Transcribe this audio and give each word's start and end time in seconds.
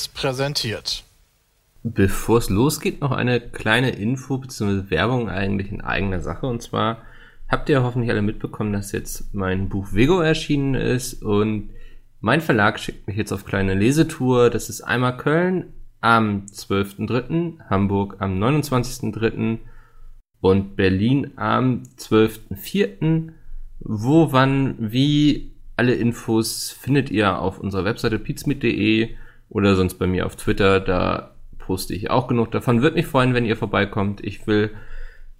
Seriös 0.00 0.08
präsentiert. 0.08 1.04
Bevor 1.82 2.38
es 2.38 2.50
losgeht, 2.50 3.00
noch 3.00 3.12
eine 3.12 3.40
kleine 3.40 3.90
Info 3.90 4.38
bzw. 4.38 4.90
Werbung 4.90 5.28
eigentlich 5.28 5.72
in 5.72 5.80
eigener 5.80 6.20
Sache. 6.20 6.46
Und 6.46 6.62
zwar 6.62 6.98
habt 7.48 7.68
ihr 7.68 7.82
hoffentlich 7.82 8.10
alle 8.10 8.22
mitbekommen, 8.22 8.72
dass 8.72 8.92
jetzt 8.92 9.34
mein 9.34 9.68
Buch 9.68 9.92
Vego 9.92 10.20
erschienen 10.20 10.74
ist 10.74 11.22
und 11.22 11.70
mein 12.20 12.42
Verlag 12.42 12.78
schickt 12.78 13.06
mich 13.06 13.16
jetzt 13.16 13.32
auf 13.32 13.46
kleine 13.46 13.74
Lesetour. 13.74 14.50
Das 14.50 14.68
ist 14.68 14.82
einmal 14.82 15.16
Köln 15.16 15.72
am 16.02 16.44
12.3., 16.46 17.60
Hamburg 17.68 18.16
am 18.18 18.42
29.3. 18.42 19.58
und 20.40 20.76
Berlin 20.76 21.32
am 21.36 21.82
12.4. 21.98 23.32
Wo, 23.80 24.32
wann, 24.32 24.76
wie, 24.78 25.52
alle 25.76 25.94
Infos 25.94 26.70
findet 26.70 27.10
ihr 27.10 27.38
auf 27.38 27.58
unserer 27.58 27.86
Webseite 27.86 28.18
pizmeet.de 28.18 29.16
oder 29.50 29.74
sonst 29.74 29.94
bei 29.94 30.06
mir 30.06 30.24
auf 30.24 30.36
Twitter. 30.36 30.80
Da 30.80 31.34
poste 31.58 31.94
ich 31.94 32.10
auch 32.10 32.28
genug 32.28 32.50
davon. 32.50 32.80
Würde 32.80 32.96
mich 32.96 33.06
freuen, 33.06 33.34
wenn 33.34 33.44
ihr 33.44 33.56
vorbeikommt. 33.56 34.24
Ich 34.24 34.46
will 34.46 34.70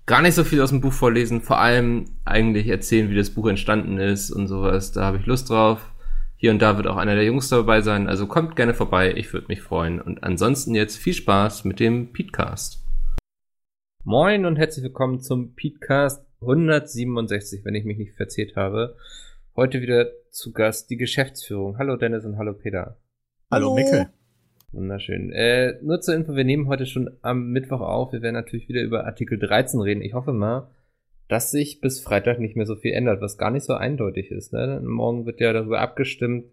gar 0.05 0.21
nicht 0.21 0.35
so 0.35 0.45
viel 0.45 0.61
aus 0.61 0.71
dem 0.71 0.83
Buch 0.83 0.93
vorlesen, 0.93 1.41
vor 1.41 1.59
allem 1.59 2.07
eigentlich 2.25 2.67
erzählen, 2.67 3.09
wie 3.11 3.17
das 3.17 3.31
Buch 3.31 3.49
entstanden 3.49 3.99
ist 3.99 4.31
und 4.31 4.49
sowas. 4.49 4.93
Da 4.93 5.05
habe 5.05 5.17
ich 5.17 5.27
Lust 5.27 5.49
drauf. 5.49 5.93
Hier 6.37 6.51
und 6.51 6.61
da 6.63 6.77
wird 6.77 6.87
auch 6.87 6.97
einer 6.97 7.15
der 7.15 7.25
Jungs 7.25 7.51
dabei 7.51 7.83
sein, 7.83 8.09
also 8.09 8.27
kommt 8.27 8.57
gerne 8.57 8.73
vorbei, 8.73 9.13
ich 9.15 9.31
würde 9.35 9.49
mich 9.49 9.61
freuen. 9.61 10.01
Und 10.01 10.25
ansonsten 10.25 10.75
jetzt 10.75 10.97
viel 10.97 11.13
Spaß 11.13 11.65
mit 11.65 11.81
dem 11.81 12.15
Petecast. 12.15 12.83
Moin 14.05 14.47
und 14.47 14.57
herzlich 14.57 14.83
willkommen 14.83 15.21
zum 15.21 15.55
Petecast 15.55 16.25
167, 16.41 17.63
wenn 17.67 17.75
ich 17.75 17.85
mich 17.85 17.99
nicht 17.99 18.15
verzählt 18.15 18.57
habe. 18.57 18.97
Heute 19.55 19.83
wieder 19.83 20.07
zu 20.31 20.53
Gast 20.53 20.89
die 20.89 20.97
Geschäftsführung. 20.97 21.77
Hallo 21.77 21.97
Dennis 21.97 22.25
und 22.25 22.39
hallo 22.39 22.55
Peter. 22.55 22.97
Hallo, 23.51 23.71
hallo 23.71 23.75
Mikkel. 23.75 24.09
Wunderschön. 24.71 25.33
Äh, 25.33 25.75
nur 25.83 26.01
zur 26.01 26.15
Info, 26.15 26.37
wir 26.37 26.45
nehmen 26.45 26.69
heute 26.69 26.87
schon 26.87 27.11
am 27.23 27.49
Mittwoch 27.51 27.81
auf. 27.81 28.13
Wir 28.13 28.23
werden 28.23 28.37
natürlich 28.37 28.69
wieder 28.69 28.81
über 28.81 29.07
Artikel 29.07 29.41
13 29.41 29.81
reden. 29.81 30.03
Ich 30.03 30.15
hoffe 30.15 30.33
mal, 30.33 30.71
dass 31.27 31.51
sich 31.51 31.81
bis 31.81 31.99
Freitag 31.99 32.39
nicht 32.39 32.55
mehr 32.55 32.67
so 32.67 32.77
viel 32.77 32.93
ändert, 32.93 33.21
was 33.21 33.39
gar 33.39 33.51
nicht 33.51 33.65
so 33.65 33.75
eindeutig 33.75 34.31
ist. 34.31 34.53
Ne? 34.53 34.81
Morgen 34.85 35.27
wird 35.27 35.41
ja 35.41 35.53
darüber 35.53 35.81
abgestimmt. 35.81 36.45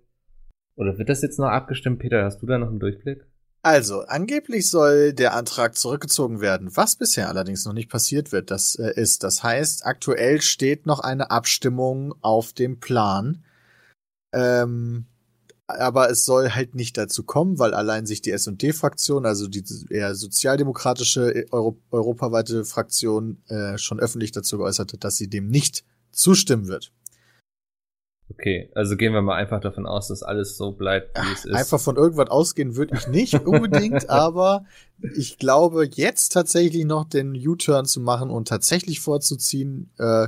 Oder 0.76 0.98
wird 0.98 1.10
das 1.10 1.22
jetzt 1.22 1.38
noch 1.38 1.50
abgestimmt? 1.50 2.00
Peter, 2.00 2.24
hast 2.24 2.42
du 2.42 2.48
da 2.48 2.58
noch 2.58 2.70
einen 2.70 2.80
Durchblick? 2.80 3.28
Also, 3.62 4.02
angeblich 4.02 4.68
soll 4.68 5.14
der 5.14 5.36
Antrag 5.36 5.76
zurückgezogen 5.76 6.42
werden, 6.42 6.76
was 6.76 6.96
bisher 6.96 7.30
allerdings 7.30 7.66
noch 7.66 7.74
nicht 7.74 7.92
passiert 7.92 8.32
wird, 8.32 8.50
das 8.50 8.74
äh, 8.76 8.92
ist. 8.96 9.24
Das 9.24 9.44
heißt, 9.44 9.86
aktuell 9.86 10.42
steht 10.42 10.88
noch 10.88 11.02
eine 11.02 11.30
Abstimmung 11.30 12.16
auf 12.22 12.54
dem 12.54 12.80
Plan. 12.80 13.44
Ähm, 14.34 15.06
aber 15.68 16.10
es 16.10 16.26
soll 16.26 16.52
halt 16.52 16.76
nicht 16.76 16.98
dazu 16.98 17.24
kommen, 17.24 17.60
weil 17.60 17.74
allein 17.74 18.06
sich 18.06 18.22
die 18.22 18.32
S&D-Fraktion, 18.32 19.26
also 19.26 19.48
die 19.48 19.64
eher 19.90 20.16
sozialdemokratische 20.16 21.36
äh, 21.36 21.46
Euro 21.52 21.78
europaweite 21.92 22.64
Fraktion, 22.64 23.44
äh, 23.48 23.78
schon 23.78 24.00
öffentlich 24.00 24.32
dazu 24.32 24.58
geäußert 24.58 24.94
hat, 24.94 25.04
dass 25.04 25.18
sie 25.18 25.30
dem 25.30 25.48
nicht 25.48 25.84
zustimmen 26.12 26.68
wird. 26.68 26.92
Okay, 28.30 28.70
also 28.76 28.98
gehen 28.98 29.14
wir 29.14 29.22
mal 29.22 29.36
einfach 29.36 29.62
davon 29.62 29.86
aus, 29.86 30.10
dass 30.10 30.22
alles 30.22 30.58
so 30.58 30.74
bleibt, 30.74 31.18
wie 31.18 31.34
es 31.34 31.46
ist. 31.46 31.54
Einfach 31.54 31.80
von 31.80 31.96
irgendwas 31.96 32.30
ausgehen 32.30 32.76
würde 32.76 32.96
ich 32.98 33.08
nicht 33.08 33.34
unbedingt, 33.46 34.10
aber 34.10 34.66
ich 35.16 35.38
glaube, 35.38 35.86
jetzt 35.86 36.34
tatsächlich 36.34 36.86
noch 36.86 37.06
den 37.06 37.36
U-Turn 37.36 37.86
zu 37.86 38.02
machen 38.02 38.30
und 38.30 38.48
tatsächlich 38.48 39.00
vorzuziehen, 39.00 39.92
äh, 39.98 40.28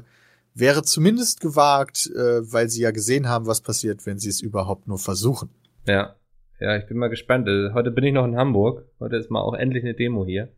wäre 0.54 0.84
zumindest 0.84 1.42
gewagt, 1.42 2.10
äh, 2.16 2.42
weil 2.52 2.70
sie 2.70 2.82
ja 2.82 2.92
gesehen 2.92 3.28
haben, 3.28 3.46
was 3.46 3.62
passiert, 3.62 4.06
wenn 4.06 4.20
sie 4.20 4.30
es 4.30 4.42
überhaupt 4.42 4.88
nur 4.88 5.00
versuchen. 5.00 5.50
Ja, 5.86 6.16
ja, 6.60 6.78
ich 6.78 6.86
bin 6.88 6.98
mal 6.98 7.08
gespannt. 7.08 7.48
Äh, 7.48 7.72
heute 7.74 7.92
bin 7.92 8.04
ich 8.04 8.14
noch 8.14 8.26
in 8.26 8.36
Hamburg. 8.36 8.86
Heute 9.00 9.16
ist 9.16 9.32
mal 9.32 9.42
auch 9.42 9.54
endlich 9.54 9.84
eine 9.84 9.94
Demo 9.94 10.26
hier. 10.26 10.50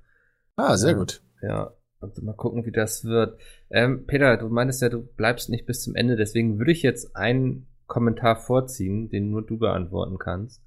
Ah, 0.56 0.76
sehr 0.76 0.92
äh, 0.92 0.96
gut. 0.96 1.22
Ja, 1.42 1.74
also 2.00 2.24
mal 2.24 2.34
gucken, 2.34 2.66
wie 2.66 2.72
das 2.72 3.06
wird. 3.06 3.40
Ähm, 3.70 4.06
Peter, 4.08 4.38
du 4.38 4.50
meintest 4.50 4.82
ja, 4.82 4.90
du 4.90 5.04
bleibst 5.04 5.50
nicht 5.50 5.66
bis 5.66 5.82
zum 5.82 5.96
Ende, 5.96 6.16
deswegen 6.16 6.58
würde 6.58 6.72
ich 6.72 6.82
jetzt 6.82 7.16
einen 7.16 7.68
Kommentar 7.86 8.38
vorziehen, 8.38 9.10
den 9.10 9.30
nur 9.30 9.46
du 9.46 9.58
beantworten 9.58 10.18
kannst. 10.18 10.64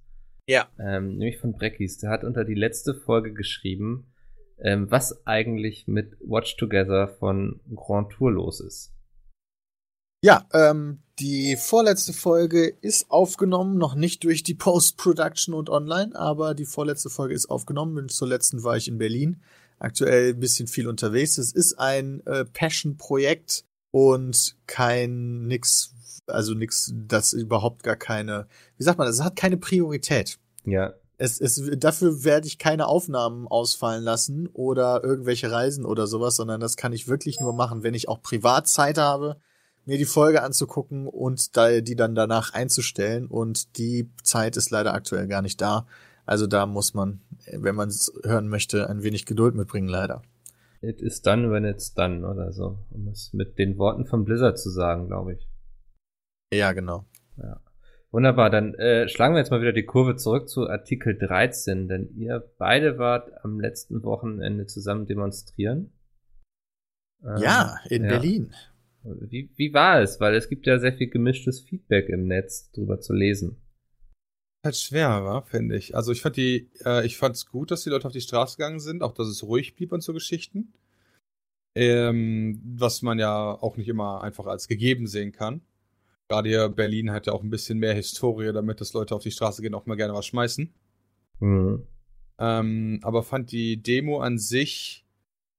Ja. 0.46 0.68
Ähm, 0.78 1.16
nämlich 1.16 1.38
von 1.38 1.52
Breckis. 1.52 1.98
Der 1.98 2.10
hat 2.10 2.22
unter 2.22 2.44
die 2.44 2.54
letzte 2.54 2.94
Folge 2.94 3.32
geschrieben, 3.32 4.12
ähm, 4.58 4.90
was 4.90 5.26
eigentlich 5.26 5.88
mit 5.88 6.16
Watch 6.20 6.56
Together 6.56 7.08
von 7.08 7.60
Grand 7.74 8.10
Tour 8.10 8.30
los 8.30 8.60
ist. 8.60 8.93
Ja, 10.24 10.46
ähm, 10.54 11.00
die 11.18 11.54
vorletzte 11.54 12.14
Folge 12.14 12.68
ist 12.80 13.10
aufgenommen, 13.10 13.76
noch 13.76 13.94
nicht 13.94 14.24
durch 14.24 14.42
die 14.42 14.54
Post-Production 14.54 15.54
und 15.54 15.68
online, 15.68 16.18
aber 16.18 16.54
die 16.54 16.64
vorletzte 16.64 17.10
Folge 17.10 17.34
ist 17.34 17.50
aufgenommen. 17.50 17.98
Und 17.98 18.10
zur 18.10 18.28
letzten 18.28 18.64
war 18.64 18.74
ich 18.74 18.88
in 18.88 18.96
Berlin. 18.96 19.42
Aktuell 19.78 20.30
ein 20.30 20.40
bisschen 20.40 20.66
viel 20.66 20.88
unterwegs. 20.88 21.36
Es 21.36 21.52
ist 21.52 21.78
ein 21.78 22.24
äh, 22.24 22.46
Passion-Projekt 22.46 23.66
und 23.90 24.56
kein 24.66 25.46
nix, 25.46 25.92
also 26.26 26.54
nix, 26.54 26.94
das 26.94 27.34
überhaupt 27.34 27.82
gar 27.82 27.96
keine, 27.96 28.46
wie 28.78 28.84
sagt 28.84 28.96
man, 28.96 29.08
es 29.08 29.22
hat 29.22 29.36
keine 29.36 29.58
Priorität. 29.58 30.38
Ja. 30.64 30.94
Es, 31.18 31.38
es, 31.38 31.60
dafür 31.76 32.24
werde 32.24 32.46
ich 32.46 32.56
keine 32.56 32.86
Aufnahmen 32.86 33.46
ausfallen 33.46 34.02
lassen 34.02 34.48
oder 34.54 35.04
irgendwelche 35.04 35.50
Reisen 35.50 35.84
oder 35.84 36.06
sowas, 36.06 36.36
sondern 36.36 36.62
das 36.62 36.78
kann 36.78 36.94
ich 36.94 37.08
wirklich 37.08 37.40
nur 37.40 37.52
machen, 37.52 37.82
wenn 37.82 37.92
ich 37.92 38.08
auch 38.08 38.22
Privatzeit 38.22 38.96
habe 38.96 39.36
mir 39.86 39.98
die 39.98 40.04
Folge 40.04 40.42
anzugucken 40.42 41.06
und 41.06 41.56
da, 41.56 41.80
die 41.80 41.96
dann 41.96 42.14
danach 42.14 42.54
einzustellen. 42.54 43.26
Und 43.26 43.78
die 43.78 44.10
Zeit 44.22 44.56
ist 44.56 44.70
leider 44.70 44.94
aktuell 44.94 45.26
gar 45.26 45.42
nicht 45.42 45.60
da. 45.60 45.86
Also 46.26 46.46
da 46.46 46.66
muss 46.66 46.94
man, 46.94 47.20
wenn 47.52 47.74
man 47.74 47.88
es 47.88 48.12
hören 48.24 48.48
möchte, 48.48 48.88
ein 48.88 49.02
wenig 49.02 49.26
Geduld 49.26 49.54
mitbringen, 49.54 49.88
leider. 49.88 50.22
It 50.80 51.00
is 51.00 51.22
done 51.22 51.50
when 51.50 51.64
it's 51.64 51.94
done 51.94 52.26
oder 52.26 52.52
so. 52.52 52.78
Um 52.90 53.08
es 53.08 53.32
mit 53.32 53.58
den 53.58 53.78
Worten 53.78 54.06
von 54.06 54.24
Blizzard 54.24 54.58
zu 54.58 54.70
sagen, 54.70 55.06
glaube 55.06 55.34
ich. 55.34 55.48
Ja, 56.52 56.72
genau. 56.72 57.06
Ja. 57.36 57.60
Wunderbar, 58.10 58.48
dann 58.48 58.74
äh, 58.74 59.08
schlagen 59.08 59.34
wir 59.34 59.40
jetzt 59.40 59.50
mal 59.50 59.60
wieder 59.60 59.72
die 59.72 59.86
Kurve 59.86 60.14
zurück 60.14 60.48
zu 60.48 60.68
Artikel 60.68 61.18
13, 61.18 61.88
denn 61.88 62.14
ihr 62.16 62.48
beide 62.58 62.96
wart 62.96 63.44
am 63.44 63.58
letzten 63.58 64.04
Wochenende 64.04 64.66
zusammen 64.66 65.06
demonstrieren. 65.06 65.92
Ähm, 67.24 67.38
ja, 67.38 67.78
in 67.88 68.04
ja. 68.04 68.10
Berlin. 68.10 68.54
Wie, 69.04 69.50
wie 69.56 69.74
war 69.74 70.00
es? 70.00 70.18
Weil 70.18 70.34
es 70.34 70.48
gibt 70.48 70.66
ja 70.66 70.78
sehr 70.78 70.94
viel 70.94 71.08
gemischtes 71.08 71.60
Feedback 71.60 72.08
im 72.08 72.26
Netz 72.26 72.70
drüber 72.72 73.00
zu 73.00 73.12
lesen. 73.12 73.56
Halt 74.64 74.76
schwer, 74.76 75.24
war, 75.24 75.42
finde 75.42 75.76
ich. 75.76 75.94
Also 75.94 76.10
ich 76.10 76.22
fand 76.22 76.36
die, 76.36 76.70
äh, 76.86 77.04
ich 77.04 77.18
fand's 77.18 77.46
gut, 77.46 77.70
dass 77.70 77.84
die 77.84 77.90
Leute 77.90 78.06
auf 78.06 78.14
die 78.14 78.22
Straße 78.22 78.56
gegangen 78.56 78.80
sind, 78.80 79.02
auch 79.02 79.12
dass 79.12 79.28
es 79.28 79.42
ruhig 79.42 79.76
blieb 79.76 79.92
und 79.92 80.02
so 80.02 80.14
Geschichten. 80.14 80.72
Ähm, 81.74 82.62
was 82.64 83.02
man 83.02 83.18
ja 83.18 83.50
auch 83.52 83.76
nicht 83.76 83.88
immer 83.88 84.22
einfach 84.22 84.46
als 84.46 84.68
gegeben 84.68 85.06
sehen 85.06 85.32
kann. 85.32 85.60
Gerade 86.28 86.48
hier 86.48 86.68
Berlin 86.70 87.10
hat 87.10 87.26
ja 87.26 87.34
auch 87.34 87.42
ein 87.42 87.50
bisschen 87.50 87.78
mehr 87.78 87.92
Historie, 87.92 88.52
damit 88.52 88.80
dass 88.80 88.94
Leute 88.94 89.14
auf 89.14 89.22
die 89.22 89.32
Straße 89.32 89.60
gehen, 89.60 89.74
auch 89.74 89.84
mal 89.84 89.96
gerne 89.96 90.14
was 90.14 90.26
schmeißen. 90.26 90.72
Mhm. 91.40 91.86
Ähm, 92.38 93.00
aber 93.02 93.22
fand 93.22 93.52
die 93.52 93.82
Demo 93.82 94.20
an 94.20 94.38
sich 94.38 95.03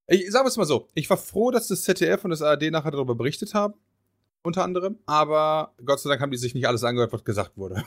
ich 0.07 0.31
sage 0.31 0.47
es 0.47 0.57
mal 0.57 0.65
so, 0.65 0.87
ich 0.93 1.09
war 1.09 1.17
froh, 1.17 1.51
dass 1.51 1.67
das 1.67 1.83
ZDF 1.83 2.23
und 2.23 2.31
das 2.31 2.41
ARD 2.41 2.71
nachher 2.71 2.91
darüber 2.91 3.15
berichtet 3.15 3.53
haben, 3.53 3.73
unter 4.43 4.63
anderem, 4.63 4.99
aber 5.05 5.73
Gott 5.83 5.99
sei 5.99 6.09
Dank 6.09 6.21
haben 6.21 6.31
die 6.31 6.37
sich 6.37 6.53
nicht 6.53 6.67
alles 6.67 6.83
angehört, 6.83 7.13
was 7.13 7.23
gesagt 7.23 7.57
wurde. 7.57 7.83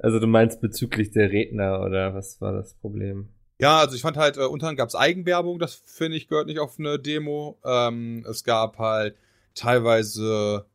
also 0.00 0.18
du 0.18 0.26
meinst 0.26 0.60
bezüglich 0.60 1.10
der 1.12 1.30
Redner 1.30 1.80
oder 1.80 2.14
was 2.14 2.40
war 2.40 2.52
das 2.52 2.74
Problem? 2.74 3.28
Ja, 3.60 3.78
also 3.78 3.94
ich 3.94 4.02
fand 4.02 4.16
halt, 4.16 4.36
äh, 4.36 4.40
unter 4.40 4.66
anderem 4.66 4.76
gab 4.76 4.88
es 4.88 4.96
Eigenwerbung, 4.96 5.58
das 5.60 5.74
finde 5.74 6.16
ich 6.16 6.26
gehört 6.26 6.48
nicht 6.48 6.58
auf 6.58 6.78
eine 6.78 6.98
Demo. 6.98 7.60
Ähm, 7.64 8.26
es 8.28 8.42
gab 8.42 8.78
halt 8.78 9.16
teilweise, 9.54 10.66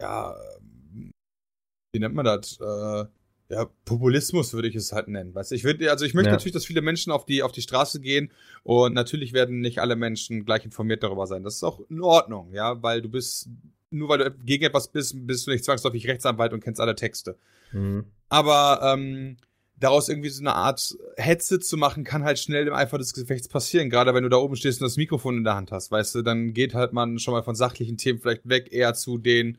ja, 0.00 0.34
wie 1.92 1.98
nennt 1.98 2.14
man 2.14 2.24
das? 2.24 2.58
Äh, 2.58 3.04
ja, 3.48 3.66
Populismus 3.84 4.52
würde 4.54 4.68
ich 4.68 4.74
es 4.74 4.92
halt 4.92 5.08
nennen. 5.08 5.34
Weißt 5.34 5.52
ich 5.52 5.64
würde, 5.64 5.90
also 5.90 6.04
ich 6.04 6.14
möchte 6.14 6.30
ja. 6.30 6.34
natürlich, 6.34 6.52
dass 6.52 6.64
viele 6.64 6.82
Menschen 6.82 7.12
auf 7.12 7.24
die, 7.24 7.42
auf 7.42 7.52
die 7.52 7.62
Straße 7.62 8.00
gehen 8.00 8.30
und 8.64 8.94
natürlich 8.94 9.32
werden 9.32 9.60
nicht 9.60 9.80
alle 9.80 9.96
Menschen 9.96 10.44
gleich 10.44 10.64
informiert 10.64 11.02
darüber 11.02 11.26
sein. 11.26 11.44
Das 11.44 11.56
ist 11.56 11.62
auch 11.62 11.80
in 11.88 12.00
Ordnung, 12.00 12.52
ja, 12.52 12.82
weil 12.82 13.02
du 13.02 13.08
bist, 13.08 13.48
nur 13.90 14.08
weil 14.08 14.18
du 14.18 14.30
gegen 14.32 14.64
etwas 14.64 14.88
bist, 14.88 15.14
bist 15.26 15.46
du 15.46 15.52
nicht 15.52 15.64
zwangsläufig 15.64 16.08
Rechtsanwalt 16.08 16.52
und 16.52 16.62
kennst 16.62 16.80
alle 16.80 16.96
Texte. 16.96 17.38
Mhm. 17.72 18.06
Aber 18.28 18.80
ähm, 18.82 19.36
daraus 19.78 20.08
irgendwie 20.08 20.30
so 20.30 20.42
eine 20.42 20.54
Art 20.54 20.96
Hetze 21.16 21.60
zu 21.60 21.76
machen, 21.76 22.02
kann 22.02 22.24
halt 22.24 22.38
schnell 22.38 22.66
im 22.66 22.74
Eifer 22.74 22.98
des 22.98 23.12
Gefechts 23.12 23.48
passieren. 23.48 23.90
Gerade 23.90 24.14
wenn 24.14 24.22
du 24.22 24.28
da 24.28 24.38
oben 24.38 24.56
stehst 24.56 24.80
und 24.80 24.86
das 24.86 24.96
Mikrofon 24.96 25.38
in 25.38 25.44
der 25.44 25.54
Hand 25.54 25.70
hast, 25.70 25.90
weißt 25.90 26.16
du, 26.16 26.22
dann 26.22 26.52
geht 26.52 26.74
halt 26.74 26.92
man 26.92 27.18
schon 27.18 27.34
mal 27.34 27.42
von 27.42 27.54
sachlichen 27.54 27.96
Themen 27.96 28.18
vielleicht 28.18 28.48
weg, 28.48 28.72
eher 28.72 28.94
zu 28.94 29.18
den 29.18 29.58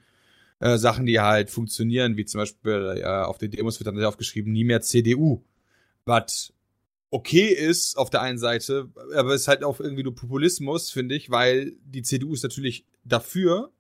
äh, 0.60 0.78
Sachen, 0.78 1.06
die 1.06 1.20
halt 1.20 1.50
funktionieren, 1.50 2.18
wie 2.18 2.26
zum 2.26 2.40
Beispiel 2.40 3.02
äh, 3.02 3.06
auf 3.06 3.38
den 3.38 3.52
Demos 3.52 3.80
wird 3.80 3.88
dann 3.88 4.04
aufgeschrieben, 4.04 4.52
nie 4.52 4.64
mehr 4.64 4.82
CDU. 4.82 5.44
Was 6.06 6.54
okay 7.10 7.48
ist 7.48 7.98
auf 7.98 8.10
der 8.10 8.22
einen 8.22 8.38
Seite, 8.38 8.90
aber 9.16 9.34
ist 9.34 9.48
halt 9.48 9.64
auch 9.64 9.80
irgendwie 9.80 10.04
nur 10.04 10.16
Populismus, 10.16 10.90
finde 10.90 11.16
ich, 11.16 11.30
weil 11.30 11.74
die 11.84 12.02
CDU 12.02 12.34
ist 12.34 12.44
natürlich 12.44 12.86
dafür, 13.04 13.72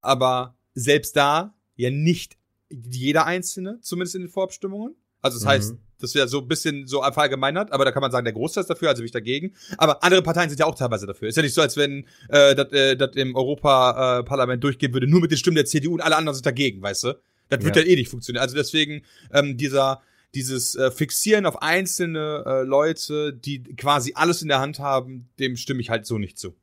aber 0.00 0.56
selbst 0.74 1.16
da 1.16 1.54
ja 1.76 1.90
nicht 1.90 2.36
jeder 2.68 3.26
Einzelne, 3.26 3.80
zumindest 3.80 4.14
in 4.16 4.22
den 4.22 4.30
Vorabstimmungen. 4.30 4.94
Also 5.26 5.38
das 5.38 5.44
mhm. 5.44 5.48
heißt, 5.48 5.74
das 6.00 6.14
wäre 6.14 6.28
so 6.28 6.40
ein 6.40 6.48
bisschen 6.48 6.86
so 6.86 7.00
verallgemeinert, 7.00 7.72
aber 7.72 7.84
da 7.84 7.92
kann 7.92 8.00
man 8.00 8.10
sagen, 8.10 8.24
der 8.24 8.34
Großteil 8.34 8.62
ist 8.62 8.70
dafür, 8.70 8.88
also 8.88 9.00
bin 9.00 9.06
ich 9.06 9.12
dagegen. 9.12 9.54
Aber 9.78 10.02
andere 10.02 10.22
Parteien 10.22 10.48
sind 10.48 10.58
ja 10.58 10.66
auch 10.66 10.74
teilweise 10.74 11.06
dafür. 11.06 11.28
Ist 11.28 11.36
ja 11.36 11.42
nicht 11.42 11.54
so, 11.54 11.62
als 11.62 11.76
wenn 11.76 12.06
äh, 12.28 12.54
das 12.54 12.72
äh, 12.72 12.96
das 12.96 13.16
im 13.16 13.34
Europaparlament 13.34 14.58
äh, 14.58 14.60
durchgehen 14.60 14.92
würde, 14.92 15.06
nur 15.06 15.20
mit 15.20 15.30
den 15.30 15.38
Stimmen 15.38 15.56
der 15.56 15.66
CDU 15.66 15.94
und 15.94 16.00
alle 16.00 16.16
anderen 16.16 16.34
sind 16.34 16.46
dagegen, 16.46 16.82
weißt 16.82 17.04
du? 17.04 17.14
Das 17.48 17.62
wird 17.64 17.76
ja, 17.76 17.82
ja 17.82 17.88
eh 17.88 17.96
nicht 17.96 18.10
funktionieren. 18.10 18.42
Also 18.42 18.56
deswegen 18.56 19.02
ähm, 19.32 19.56
dieser 19.56 20.02
dieses 20.34 20.74
äh, 20.74 20.90
Fixieren 20.90 21.46
auf 21.46 21.62
einzelne 21.62 22.44
äh, 22.46 22.62
Leute, 22.62 23.32
die 23.32 23.62
quasi 23.62 24.12
alles 24.14 24.42
in 24.42 24.48
der 24.48 24.60
Hand 24.60 24.78
haben, 24.80 25.30
dem 25.38 25.56
stimme 25.56 25.80
ich 25.80 25.88
halt 25.88 26.04
so 26.04 26.18
nicht 26.18 26.38
zu. 26.38 26.54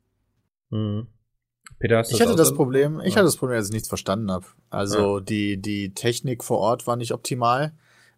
Mhm. 0.70 1.08
Peter, 1.80 1.98
hast 1.98 2.12
du 2.12 2.14
ich 2.14 2.20
hatte 2.20 2.36
das 2.36 2.54
Problem, 2.54 3.00
ich 3.00 3.16
hatte 3.16 3.24
das 3.24 3.36
Problem, 3.36 3.58
dass 3.58 3.66
ich 3.66 3.72
nichts 3.72 3.88
verstanden 3.88 4.30
habe. 4.30 4.46
Also 4.70 5.18
ja. 5.18 5.24
die 5.24 5.60
die 5.60 5.92
Technik 5.92 6.44
vor 6.44 6.58
Ort 6.58 6.86
war 6.86 6.96
nicht 6.96 7.12
optimal. 7.12 7.72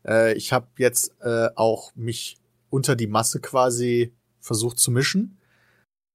Äh, 0.07 0.35
ich 0.35 0.53
habe 0.53 0.69
jetzt 0.79 1.13
äh, 1.21 1.49
auch 1.55 1.95
mich 1.95 2.39
unter 2.71 2.97
die 2.97 3.07
Masse 3.07 3.41
quasi 3.41 4.13
versucht 4.41 4.79
zu 4.79 4.91
mischen. 4.91 5.39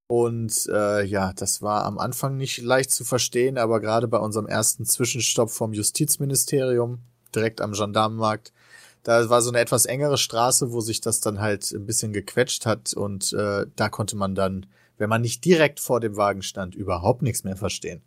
Und 0.08 0.68
äh, 0.70 1.04
ja, 1.04 1.32
das 1.32 1.62
war 1.62 1.84
am 1.84 1.98
Anfang 1.98 2.36
nicht 2.36 2.60
leicht 2.60 2.90
zu 2.90 3.04
verstehen, 3.04 3.56
aber 3.56 3.80
gerade 3.80 4.08
bei 4.08 4.18
unserem 4.18 4.46
ersten 4.46 4.84
Zwischenstopp 4.84 5.50
vom 5.50 5.72
Justizministerium, 5.72 7.00
direkt 7.34 7.62
am 7.62 7.72
Gendarmenmarkt, 7.72 8.52
da 9.04 9.28
war 9.30 9.40
so 9.42 9.50
eine 9.50 9.60
etwas 9.60 9.86
engere 9.86 10.18
Straße, 10.18 10.70
wo 10.70 10.80
sich 10.80 11.00
das 11.00 11.20
dann 11.20 11.40
halt 11.40 11.72
ein 11.72 11.86
bisschen 11.86 12.12
gequetscht 12.12 12.66
hat 12.66 12.92
und 12.92 13.32
äh, 13.32 13.66
da 13.74 13.88
konnte 13.88 14.16
man 14.16 14.34
dann, 14.34 14.66
wenn 14.98 15.08
man 15.08 15.22
nicht 15.22 15.44
direkt 15.44 15.80
vor 15.80 15.98
dem 15.98 16.16
Wagen 16.16 16.42
stand, 16.42 16.74
überhaupt 16.74 17.22
nichts 17.22 17.42
mehr 17.42 17.56
verstehen. 17.56 18.02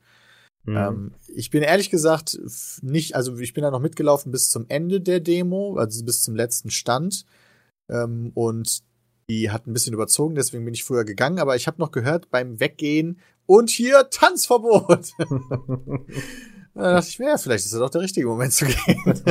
Mhm. 0.66 0.78
Ähm, 0.78 1.12
ich 1.28 1.50
bin 1.52 1.62
ehrlich 1.62 1.90
gesagt 1.90 2.40
nicht, 2.82 3.16
also 3.16 3.38
ich 3.38 3.54
bin 3.54 3.64
da 3.64 3.72
noch 3.72 3.80
mitgelaufen 3.80 4.32
bis 4.32 4.50
zum 4.50 4.66
Ende 4.68 5.02
der 5.02 5.20
Demo, 5.20 5.78
also 5.78 6.04
bis 6.04 6.24
zum 6.24 6.36
letzten 6.36 6.72
Stand. 6.72 7.26
Ähm, 7.90 8.32
und 8.34 8.84
die 9.30 9.52
hat 9.52 9.68
ein 9.68 9.74
bisschen 9.74 9.94
überzogen, 9.94 10.36
deswegen 10.36 10.66
bin 10.66 10.74
ich 10.74 10.84
früher 10.84 11.06
gegangen, 11.06 11.40
aber 11.40 11.56
ich 11.56 11.68
habe 11.68 11.80
noch 11.80 11.92
gehört 11.92 12.30
beim 12.30 12.60
Weggehen 12.60 13.20
und 13.46 13.70
hier 13.70 14.10
Tanzverbot. 14.10 15.12
da 16.74 16.94
dachte 16.94 17.10
ich 17.10 17.20
mir, 17.20 17.30
ja, 17.30 17.38
vielleicht 17.38 17.66
ist 17.66 17.74
das 17.74 17.80
doch 17.80 17.90
der 17.90 18.02
richtige 18.02 18.28
Moment 18.28 18.54
zu 18.54 18.66
gehen. 18.66 19.04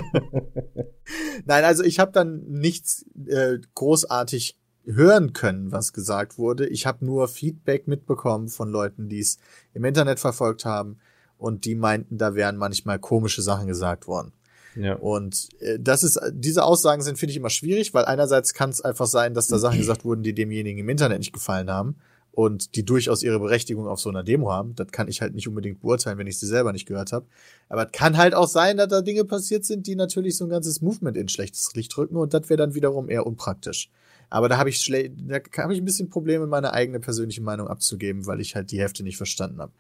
Nein, 1.47 1.65
also 1.65 1.83
ich 1.83 1.99
habe 1.99 2.13
dann 2.13 2.45
nichts 2.49 3.07
äh, 3.27 3.59
großartig 3.75 4.59
hören 4.85 5.33
können, 5.33 5.73
was 5.73 5.93
gesagt 5.93 6.39
wurde. 6.39 6.67
Ich 6.67 6.87
habe 6.87 7.05
nur 7.05 7.29
Feedback 7.29 7.89
mitbekommen 7.89 8.49
von 8.49 8.69
Leuten, 8.69 9.09
die 9.09 9.21
es 9.21 9.39
im 9.73 9.85
Internet 9.85 10.21
verfolgt 10.21 10.65
haben 10.65 10.99
und 11.45 11.67
die 11.67 11.75
meinten, 11.75 12.17
da 12.17 12.35
wären 12.35 12.57
manchmal 12.57 12.99
komische 12.99 13.43
Sachen 13.43 13.67
gesagt 13.67 14.07
worden. 14.07 14.33
Ja. 14.77 14.95
Und 14.95 15.51
äh, 15.61 15.79
das 15.79 16.03
ist, 16.03 16.19
diese 16.33 16.65
Aussagen 16.65 17.03
sind, 17.03 17.19
finde 17.19 17.33
ich, 17.33 17.37
immer 17.37 17.51
schwierig, 17.51 17.93
weil 17.93 18.07
einerseits 18.07 18.55
kann 18.55 18.71
es 18.71 18.81
einfach 18.81 19.07
sein, 19.07 19.35
dass 19.35 19.47
da 19.47 19.59
Sachen 19.59 19.79
gesagt 19.79 20.05
wurden, 20.05 20.23
die 20.23 20.35
demjenigen 20.35 20.81
im 20.81 20.89
Internet 20.89 21.19
nicht 21.19 21.35
gefallen 21.35 21.71
haben 21.71 21.97
und 22.33 22.75
die 22.75 22.85
durchaus 22.85 23.23
ihre 23.23 23.39
Berechtigung 23.39 23.87
auf 23.87 24.01
so 24.01 24.09
einer 24.09 24.25
Demo 24.25 24.51
haben. 24.51 24.75
Das 24.75 24.89
kann 24.89 25.07
ich 25.07 25.21
halt 25.21 25.35
nicht 25.35 25.47
unbedingt 25.47 25.83
beurteilen, 25.83 26.17
wenn 26.17 26.27
ich 26.27 26.39
sie 26.39 26.47
selber 26.47 26.73
nicht 26.73 26.87
gehört 26.87 27.13
habe. 27.13 27.27
Aber 27.69 27.85
es 27.87 27.93
kann 27.93 28.17
halt 28.17 28.35
auch 28.35 28.49
sein, 28.49 28.79
dass 28.79 28.89
da 28.89 29.03
Dinge 29.03 29.27
passiert 29.27 29.67
sind, 29.67 29.87
die 29.87 29.97
natürlich 29.97 30.39
so 30.39 30.45
ein 30.45 30.51
ganzes 30.51 30.81
Movement 30.81 31.19
in 31.19 31.29
schlechtes 31.29 31.75
Licht 31.75 31.97
rücken 31.99 32.17
und 32.17 32.33
das 32.33 32.49
wäre 32.49 32.57
dann 32.57 32.75
wiederum 32.75 33.11
eher 33.11 33.27
unpraktisch. 33.27 33.91
Aber 34.31 34.49
da 34.49 34.59
habe 34.59 34.71
ich 34.71 34.85
da 34.87 35.63
habe 35.63 35.75
ich 35.75 35.81
ein 35.81 35.85
bisschen 35.85 36.11
Probleme, 36.11 36.47
meine 36.47 36.73
eigene 36.73 37.01
persönliche 37.01 37.43
Meinung 37.43 37.69
abzugeben, 37.69 38.27
weil 38.27 38.41
ich 38.41 38.55
halt 38.55 38.71
die 38.71 38.81
Hefte 38.81 39.03
nicht 39.03 39.17
verstanden 39.17 39.61
habe. 39.61 39.73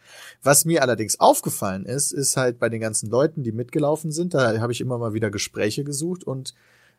Was 0.43 0.65
mir 0.65 0.83
allerdings 0.83 1.21
aufgefallen 1.21 1.87
ist, 1.87 2.13
ist 2.13 2.37
halt 2.37 2.59
bei 2.59 2.69
den 2.69 2.81
ganzen 2.81 3.11
Leuten, 3.11 3.43
die 3.43 3.53
mitgelaufen 3.53 4.13
sind, 4.13 4.35
da 4.35 4.59
habe 4.61 4.73
ich 4.73 4.81
immer 4.81 4.99
mal 4.99 5.15
wieder 5.15 5.31
Gespräche 5.31 5.85
gesucht 5.85 6.25
und 6.25 6.55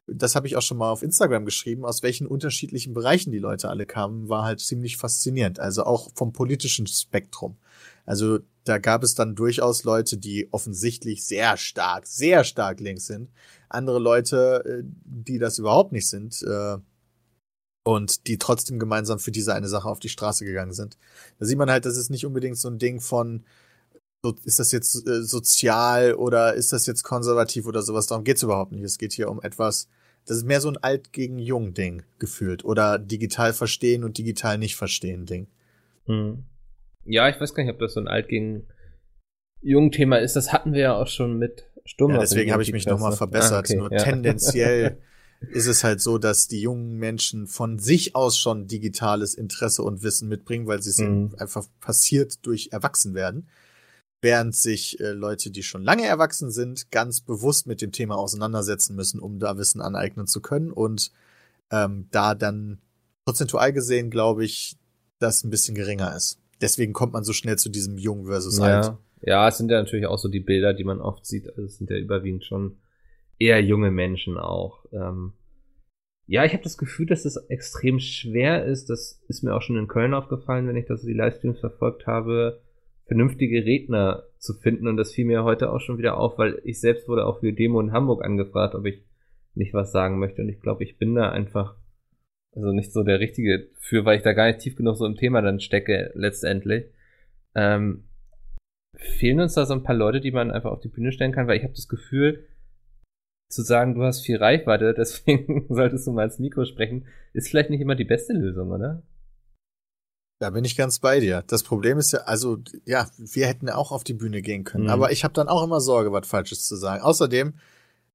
das 0.07 0.35
habe 0.35 0.47
ich 0.47 0.55
auch 0.55 0.61
schon 0.61 0.77
mal 0.77 0.91
auf 0.91 1.01
Instagram 1.01 1.45
geschrieben, 1.45 1.85
aus 1.85 2.03
welchen 2.03 2.27
unterschiedlichen 2.27 2.93
Bereichen 2.93 3.31
die 3.31 3.39
Leute 3.39 3.69
alle 3.69 3.85
kamen, 3.85 4.29
war 4.29 4.43
halt 4.43 4.59
ziemlich 4.59 4.97
faszinierend. 4.97 5.59
Also 5.59 5.83
auch 5.83 6.11
vom 6.13 6.31
politischen 6.31 6.85
Spektrum. 6.85 7.57
Also 8.05 8.39
da 8.65 8.77
gab 8.77 9.03
es 9.03 9.15
dann 9.15 9.35
durchaus 9.35 9.83
Leute, 9.83 10.17
die 10.17 10.47
offensichtlich 10.51 11.25
sehr 11.25 11.57
stark, 11.57 12.05
sehr 12.05 12.43
stark 12.43 12.79
links 12.79 13.07
sind. 13.07 13.29
Andere 13.67 13.99
Leute, 13.99 14.63
äh, 14.65 14.83
die 15.05 15.39
das 15.39 15.57
überhaupt 15.57 15.91
nicht 15.91 16.07
sind. 16.07 16.41
Äh, 16.43 16.77
und 17.85 18.25
die 18.25 18.39
trotzdem 18.39 18.79
gemeinsam 18.79 19.19
für 19.19 19.31
diese 19.31 19.53
eine 19.53 19.67
Sache 19.67 19.87
auf 19.87 19.99
die 19.99 20.09
Straße 20.09 20.43
gegangen 20.43 20.73
sind. 20.73 20.97
Da 21.39 21.45
sieht 21.45 21.57
man 21.57 21.69
halt, 21.69 21.85
das 21.85 21.97
ist 21.97 22.09
nicht 22.09 22.25
unbedingt 22.25 22.57
so 22.57 22.67
ein 22.67 22.79
Ding 22.79 22.99
von, 22.99 23.45
so, 24.23 24.33
ist 24.43 24.59
das 24.59 24.71
jetzt 24.71 25.07
äh, 25.07 25.21
sozial 25.21 26.15
oder 26.15 26.55
ist 26.55 26.73
das 26.73 26.87
jetzt 26.87 27.03
konservativ 27.03 27.67
oder 27.67 27.83
sowas. 27.83 28.07
Darum 28.07 28.23
geht's 28.23 28.41
überhaupt 28.41 28.71
nicht. 28.71 28.83
Es 28.83 28.97
geht 28.97 29.13
hier 29.13 29.29
um 29.29 29.39
etwas, 29.39 29.87
das 30.25 30.37
ist 30.37 30.47
mehr 30.47 30.61
so 30.61 30.69
ein 30.69 30.77
alt 30.77 31.13
gegen 31.13 31.37
jung 31.37 31.75
Ding 31.75 32.01
gefühlt 32.17 32.65
oder 32.65 32.97
digital 32.97 33.53
verstehen 33.53 34.03
und 34.03 34.17
digital 34.17 34.57
nicht 34.57 34.75
verstehen 34.75 35.27
Ding. 35.27 35.47
Hm. 36.07 36.43
Ja, 37.05 37.29
ich 37.29 37.39
weiß 37.39 37.53
gar 37.53 37.63
nicht, 37.63 37.73
ob 37.73 37.79
das 37.79 37.93
so 37.93 37.99
ein 37.99 38.07
alt 38.07 38.29
gegen 38.29 38.65
jung 39.61 39.91
Thema 39.91 40.17
ist. 40.17 40.35
Das 40.35 40.51
hatten 40.51 40.73
wir 40.73 40.81
ja 40.81 40.95
auch 40.95 41.07
schon 41.07 41.37
mit 41.37 41.65
Sturm. 41.85 42.13
Ja, 42.13 42.17
deswegen 42.17 42.51
habe 42.51 42.63
ich 42.63 42.71
mich 42.71 42.87
nochmal 42.87 43.11
verbessert. 43.11 43.53
Ah, 43.53 43.59
okay, 43.59 43.75
Nur 43.75 43.91
ja. 43.91 43.99
tendenziell 43.99 44.97
ist 45.51 45.67
es 45.67 45.83
halt 45.83 46.01
so, 46.01 46.17
dass 46.17 46.47
die 46.47 46.61
jungen 46.61 46.97
Menschen 46.97 47.47
von 47.47 47.79
sich 47.79 48.15
aus 48.15 48.37
schon 48.37 48.67
digitales 48.67 49.35
Interesse 49.35 49.83
und 49.83 50.03
Wissen 50.03 50.27
mitbringen, 50.27 50.67
weil 50.67 50.81
sie 50.81 50.89
es 50.89 50.99
mhm. 50.99 51.35
einfach 51.37 51.65
passiert 51.79 52.45
durch 52.45 52.69
Erwachsenwerden. 52.71 53.47
Während 54.21 54.55
sich 54.55 54.99
äh, 54.99 55.11
Leute, 55.11 55.51
die 55.51 55.61
schon 55.61 55.83
lange 55.83 56.05
erwachsen 56.05 56.49
sind, 56.49 56.89
ganz 56.89 57.21
bewusst 57.21 57.67
mit 57.67 57.81
dem 57.81 57.91
Thema 57.91 58.15
auseinandersetzen 58.15 58.95
müssen, 58.95 59.19
um 59.19 59.39
da 59.39 59.57
Wissen 59.57 59.81
aneignen 59.81 60.25
zu 60.25 60.41
können. 60.41 60.71
Und 60.71 61.11
ähm, 61.71 62.07
da 62.11 62.33
dann 62.33 62.79
prozentual 63.25 63.73
gesehen, 63.73 64.09
glaube 64.09 64.45
ich, 64.45 64.77
das 65.19 65.43
ein 65.43 65.49
bisschen 65.49 65.75
geringer 65.75 66.15
ist. 66.15 66.39
Deswegen 66.61 66.93
kommt 66.93 67.13
man 67.13 67.23
so 67.23 67.33
schnell 67.33 67.57
zu 67.57 67.69
diesem 67.69 67.97
Jung 67.97 68.25
versus 68.25 68.57
ja. 68.57 68.63
Alt. 68.63 68.97
Ja, 69.21 69.47
es 69.47 69.57
sind 69.57 69.69
ja 69.69 69.81
natürlich 69.81 70.05
auch 70.05 70.19
so 70.19 70.29
die 70.29 70.39
Bilder, 70.39 70.73
die 70.73 70.83
man 70.83 71.01
oft 71.01 71.25
sieht. 71.25 71.47
Also 71.49 71.63
es 71.63 71.77
sind 71.77 71.89
ja 71.89 71.97
überwiegend 71.97 72.45
schon 72.45 72.77
eher 73.39 73.61
junge 73.61 73.91
Menschen 73.91 74.37
auch. 74.37 74.85
Ähm, 74.91 75.33
ja, 76.27 76.43
ich 76.43 76.53
habe 76.53 76.63
das 76.63 76.77
Gefühl, 76.77 77.05
dass 77.05 77.25
es 77.25 77.37
extrem 77.49 77.99
schwer 77.99 78.65
ist. 78.65 78.89
Das 78.89 79.23
ist 79.27 79.43
mir 79.43 79.53
auch 79.55 79.61
schon 79.61 79.77
in 79.77 79.87
Köln 79.87 80.13
aufgefallen, 80.13 80.67
wenn 80.67 80.75
ich 80.75 80.85
das 80.85 81.03
die 81.03 81.13
Livestreams 81.13 81.59
verfolgt 81.59 82.07
habe, 82.07 82.61
vernünftige 83.05 83.63
Redner 83.63 84.23
zu 84.39 84.53
finden. 84.53 84.87
Und 84.87 84.97
das 84.97 85.13
fiel 85.13 85.25
mir 85.25 85.43
heute 85.43 85.71
auch 85.71 85.79
schon 85.79 85.97
wieder 85.97 86.17
auf, 86.17 86.37
weil 86.37 86.59
ich 86.63 86.79
selbst 86.79 87.07
wurde 87.07 87.25
auch 87.25 87.41
für 87.41 87.53
Demo 87.53 87.79
in 87.79 87.91
Hamburg 87.91 88.23
angefragt, 88.23 88.73
ob 88.73 88.85
ich 88.85 89.03
nicht 89.53 89.73
was 89.73 89.91
sagen 89.91 90.17
möchte. 90.17 90.41
Und 90.41 90.49
ich 90.49 90.61
glaube, 90.61 90.83
ich 90.83 90.97
bin 90.97 91.13
da 91.13 91.29
einfach 91.29 91.75
also 92.55 92.71
nicht 92.71 92.93
so 92.93 93.03
der 93.03 93.19
richtige 93.19 93.67
für, 93.79 94.05
weil 94.05 94.17
ich 94.17 94.23
da 94.23 94.33
gar 94.33 94.47
nicht 94.47 94.59
tief 94.59 94.75
genug 94.75 94.95
so 94.95 95.05
im 95.05 95.15
Thema 95.15 95.41
dann 95.41 95.59
stecke 95.59 96.11
letztendlich. 96.15 96.85
Ähm, 97.53 98.05
fehlen 98.95 99.41
uns 99.41 99.53
da 99.53 99.65
so 99.65 99.73
ein 99.73 99.83
paar 99.83 99.95
Leute, 99.95 100.21
die 100.21 100.31
man 100.31 100.51
einfach 100.51 100.71
auf 100.71 100.79
die 100.79 100.87
Bühne 100.87 101.11
stellen 101.11 101.33
kann, 101.33 101.47
weil 101.47 101.57
ich 101.57 101.63
habe 101.63 101.73
das 101.73 101.89
Gefühl, 101.89 102.47
zu 103.49 103.61
sagen, 103.61 103.95
du 103.95 104.03
hast 104.03 104.21
viel 104.21 104.37
Reichweite, 104.37 104.93
deswegen 104.97 105.65
solltest 105.69 106.07
du 106.07 106.11
mal 106.11 106.25
ins 106.25 106.39
Mikro 106.39 106.65
sprechen, 106.65 107.07
ist 107.33 107.49
vielleicht 107.49 107.69
nicht 107.69 107.81
immer 107.81 107.95
die 107.95 108.05
beste 108.05 108.33
Lösung, 108.33 108.71
oder? 108.71 109.03
Da 110.39 110.49
bin 110.49 110.65
ich 110.65 110.75
ganz 110.75 110.99
bei 110.99 111.21
dir. 111.21 111.43
Das 111.47 111.63
Problem 111.63 111.97
ist 111.97 112.11
ja, 112.11 112.19
also 112.21 112.57
ja, 112.85 113.07
wir 113.17 113.47
hätten 113.47 113.69
auch 113.69 113.91
auf 113.91 114.03
die 114.03 114.13
Bühne 114.13 114.41
gehen 114.41 114.65
können, 114.65 114.85
mhm. 114.85 114.89
aber 114.89 115.11
ich 115.11 115.23
habe 115.23 115.33
dann 115.33 115.47
auch 115.47 115.63
immer 115.63 115.79
Sorge, 115.79 116.11
was 116.11 116.27
Falsches 116.27 116.67
zu 116.67 116.75
sagen. 116.75 117.01
Außerdem 117.01 117.53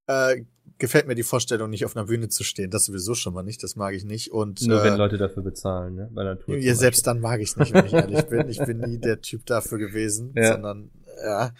äh, 0.06 0.42
gefällt 0.78 1.06
mir 1.06 1.14
die 1.14 1.22
Vorstellung, 1.22 1.70
nicht 1.70 1.84
auf 1.84 1.96
einer 1.96 2.06
Bühne 2.06 2.28
zu 2.28 2.44
stehen. 2.44 2.70
Das 2.70 2.84
sowieso 2.84 3.14
schon 3.14 3.32
mal 3.32 3.42
nicht. 3.42 3.62
Das 3.62 3.76
mag 3.76 3.94
ich 3.94 4.04
nicht. 4.04 4.32
Und 4.32 4.60
nur 4.62 4.80
äh, 4.80 4.84
wenn 4.84 4.96
Leute 4.96 5.16
dafür 5.16 5.42
bezahlen, 5.42 5.94
ne? 5.94 6.10
Bei 6.12 6.24
Natur. 6.24 6.56
Ja, 6.56 6.74
selbst 6.74 7.06
dann 7.06 7.20
mag 7.20 7.40
ich 7.40 7.50
es 7.50 7.56
nicht, 7.56 7.72
wenn 7.72 7.86
ich 7.86 7.92
ehrlich 7.92 8.22
bin. 8.28 8.48
Ich 8.48 8.58
bin 8.58 8.78
nie 8.80 8.98
der 8.98 9.20
Typ 9.20 9.46
dafür 9.46 9.78
gewesen, 9.78 10.32
ja. 10.34 10.52
sondern 10.52 10.90
ja 11.24 11.52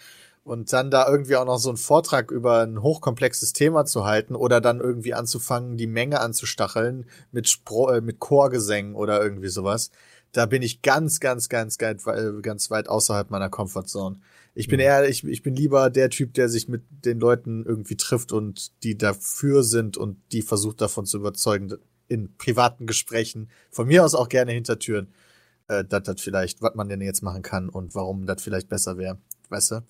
und 0.45 0.73
dann 0.73 0.91
da 0.91 1.09
irgendwie 1.09 1.37
auch 1.37 1.45
noch 1.45 1.59
so 1.59 1.69
einen 1.69 1.79
Vortrag 1.79 2.31
über 2.31 2.63
ein 2.63 2.83
hochkomplexes 2.83 3.53
Thema 3.53 3.85
zu 3.85 4.05
halten 4.05 4.35
oder 4.35 4.61
dann 4.61 4.81
irgendwie 4.81 5.15
anzufangen, 5.15 5.77
die 5.77 5.87
Menge 5.87 6.21
anzustacheln 6.21 7.07
mit 7.31 7.49
Spro 7.49 7.91
äh, 7.91 8.01
mit 8.01 8.19
Chorgesängen 8.19 8.95
oder 8.95 9.23
irgendwie 9.23 9.49
sowas. 9.49 9.91
Da 10.33 10.47
bin 10.47 10.63
ich 10.63 10.83
ganz, 10.83 11.21
ganz, 11.21 11.49
ganz, 11.49 11.77
ganz, 11.77 12.07
äh, 12.07 12.33
ganz 12.41 12.71
weit 12.71 12.89
außerhalb 12.89 13.31
meiner 13.31 13.51
Comfortzone. 13.51 14.21
Ich 14.55 14.69
bin 14.69 14.79
mhm. 14.79 14.85
eher, 14.85 15.09
ich, 15.09 15.25
ich 15.25 15.43
bin 15.43 15.55
lieber 15.55 15.91
der 15.91 16.11
Typ, 16.11 16.35
der 16.35 16.49
sich 16.49 16.69
mit 16.69 16.83
den 17.05 17.21
Leuten 17.21 17.65
irgendwie 17.65 17.97
trifft 17.97 18.33
und 18.33 18.83
die 18.83 18.97
dafür 18.97 19.63
sind 19.63 19.97
und 19.97 20.19
die 20.33 20.43
versucht 20.43 20.81
davon 20.81 21.07
zu 21.07 21.19
überzeugen, 21.19 21.75
in 22.09 22.37
privaten 22.37 22.87
Gesprächen, 22.87 23.51
von 23.71 23.87
mir 23.87 24.05
aus 24.05 24.17
auch 24.17 24.29
gerne 24.29 24.53
hinter 24.53 24.79
Türen, 24.79 25.13
äh, 25.69 25.85
dass 25.85 26.03
das 26.03 26.21
vielleicht, 26.21 26.63
was 26.63 26.75
man 26.75 26.89
denn 26.89 27.01
jetzt 27.01 27.23
machen 27.23 27.43
kann 27.43 27.69
und 27.69 27.95
warum 27.95 28.27
das 28.27 28.43
vielleicht 28.43 28.69
besser 28.69 28.99
wäre. 28.99 29.19
Weißt 29.49 29.73
du? 29.73 29.83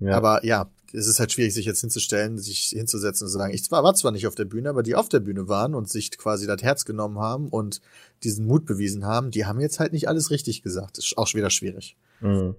Ja. 0.00 0.16
Aber 0.16 0.44
ja, 0.44 0.70
es 0.92 1.06
ist 1.06 1.18
halt 1.20 1.32
schwierig, 1.32 1.52
sich 1.54 1.66
jetzt 1.66 1.80
hinzustellen, 1.80 2.38
sich 2.38 2.68
hinzusetzen 2.68 3.26
und 3.26 3.30
zu 3.30 3.38
sagen, 3.38 3.52
ich 3.52 3.70
war, 3.70 3.82
war 3.82 3.94
zwar 3.94 4.12
nicht 4.12 4.26
auf 4.26 4.34
der 4.34 4.44
Bühne, 4.44 4.70
aber 4.70 4.82
die 4.82 4.94
auf 4.94 5.08
der 5.08 5.20
Bühne 5.20 5.48
waren 5.48 5.74
und 5.74 5.88
sich 5.88 6.16
quasi 6.16 6.46
das 6.46 6.62
Herz 6.62 6.84
genommen 6.84 7.18
haben 7.18 7.48
und 7.48 7.80
diesen 8.22 8.46
Mut 8.46 8.64
bewiesen 8.64 9.04
haben, 9.04 9.30
die 9.30 9.44
haben 9.44 9.60
jetzt 9.60 9.80
halt 9.80 9.92
nicht 9.92 10.08
alles 10.08 10.30
richtig 10.30 10.62
gesagt. 10.62 10.98
Das 10.98 11.06
ist 11.06 11.18
auch 11.18 11.32
wieder 11.34 11.50
schwierig. 11.50 11.96
Mhm. 12.20 12.54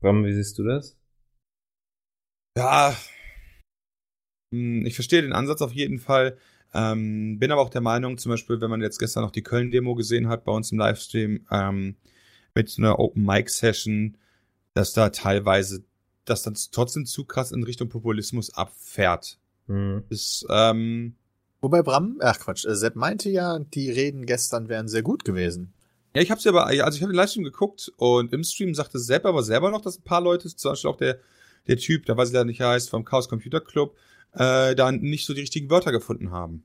Warum, 0.00 0.24
wie 0.24 0.34
siehst 0.34 0.58
du 0.58 0.64
das? 0.64 0.96
Ja, 2.58 2.94
hm, 4.52 4.86
ich 4.86 4.94
verstehe 4.94 5.22
den 5.22 5.32
Ansatz 5.32 5.62
auf 5.62 5.72
jeden 5.72 5.98
Fall. 5.98 6.38
Ähm, 6.74 7.38
bin 7.38 7.52
aber 7.52 7.62
auch 7.62 7.70
der 7.70 7.80
Meinung, 7.80 8.18
zum 8.18 8.30
Beispiel, 8.30 8.60
wenn 8.60 8.70
man 8.70 8.80
jetzt 8.80 8.98
gestern 8.98 9.22
noch 9.22 9.30
die 9.30 9.42
Köln-Demo 9.42 9.94
gesehen 9.94 10.28
hat 10.28 10.44
bei 10.44 10.52
uns 10.52 10.72
im 10.72 10.78
Livestream, 10.78 11.46
ähm, 11.50 11.96
mit 12.54 12.74
einer 12.78 12.98
Open-Mic-Session, 12.98 14.16
dass 14.74 14.92
da 14.92 15.10
teilweise 15.10 15.84
das 16.26 16.42
dann 16.42 16.56
trotzdem 16.72 17.06
zu 17.06 17.24
krass 17.24 17.52
in 17.52 17.62
Richtung 17.62 17.88
Populismus 17.88 18.54
abfährt. 18.54 19.38
Mhm. 19.66 20.04
Ist, 20.08 20.46
ähm, 20.50 21.14
Wobei 21.60 21.82
Bram, 21.82 22.18
ach 22.20 22.38
Quatsch, 22.38 22.66
äh, 22.66 22.74
Sepp 22.74 22.96
meinte 22.96 23.30
ja, 23.30 23.58
die 23.58 23.90
Reden 23.90 24.26
gestern 24.26 24.68
wären 24.68 24.88
sehr 24.88 25.02
gut 25.02 25.24
gewesen. 25.24 25.72
Ja, 26.14 26.22
ich 26.22 26.30
habe 26.30 26.40
sie 26.40 26.48
aber, 26.48 26.66
also 26.66 26.96
ich 26.96 27.02
habe 27.02 27.12
den 27.12 27.16
Livestream 27.16 27.44
geguckt 27.44 27.92
und 27.96 28.32
im 28.32 28.44
Stream 28.44 28.74
sagte 28.74 28.98
Sepp 28.98 29.24
aber 29.26 29.42
selber 29.42 29.70
noch, 29.70 29.80
dass 29.80 29.98
ein 29.98 30.04
paar 30.04 30.20
Leute, 30.20 30.54
zum 30.54 30.72
Beispiel 30.72 30.90
auch 30.90 30.96
der, 30.96 31.18
der 31.66 31.76
Typ, 31.76 32.06
da 32.06 32.16
weiß 32.16 32.28
ich 32.28 32.34
leider 32.34 32.44
nicht, 32.44 32.60
heißt, 32.60 32.90
vom 32.90 33.04
Chaos 33.04 33.28
Computer 33.28 33.60
Club, 33.60 33.96
äh, 34.32 34.74
da 34.74 34.92
nicht 34.92 35.26
so 35.26 35.34
die 35.34 35.40
richtigen 35.40 35.70
Wörter 35.70 35.92
gefunden 35.92 36.30
haben. 36.30 36.64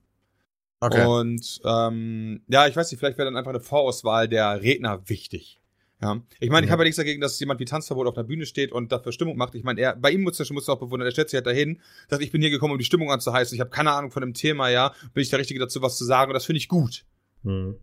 Okay. 0.80 1.06
Und 1.06 1.62
ähm, 1.63 2.41
ja, 2.48 2.68
ich 2.68 2.75
weiß 2.75 2.91
nicht, 2.91 3.00
vielleicht 3.00 3.18
wäre 3.18 3.27
dann 3.27 3.38
einfach 3.38 3.51
eine 3.51 3.60
Vorauswahl 3.60 4.27
der 4.27 4.62
Redner 4.62 5.08
wichtig. 5.10 5.61
Ja. 6.01 6.20
Ich 6.39 6.50
meine, 6.50 6.65
ich 6.65 6.72
habe 6.72 6.81
ja 6.81 6.86
nichts 6.86 6.98
dagegen, 6.98 7.22
dass 7.22 7.39
jemand 7.39 7.60
wie 7.60 7.65
Tanzverbot 7.65 8.08
auf 8.08 8.15
der 8.15 8.24
Bühne 8.24 8.46
steht 8.46 8.72
und 8.72 8.91
dafür 8.91 9.12
Stimmung 9.12 9.38
macht. 9.38 9.53
Ich 9.53 9.63
meine, 9.63 9.79
er, 9.79 9.96
bei 9.96 10.12
ihm 10.12 10.22
muss 10.24 10.36
schon 10.46 10.55
muss 10.55 10.67
auch 10.67 10.79
bewundern, 10.79 11.08
er 11.08 11.12
stellt 11.12 11.29
sich 11.29 11.38
halt 11.38 11.46
dahin, 11.46 11.79
sagt, 12.10 12.24
ich 12.24 12.31
bin 12.31 12.41
hier 12.41 12.50
gekommen, 12.50 12.74
um 12.74 12.79
die 12.79 12.86
Stimmung 12.86 13.12
anzuheißen. 13.12 13.53
Ich 13.55 13.62
habe 13.62 13.70
keine 13.70 13.91
Ahnung 13.91 14.10
von 14.10 14.22
dem 14.22 14.34
Thema, 14.34 14.70
ja. 14.70 14.93
Bin 15.13 15.22
ich 15.22 15.29
der 15.29 15.39
Richtige 15.39 15.60
dazu, 15.60 15.81
was 15.81 15.98
zu 15.98 16.05
sagen? 16.05 16.31
Und 16.31 16.34
das 16.34 16.46
finde 16.46 16.58
ich 16.58 16.67
gut. 16.67 17.05
Mhm. 17.43 17.75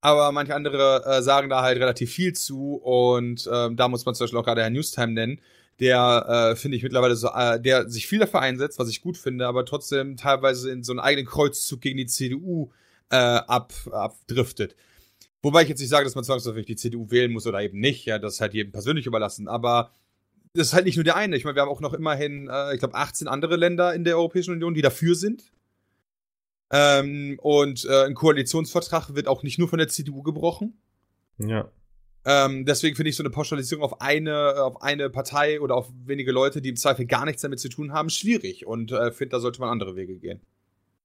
Aber 0.00 0.32
manche 0.32 0.54
andere 0.54 1.04
äh, 1.04 1.22
sagen 1.22 1.48
da 1.48 1.62
halt 1.62 1.78
relativ 1.78 2.10
viel 2.10 2.32
zu 2.32 2.74
und 2.74 3.48
ähm, 3.52 3.76
da 3.76 3.86
muss 3.86 4.04
man 4.04 4.14
zum 4.14 4.24
Beispiel 4.24 4.40
auch 4.40 4.44
gerade 4.44 4.62
Herrn 4.62 4.72
Newstime 4.72 5.12
nennen, 5.12 5.40
der 5.78 6.52
äh, 6.52 6.56
finde 6.56 6.76
ich 6.76 6.82
mittlerweile 6.82 7.14
so, 7.14 7.28
äh, 7.28 7.60
der 7.60 7.88
sich 7.88 8.08
viel 8.08 8.18
dafür 8.18 8.40
einsetzt, 8.40 8.80
was 8.80 8.88
ich 8.88 9.00
gut 9.00 9.16
finde, 9.16 9.46
aber 9.46 9.64
trotzdem 9.64 10.16
teilweise 10.16 10.72
in 10.72 10.82
so 10.82 10.92
einen 10.92 10.98
eigenen 10.98 11.26
Kreuzzug 11.26 11.80
gegen 11.80 11.98
die 11.98 12.06
CDU 12.06 12.72
äh, 13.10 13.16
ab, 13.16 13.72
abdriftet. 13.92 14.74
Wobei 15.42 15.62
ich 15.62 15.68
jetzt 15.68 15.80
nicht 15.80 15.88
sage, 15.88 16.04
dass 16.04 16.14
man 16.14 16.24
zwangsläufig 16.24 16.66
die 16.66 16.76
CDU 16.76 17.10
wählen 17.10 17.32
muss 17.32 17.46
oder 17.46 17.60
eben 17.60 17.80
nicht, 17.80 18.04
ja, 18.04 18.18
das 18.18 18.34
ist 18.34 18.40
halt 18.40 18.54
jedem 18.54 18.72
persönlich 18.72 19.06
überlassen, 19.06 19.48
aber 19.48 19.90
das 20.54 20.68
ist 20.68 20.72
halt 20.72 20.84
nicht 20.84 20.96
nur 20.96 21.04
der 21.04 21.16
eine. 21.16 21.36
Ich 21.36 21.44
meine, 21.44 21.56
wir 21.56 21.62
haben 21.62 21.70
auch 21.70 21.80
noch 21.80 21.94
immerhin, 21.94 22.48
äh, 22.48 22.74
ich 22.74 22.78
glaube, 22.78 22.94
18 22.94 23.26
andere 23.26 23.56
Länder 23.56 23.94
in 23.94 24.04
der 24.04 24.16
Europäischen 24.16 24.52
Union, 24.52 24.74
die 24.74 24.82
dafür 24.82 25.14
sind. 25.14 25.50
Ähm, 26.70 27.38
und 27.42 27.84
äh, 27.84 28.04
ein 28.04 28.14
Koalitionsvertrag 28.14 29.14
wird 29.14 29.28
auch 29.28 29.42
nicht 29.42 29.58
nur 29.58 29.68
von 29.68 29.78
der 29.78 29.88
CDU 29.88 30.22
gebrochen. 30.22 30.78
Ja. 31.38 31.70
Ähm, 32.24 32.64
deswegen 32.66 32.94
finde 32.94 33.10
ich 33.10 33.16
so 33.16 33.22
eine 33.22 33.30
Pauschalisierung 33.30 33.82
auf 33.82 34.00
eine, 34.00 34.62
auf 34.62 34.80
eine 34.80 35.10
Partei 35.10 35.60
oder 35.60 35.74
auf 35.74 35.90
wenige 36.04 36.32
Leute, 36.32 36.62
die 36.62 36.68
im 36.68 36.76
Zweifel 36.76 37.06
gar 37.06 37.24
nichts 37.24 37.42
damit 37.42 37.58
zu 37.58 37.68
tun 37.68 37.92
haben, 37.92 38.10
schwierig. 38.10 38.66
Und 38.66 38.92
äh, 38.92 39.10
finde, 39.10 39.30
da 39.30 39.40
sollte 39.40 39.60
man 39.60 39.70
andere 39.70 39.96
Wege 39.96 40.16
gehen. 40.16 40.40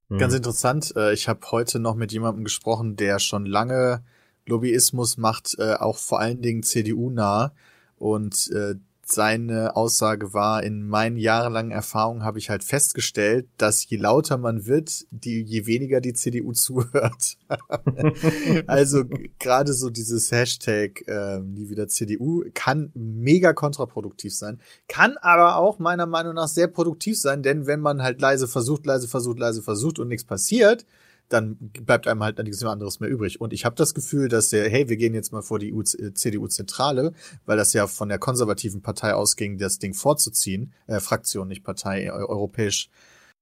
Ganz 0.09 0.33
mhm. 0.33 0.37
interessant. 0.37 0.93
Äh, 0.95 1.13
ich 1.13 1.27
habe 1.27 1.39
heute 1.51 1.79
noch 1.79 1.95
mit 1.95 2.11
jemandem 2.11 2.43
gesprochen, 2.43 2.95
der 2.95 3.19
schon 3.19 3.45
lange 3.45 4.03
Lobbyismus 4.47 5.17
macht, 5.17 5.55
äh, 5.59 5.73
auch 5.73 5.97
vor 5.97 6.19
allen 6.19 6.41
Dingen 6.41 6.63
CDU 6.63 7.09
nah. 7.09 7.53
Und 7.97 8.49
äh, 8.51 8.75
seine 9.09 9.75
Aussage 9.75 10.33
war, 10.33 10.63
in 10.63 10.85
meinen 10.85 11.15
jahrelangen 11.15 11.71
Erfahrungen 11.71 12.23
habe 12.23 12.39
ich 12.39 12.49
halt 12.49 12.63
festgestellt, 12.63 13.47
dass 13.57 13.89
je 13.89 13.97
lauter 13.97 14.37
man 14.37 14.65
wird, 14.65 15.05
die, 15.11 15.41
je 15.43 15.65
weniger 15.65 16.01
die 16.01 16.13
CDU 16.13 16.51
zuhört. 16.53 17.37
also 18.67 19.05
gerade 19.39 19.73
so 19.73 19.89
dieses 19.89 20.31
Hashtag 20.31 21.07
äh, 21.07 21.39
nie 21.39 21.69
wieder 21.69 21.87
CDU 21.87 22.43
kann 22.53 22.91
mega 22.93 23.53
kontraproduktiv 23.53 24.35
sein, 24.35 24.59
kann 24.89 25.15
aber 25.21 25.55
auch 25.55 25.79
meiner 25.79 26.05
Meinung 26.05 26.33
nach 26.33 26.49
sehr 26.49 26.67
produktiv 26.67 27.17
sein, 27.17 27.43
denn 27.43 27.65
wenn 27.65 27.79
man 27.79 28.01
halt 28.01 28.19
leise 28.19 28.47
versucht, 28.47 28.85
leise 28.85 29.07
versucht, 29.07 29.39
leise 29.39 29.61
versucht 29.61 29.99
und 29.99 30.09
nichts 30.09 30.25
passiert, 30.25 30.85
dann 31.29 31.57
bleibt 31.59 32.07
einem 32.07 32.23
halt 32.23 32.37
nichts 32.39 32.61
mehr 32.61 32.71
anderes 32.71 32.99
mehr 32.99 33.09
übrig. 33.09 33.41
Und 33.41 33.53
ich 33.53 33.65
habe 33.65 33.75
das 33.75 33.93
Gefühl, 33.93 34.29
dass 34.29 34.49
der, 34.49 34.69
hey, 34.69 34.87
wir 34.89 34.97
gehen 34.97 35.13
jetzt 35.13 35.31
mal 35.31 35.41
vor 35.41 35.59
die 35.59 35.73
CDU-Zentrale, 35.83 37.13
weil 37.45 37.57
das 37.57 37.73
ja 37.73 37.87
von 37.87 38.09
der 38.09 38.19
konservativen 38.19 38.81
Partei 38.81 39.13
ausging, 39.13 39.57
das 39.57 39.79
Ding 39.79 39.93
vorzuziehen, 39.93 40.73
äh, 40.87 40.99
Fraktion, 40.99 41.47
nicht 41.47 41.63
Partei, 41.63 42.11
europäisch 42.11 42.89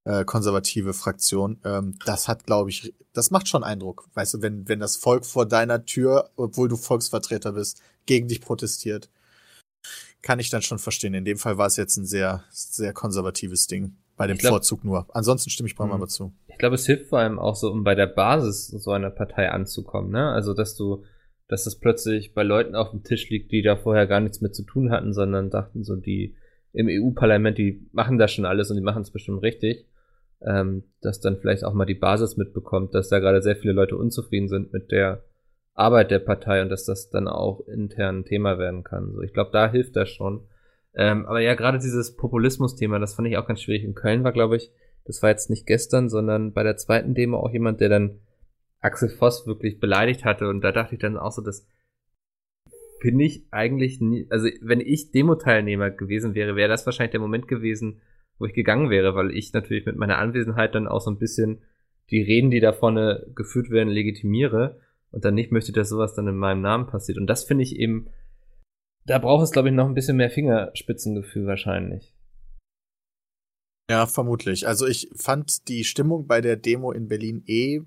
äh, 0.06 0.24
konservative 0.24 0.94
Fraktion. 0.94 1.60
Ähm, 1.64 1.98
das 2.06 2.28
hat, 2.28 2.46
glaube 2.46 2.70
ich, 2.70 2.94
das 3.14 3.32
macht 3.32 3.48
schon 3.48 3.64
Eindruck. 3.64 4.08
Weißt 4.14 4.36
du, 4.36 4.42
wenn, 4.42 4.68
wenn 4.68 4.80
das 4.80 4.98
Volk 4.98 5.26
vor 5.26 5.46
deiner 5.46 5.86
Tür, 5.86 6.30
obwohl 6.36 6.70
du 6.70 6.78
Volksvertreter 6.78 7.54
bist, 7.54 7.82
gegen 8.06 8.28
dich 8.28 8.42
protestiert, 8.42 9.10
kann 10.22 10.40
ich 10.40 10.50
dann 10.50 10.62
schon 10.62 10.80
verstehen. 10.80 11.14
In 11.14 11.26
dem 11.26 11.38
Fall 11.38 11.58
war 11.58 11.68
es 11.68 11.76
jetzt 11.76 11.98
ein 11.98 12.06
sehr, 12.06 12.44
sehr 12.50 12.94
konservatives 12.94 13.68
Ding. 13.68 13.96
Bei 14.18 14.28
dem 14.28 14.38
glaub, 14.38 14.52
Vorzug 14.52 14.84
nur. 14.84 15.08
Ansonsten 15.14 15.50
stimme 15.50 15.68
ich 15.68 15.76
Bram 15.76 15.90
hm. 15.90 15.96
aber 15.96 16.08
zu. 16.08 16.34
Ich 16.56 16.60
glaube, 16.60 16.76
es 16.76 16.86
hilft 16.86 17.08
vor 17.08 17.20
allem 17.20 17.38
auch 17.38 17.58
so, 17.58 17.70
um 17.70 17.84
bei 17.84 17.96
der 17.96 18.08
Basis 18.08 18.68
so 18.68 18.92
einer 18.92 19.10
Partei 19.10 19.52
anzukommen, 19.52 20.10
ne? 20.10 20.32
Also, 20.32 20.54
dass 20.54 20.74
du, 20.74 21.04
dass 21.50 21.66
das 21.66 21.76
plötzlich 21.76 22.34
bei 22.34 22.44
Leuten 22.44 22.76
auf 22.76 22.92
dem 22.92 23.04
Tisch 23.04 23.30
liegt, 23.30 23.52
die 23.52 23.62
da 23.62 23.76
vorher 23.76 24.08
gar 24.08 24.22
nichts 24.22 24.40
mit 24.40 24.56
zu 24.56 24.64
tun 24.64 24.90
hatten, 24.90 25.12
sondern 25.12 25.50
dachten 25.50 25.84
so, 25.84 25.98
die 25.98 26.38
im 26.72 26.88
EU-Parlament, 26.90 27.58
die 27.58 27.86
machen 27.92 28.18
das 28.18 28.32
schon 28.32 28.46
alles 28.46 28.70
und 28.70 28.78
die 28.78 28.84
machen 28.84 29.02
es 29.02 29.12
bestimmt 29.12 29.44
richtig. 29.44 29.86
Ähm, 30.42 30.86
dass 31.02 31.20
dann 31.20 31.36
vielleicht 31.36 31.66
auch 31.66 31.74
mal 31.74 31.84
die 31.84 31.94
Basis 31.94 32.38
mitbekommt, 32.38 32.96
dass 32.96 33.10
da 33.10 33.20
gerade 33.20 33.42
sehr 33.42 33.58
viele 33.58 33.74
Leute 33.74 33.98
unzufrieden 33.98 34.48
sind 34.48 34.72
mit 34.72 34.92
der 34.92 35.24
Arbeit 35.74 36.10
der 36.10 36.20
Partei 36.20 36.62
und 36.62 36.70
dass 36.70 36.86
das 36.86 37.10
dann 37.10 37.28
auch 37.28 37.68
intern 37.68 38.20
ein 38.20 38.26
Thema 38.26 38.58
werden 38.58 38.86
kann. 38.86 39.12
So, 39.12 39.22
ich 39.22 39.34
glaube, 39.34 39.50
da 39.52 39.70
hilft 39.70 39.98
das 39.98 40.08
schon. 40.08 40.48
Ähm, 40.94 41.26
aber 41.26 41.42
ja, 41.42 41.54
gerade 41.56 41.80
dieses 41.80 42.16
Populismus-Thema, 42.16 43.00
das 43.00 43.14
fand 43.14 43.28
ich 43.28 43.36
auch 43.36 43.46
ganz 43.46 43.62
schwierig. 43.62 43.84
In 43.84 43.94
Köln 43.94 44.24
war, 44.24 44.32
glaube 44.32 44.56
ich, 44.56 44.72
das 45.06 45.22
war 45.22 45.30
jetzt 45.30 45.50
nicht 45.50 45.66
gestern, 45.66 46.10
sondern 46.10 46.54
bei 46.54 46.64
der 46.64 46.78
zweiten 46.78 47.14
Demo 47.14 47.38
auch 47.38 47.52
jemand, 47.52 47.80
der 47.80 47.90
dann 47.90 48.20
Axel 48.82 49.10
Voss 49.10 49.48
wirklich 49.48 49.80
beleidigt 49.80 50.26
hatte. 50.26 50.50
Und 50.50 50.62
da 50.62 50.72
dachte 50.72 50.96
ich 50.96 51.02
dann 51.02 51.18
auch 51.18 51.32
so, 51.32 51.42
das 51.42 51.68
finde 53.02 53.24
ich 53.24 53.46
eigentlich 53.52 54.02
nie, 54.02 54.28
also 54.30 54.48
wenn 54.62 54.82
ich 54.82 55.12
Demo-Teilnehmer 55.12 55.92
gewesen 55.92 56.34
wäre, 56.34 56.56
wäre 56.56 56.70
das 56.70 56.86
wahrscheinlich 56.86 57.12
der 57.12 57.20
Moment 57.20 57.48
gewesen, 57.48 58.02
wo 58.40 58.46
ich 58.46 58.54
gegangen 58.54 58.90
wäre, 58.90 59.16
weil 59.16 59.32
ich 59.32 59.54
natürlich 59.54 59.86
mit 59.86 59.96
meiner 59.96 60.18
Anwesenheit 60.18 60.76
dann 60.76 60.88
auch 60.88 61.02
so 61.02 61.12
ein 61.12 61.20
bisschen 61.20 61.62
die 62.10 62.22
Reden, 62.22 62.52
die 62.52 62.60
da 62.60 62.74
vorne 62.74 63.26
geführt 63.36 63.70
werden, 63.70 63.90
legitimiere 63.90 64.80
und 65.12 65.26
dann 65.26 65.36
nicht 65.36 65.52
möchte, 65.52 65.72
dass 65.72 65.90
sowas 65.90 66.14
dann 66.14 66.28
in 66.28 66.36
meinem 66.36 66.62
Namen 66.62 66.88
passiert. 66.88 67.18
Und 67.18 67.28
das 67.28 67.44
finde 67.44 67.64
ich 67.64 67.78
eben 67.78 68.10
da 69.06 69.20
braucht 69.20 69.44
es, 69.44 69.52
glaube 69.52 69.70
ich, 69.70 69.76
noch 69.76 69.88
ein 69.88 69.94
bisschen 69.94 70.18
mehr 70.18 70.32
Fingerspitzengefühl 70.32 71.46
wahrscheinlich. 71.46 72.15
Ja, 73.90 74.08
vermutlich. 74.08 74.68
Also 74.68 74.88
ich 74.88 75.10
fand 75.16 75.68
die 75.68 75.84
Stimmung 75.84 76.28
bei 76.28 76.42
der 76.42 76.56
Demo 76.56 76.92
in 76.92 77.08
Berlin 77.08 77.44
eh 77.46 77.82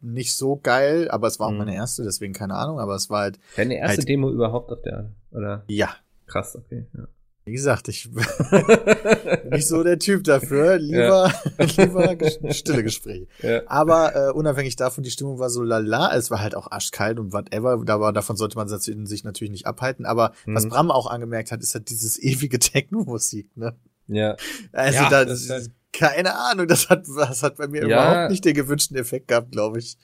nicht 0.00 0.34
so 0.34 0.56
geil, 0.56 1.08
aber 1.10 1.28
es 1.28 1.38
war 1.38 1.46
auch 1.46 1.52
mhm. 1.52 1.58
meine 1.58 1.74
erste, 1.74 2.02
deswegen 2.02 2.32
keine 2.32 2.54
Ahnung, 2.54 2.80
aber 2.80 2.96
es 2.96 3.08
war 3.08 3.20
halt. 3.20 3.38
Deine 3.56 3.78
erste 3.78 3.98
halt, 3.98 4.08
Demo 4.08 4.30
überhaupt 4.30 4.72
auf 4.72 4.82
der, 4.82 5.12
oder? 5.30 5.64
Ja. 5.68 5.94
Krass, 6.26 6.56
okay, 6.56 6.86
ja. 6.96 7.06
Wie 7.46 7.52
gesagt, 7.52 7.88
ich 7.88 8.10
bin 8.10 8.24
nicht 9.50 9.68
so 9.68 9.82
der 9.82 9.98
Typ 9.98 10.24
dafür. 10.24 10.78
Lieber, 10.78 11.30
ja. 11.58 11.84
lieber 11.84 12.16
stille 12.54 12.82
Gespräche. 12.82 13.26
Ja. 13.42 13.60
Aber 13.66 14.16
äh, 14.16 14.32
unabhängig 14.32 14.76
davon, 14.76 15.04
die 15.04 15.10
Stimmung 15.10 15.38
war 15.38 15.50
so 15.50 15.62
lala. 15.62 16.16
Es 16.16 16.30
war 16.30 16.40
halt 16.40 16.54
auch 16.54 16.70
arschkalt 16.70 17.18
und 17.18 17.34
whatever. 17.34 17.82
Da 17.84 18.00
war, 18.00 18.14
davon 18.14 18.36
sollte 18.36 18.56
man 18.56 18.68
sich 18.68 19.24
natürlich 19.24 19.50
nicht 19.50 19.66
abhalten. 19.66 20.06
Aber 20.06 20.32
mhm. 20.46 20.54
was 20.54 20.68
Bram 20.68 20.90
auch 20.90 21.06
angemerkt 21.06 21.52
hat, 21.52 21.62
ist 21.62 21.74
halt 21.74 21.90
dieses 21.90 22.18
ewige 22.18 22.58
Techno-Musik, 22.58 23.54
ne? 23.56 23.76
Ja. 24.06 24.36
Also 24.72 24.98
ja, 24.98 25.10
da, 25.10 25.24
das 25.24 25.48
halt 25.50 25.70
keine 25.92 26.34
Ahnung, 26.34 26.66
das 26.66 26.90
hat, 26.90 27.06
das 27.06 27.42
hat 27.42 27.56
bei 27.56 27.68
mir 27.68 27.86
ja. 27.86 27.86
überhaupt 27.86 28.30
nicht 28.30 28.44
den 28.44 28.54
gewünschten 28.54 28.96
Effekt 28.96 29.28
gehabt, 29.28 29.52
glaube 29.52 29.78
ich. 29.78 29.96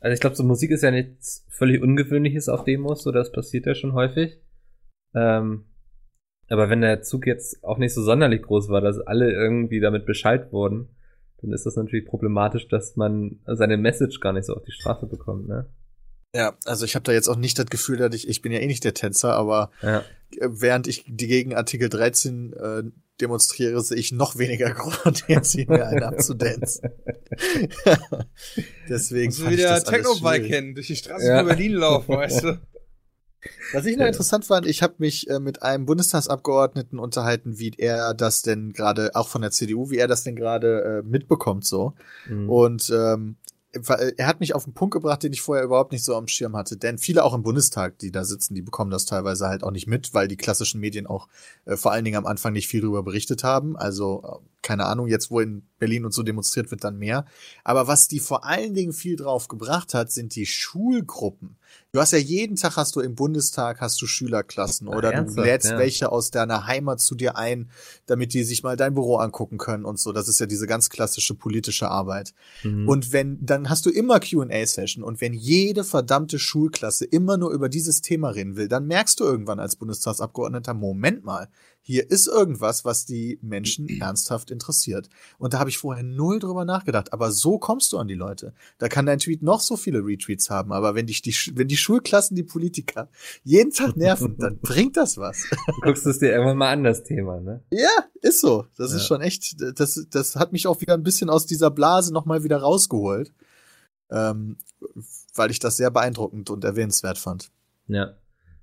Also 0.00 0.14
ich 0.14 0.20
glaube, 0.20 0.36
so 0.36 0.44
Musik 0.44 0.70
ist 0.70 0.82
ja 0.82 0.90
nichts 0.90 1.44
völlig 1.48 1.82
Ungewöhnliches 1.82 2.48
auf 2.48 2.64
Demos, 2.64 3.02
so 3.02 3.10
das 3.10 3.32
passiert 3.32 3.66
ja 3.66 3.74
schon 3.74 3.94
häufig. 3.94 4.38
Ähm, 5.14 5.64
aber 6.48 6.68
wenn 6.68 6.82
der 6.82 7.02
Zug 7.02 7.26
jetzt 7.26 7.64
auch 7.64 7.78
nicht 7.78 7.94
so 7.94 8.02
sonderlich 8.02 8.42
groß 8.42 8.68
war, 8.68 8.80
dass 8.80 8.98
alle 8.98 9.32
irgendwie 9.32 9.80
damit 9.80 10.06
Bescheid 10.06 10.52
wurden, 10.52 10.88
dann 11.40 11.52
ist 11.52 11.66
das 11.66 11.76
natürlich 11.76 12.06
problematisch, 12.06 12.68
dass 12.68 12.96
man 12.96 13.40
seine 13.46 13.76
Message 13.76 14.20
gar 14.20 14.32
nicht 14.32 14.46
so 14.46 14.54
auf 14.54 14.64
die 14.64 14.72
Straße 14.72 15.06
bekommt, 15.06 15.48
ne? 15.48 15.66
Ja, 16.34 16.56
also 16.64 16.84
ich 16.84 16.96
habe 16.96 17.04
da 17.04 17.12
jetzt 17.12 17.28
auch 17.28 17.36
nicht 17.36 17.58
das 17.58 17.66
Gefühl, 17.66 17.96
dass 17.96 18.12
ich, 18.12 18.28
ich 18.28 18.42
bin 18.42 18.50
ja 18.50 18.58
eh 18.58 18.66
nicht 18.66 18.82
der 18.82 18.92
Tänzer, 18.92 19.34
aber 19.34 19.70
ja. 19.82 20.02
während 20.40 20.88
ich 20.88 21.04
die 21.06 21.28
gegen 21.28 21.54
Artikel 21.54 21.88
13 21.88 22.52
äh, 22.52 22.82
demonstriere, 23.20 23.80
sehe 23.82 23.98
ich 23.98 24.12
noch 24.12 24.36
weniger 24.38 24.70
Grund, 24.72 25.24
jetzt 25.28 25.52
hier 25.52 25.66
mir 25.68 25.86
einen 25.86 26.02
abzudancen. 26.02 26.90
Deswegen. 28.88 29.26
Musst 29.26 29.40
du 29.40 29.50
wieder 29.50 29.82
Techno-Bike 29.82 30.46
kennen, 30.46 30.74
durch 30.74 30.88
die 30.88 30.96
Straße 30.96 31.26
ja. 31.26 31.38
von 31.38 31.46
Berlin 31.46 31.72
laufen, 31.72 32.16
weißt 32.16 32.42
du? 32.44 32.60
Was 33.72 33.84
ich 33.84 33.96
noch 33.96 34.06
interessant 34.06 34.44
fand, 34.46 34.66
ich 34.66 34.82
habe 34.82 34.94
mich 34.98 35.28
äh, 35.28 35.38
mit 35.38 35.62
einem 35.62 35.86
Bundestagsabgeordneten 35.86 36.98
unterhalten, 36.98 37.58
wie 37.58 37.72
er 37.76 38.14
das 38.14 38.42
denn 38.42 38.72
gerade, 38.72 39.10
auch 39.14 39.28
von 39.28 39.42
der 39.42 39.50
CDU, 39.50 39.90
wie 39.90 39.98
er 39.98 40.08
das 40.08 40.22
denn 40.22 40.36
gerade 40.36 41.02
äh, 41.04 41.06
mitbekommt 41.06 41.66
so. 41.66 41.94
Mhm. 42.28 42.48
Und 42.48 42.90
ähm, 42.94 43.36
er 44.16 44.26
hat 44.26 44.40
mich 44.40 44.54
auf 44.54 44.64
einen 44.64 44.74
Punkt 44.74 44.94
gebracht, 44.94 45.22
den 45.22 45.32
ich 45.32 45.42
vorher 45.42 45.64
überhaupt 45.64 45.92
nicht 45.92 46.04
so 46.04 46.14
am 46.14 46.28
Schirm 46.28 46.56
hatte. 46.56 46.76
Denn 46.76 46.98
viele 46.98 47.24
auch 47.24 47.34
im 47.34 47.42
Bundestag, 47.42 47.98
die 47.98 48.10
da 48.10 48.24
sitzen, 48.24 48.54
die 48.54 48.62
bekommen 48.62 48.90
das 48.90 49.04
teilweise 49.04 49.48
halt 49.48 49.62
auch 49.62 49.70
nicht 49.70 49.86
mit, 49.86 50.14
weil 50.14 50.28
die 50.28 50.36
klassischen 50.36 50.80
Medien 50.80 51.06
auch 51.06 51.28
äh, 51.64 51.76
vor 51.76 51.92
allen 51.92 52.04
Dingen 52.04 52.16
am 52.16 52.26
Anfang 52.26 52.52
nicht 52.52 52.68
viel 52.68 52.80
darüber 52.80 53.02
berichtet 53.02 53.44
haben. 53.44 53.76
Also 53.76 54.42
keine 54.64 54.86
Ahnung, 54.86 55.06
jetzt 55.06 55.30
wo 55.30 55.38
in 55.38 55.62
Berlin 55.78 56.04
und 56.04 56.12
so 56.12 56.22
demonstriert 56.22 56.70
wird, 56.70 56.82
dann 56.82 56.98
mehr. 56.98 57.26
Aber 57.62 57.86
was 57.86 58.08
die 58.08 58.18
vor 58.18 58.44
allen 58.44 58.74
Dingen 58.74 58.92
viel 58.92 59.16
drauf 59.16 59.48
gebracht 59.48 59.94
hat, 59.94 60.10
sind 60.10 60.34
die 60.34 60.46
Schulgruppen. 60.46 61.56
Du 61.92 62.00
hast 62.00 62.12
ja 62.12 62.18
jeden 62.18 62.56
Tag 62.56 62.76
hast 62.76 62.96
du 62.96 63.00
im 63.00 63.14
Bundestag 63.14 63.80
hast 63.80 64.00
du 64.00 64.06
Schülerklassen 64.06 64.88
oder 64.88 65.12
Ach, 65.14 65.26
du 65.26 65.42
lädst 65.42 65.70
ja. 65.70 65.78
welche 65.78 66.10
aus 66.10 66.30
deiner 66.30 66.66
Heimat 66.66 67.00
zu 67.00 67.14
dir 67.14 67.36
ein, 67.36 67.70
damit 68.06 68.32
die 68.34 68.44
sich 68.44 68.62
mal 68.62 68.76
dein 68.76 68.94
Büro 68.94 69.16
angucken 69.16 69.58
können 69.58 69.84
und 69.84 69.98
so. 70.00 70.12
Das 70.12 70.26
ist 70.28 70.40
ja 70.40 70.46
diese 70.46 70.66
ganz 70.66 70.88
klassische 70.88 71.34
politische 71.34 71.88
Arbeit. 71.88 72.34
Mhm. 72.62 72.88
Und 72.88 73.12
wenn, 73.12 73.44
dann 73.44 73.68
hast 73.68 73.86
du 73.86 73.90
immer 73.90 74.18
Q&A-Session 74.18 75.04
und 75.04 75.20
wenn 75.20 75.34
jede 75.34 75.84
verdammte 75.84 76.38
Schulklasse 76.38 77.04
immer 77.04 77.36
nur 77.36 77.50
über 77.50 77.68
dieses 77.68 78.00
Thema 78.00 78.30
reden 78.30 78.56
will, 78.56 78.68
dann 78.68 78.86
merkst 78.86 79.20
du 79.20 79.24
irgendwann 79.24 79.60
als 79.60 79.76
Bundestagsabgeordneter, 79.76 80.74
Moment 80.74 81.24
mal, 81.24 81.48
hier 81.86 82.10
ist 82.10 82.26
irgendwas, 82.28 82.86
was 82.86 83.04
die 83.04 83.38
Menschen 83.42 83.86
ernsthaft 84.00 84.50
interessiert. 84.50 85.10
Und 85.36 85.52
da 85.52 85.58
habe 85.58 85.68
ich 85.68 85.76
vorher 85.76 86.02
null 86.02 86.38
drüber 86.38 86.64
nachgedacht. 86.64 87.12
Aber 87.12 87.30
so 87.30 87.58
kommst 87.58 87.92
du 87.92 87.98
an 87.98 88.08
die 88.08 88.14
Leute. 88.14 88.54
Da 88.78 88.88
kann 88.88 89.04
dein 89.04 89.18
Tweet 89.18 89.42
noch 89.42 89.60
so 89.60 89.76
viele 89.76 89.98
Retweets 89.98 90.48
haben, 90.48 90.72
aber 90.72 90.94
wenn 90.94 91.06
dich 91.06 91.20
die, 91.20 91.34
wenn 91.54 91.68
die 91.68 91.76
Schulklassen 91.76 92.36
die 92.36 92.42
Politiker 92.42 93.10
jeden 93.42 93.70
Tag 93.70 93.98
nerven, 93.98 94.36
dann 94.38 94.58
bringt 94.60 94.96
das 94.96 95.18
was. 95.18 95.44
Du 95.50 95.80
guckst 95.82 96.06
es 96.06 96.20
dir 96.20 96.32
irgendwann 96.32 96.56
mal 96.56 96.72
an, 96.72 96.84
das 96.84 97.04
Thema, 97.04 97.38
ne? 97.38 97.62
Ja, 97.70 97.90
ist 98.22 98.40
so. 98.40 98.64
Das 98.78 98.92
ja. 98.92 98.96
ist 98.96 99.06
schon 99.06 99.20
echt, 99.20 99.56
das, 99.78 100.06
das 100.10 100.36
hat 100.36 100.52
mich 100.52 100.66
auch 100.66 100.80
wieder 100.80 100.94
ein 100.94 101.02
bisschen 101.02 101.28
aus 101.28 101.44
dieser 101.44 101.70
Blase 101.70 102.14
nochmal 102.14 102.44
wieder 102.44 102.56
rausgeholt. 102.56 103.30
Ähm, 104.10 104.56
weil 105.34 105.50
ich 105.50 105.58
das 105.58 105.76
sehr 105.76 105.90
beeindruckend 105.90 106.48
und 106.48 106.64
erwähnenswert 106.64 107.18
fand. 107.18 107.50
Ja. 107.88 108.14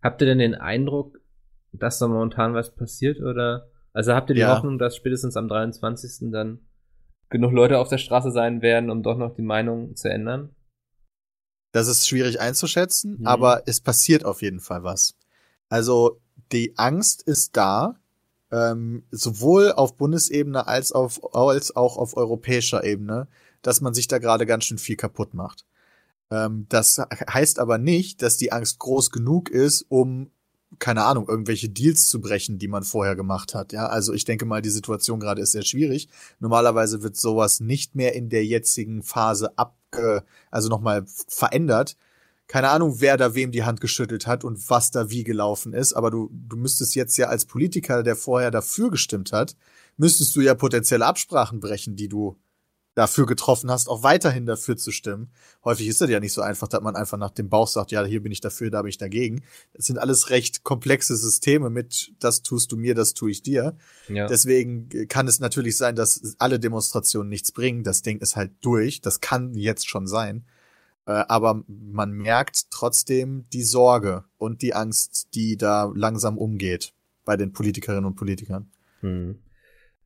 Habt 0.01 0.21
ihr 0.21 0.27
denn 0.27 0.39
den 0.39 0.55
Eindruck, 0.55 1.20
dass 1.73 1.99
da 1.99 2.07
momentan 2.07 2.53
was 2.53 2.75
passiert 2.75 3.19
oder? 3.19 3.67
Also 3.93 4.13
habt 4.13 4.29
ihr 4.29 4.35
die 4.35 4.41
ja. 4.41 4.55
Hoffnung, 4.55 4.77
dass 4.77 4.95
spätestens 4.95 5.35
am 5.35 5.47
23. 5.47 6.31
dann 6.31 6.59
genug 7.29 7.51
Leute 7.51 7.79
auf 7.79 7.89
der 7.89 7.97
Straße 7.97 8.31
sein 8.31 8.61
werden, 8.61 8.89
um 8.89 9.03
doch 9.03 9.17
noch 9.17 9.35
die 9.35 9.41
Meinung 9.41 9.95
zu 9.95 10.09
ändern? 10.09 10.55
Das 11.71 11.87
ist 11.87 12.07
schwierig 12.07 12.39
einzuschätzen, 12.39 13.19
mhm. 13.19 13.27
aber 13.27 13.63
es 13.65 13.79
passiert 13.81 14.25
auf 14.25 14.41
jeden 14.41 14.59
Fall 14.59 14.83
was. 14.83 15.15
Also 15.69 16.19
die 16.51 16.77
Angst 16.77 17.23
ist 17.23 17.55
da, 17.55 17.95
ähm, 18.51 19.03
sowohl 19.11 19.71
auf 19.71 19.95
Bundesebene 19.95 20.67
als, 20.67 20.91
auf, 20.91 21.33
als 21.33 21.75
auch 21.75 21.97
auf 21.97 22.17
europäischer 22.17 22.83
Ebene, 22.83 23.27
dass 23.61 23.79
man 23.79 23.93
sich 23.93 24.07
da 24.07 24.17
gerade 24.17 24.45
ganz 24.45 24.65
schön 24.65 24.77
viel 24.77 24.97
kaputt 24.97 25.33
macht. 25.33 25.65
Ähm, 26.29 26.65
das 26.67 27.01
heißt 27.29 27.59
aber 27.59 27.77
nicht, 27.77 28.21
dass 28.21 28.35
die 28.35 28.51
Angst 28.51 28.79
groß 28.79 29.11
genug 29.11 29.49
ist, 29.49 29.85
um 29.87 30.31
keine 30.79 31.03
Ahnung, 31.03 31.27
irgendwelche 31.27 31.69
Deals 31.69 32.09
zu 32.09 32.21
brechen, 32.21 32.57
die 32.57 32.67
man 32.67 32.83
vorher 32.83 33.15
gemacht 33.15 33.53
hat. 33.53 33.73
Ja, 33.73 33.87
also 33.87 34.13
ich 34.13 34.25
denke 34.25 34.45
mal, 34.45 34.61
die 34.61 34.69
Situation 34.69 35.19
gerade 35.19 35.41
ist 35.41 35.51
sehr 35.51 35.63
schwierig. 35.63 36.07
Normalerweise 36.39 37.03
wird 37.03 37.17
sowas 37.17 37.59
nicht 37.59 37.95
mehr 37.95 38.15
in 38.15 38.29
der 38.29 38.45
jetzigen 38.45 39.03
Phase 39.03 39.57
abge, 39.57 40.23
also 40.49 40.69
nochmal 40.69 41.05
verändert. 41.27 41.97
Keine 42.47 42.69
Ahnung, 42.69 42.95
wer 42.99 43.17
da 43.17 43.33
wem 43.33 43.51
die 43.51 43.63
Hand 43.63 43.79
geschüttelt 43.79 44.27
hat 44.27 44.43
und 44.43 44.69
was 44.69 44.91
da 44.91 45.09
wie 45.09 45.23
gelaufen 45.23 45.73
ist, 45.73 45.93
aber 45.93 46.11
du, 46.11 46.29
du 46.33 46.57
müsstest 46.57 46.95
jetzt 46.95 47.15
ja 47.17 47.27
als 47.27 47.45
Politiker, 47.45 48.03
der 48.03 48.15
vorher 48.15 48.51
dafür 48.51 48.91
gestimmt 48.91 49.31
hat, 49.31 49.55
müsstest 49.97 50.35
du 50.35 50.41
ja 50.41 50.53
potenzielle 50.53 51.05
Absprachen 51.05 51.59
brechen, 51.61 51.95
die 51.95 52.09
du 52.09 52.37
dafür 52.93 53.25
getroffen 53.25 53.71
hast, 53.71 53.87
auch 53.87 54.03
weiterhin 54.03 54.45
dafür 54.45 54.75
zu 54.75 54.91
stimmen. 54.91 55.31
Häufig 55.63 55.87
ist 55.87 56.01
das 56.01 56.09
ja 56.09 56.19
nicht 56.19 56.33
so 56.33 56.41
einfach, 56.41 56.67
dass 56.67 56.81
man 56.81 56.95
einfach 56.95 57.17
nach 57.17 57.31
dem 57.31 57.49
Bauch 57.49 57.67
sagt, 57.67 57.91
ja, 57.91 58.03
hier 58.03 58.21
bin 58.21 58.31
ich 58.31 58.41
dafür, 58.41 58.69
da 58.69 58.81
bin 58.81 58.89
ich 58.89 58.97
dagegen. 58.97 59.43
Es 59.73 59.85
sind 59.85 59.97
alles 59.97 60.29
recht 60.29 60.63
komplexe 60.63 61.15
Systeme 61.15 61.69
mit, 61.69 62.13
das 62.19 62.41
tust 62.41 62.71
du 62.71 62.77
mir, 62.77 62.93
das 62.93 63.13
tue 63.13 63.31
ich 63.31 63.41
dir. 63.43 63.77
Ja. 64.09 64.27
Deswegen 64.27 64.89
kann 65.07 65.27
es 65.27 65.39
natürlich 65.39 65.77
sein, 65.77 65.95
dass 65.95 66.35
alle 66.37 66.59
Demonstrationen 66.59 67.29
nichts 67.29 67.51
bringen. 67.51 67.83
Das 67.83 68.01
Ding 68.01 68.19
ist 68.19 68.35
halt 68.35 68.51
durch. 68.61 68.99
Das 68.99 69.21
kann 69.21 69.53
jetzt 69.53 69.87
schon 69.87 70.05
sein. 70.07 70.45
Äh, 71.05 71.23
aber 71.27 71.63
man 71.67 72.11
merkt 72.11 72.71
trotzdem 72.71 73.45
die 73.53 73.63
Sorge 73.63 74.25
und 74.37 74.61
die 74.61 74.73
Angst, 74.73 75.29
die 75.33 75.57
da 75.57 75.91
langsam 75.95 76.37
umgeht 76.37 76.93
bei 77.23 77.37
den 77.37 77.53
Politikerinnen 77.53 78.05
und 78.05 78.15
Politikern. 78.15 78.69
Hm. 78.99 79.39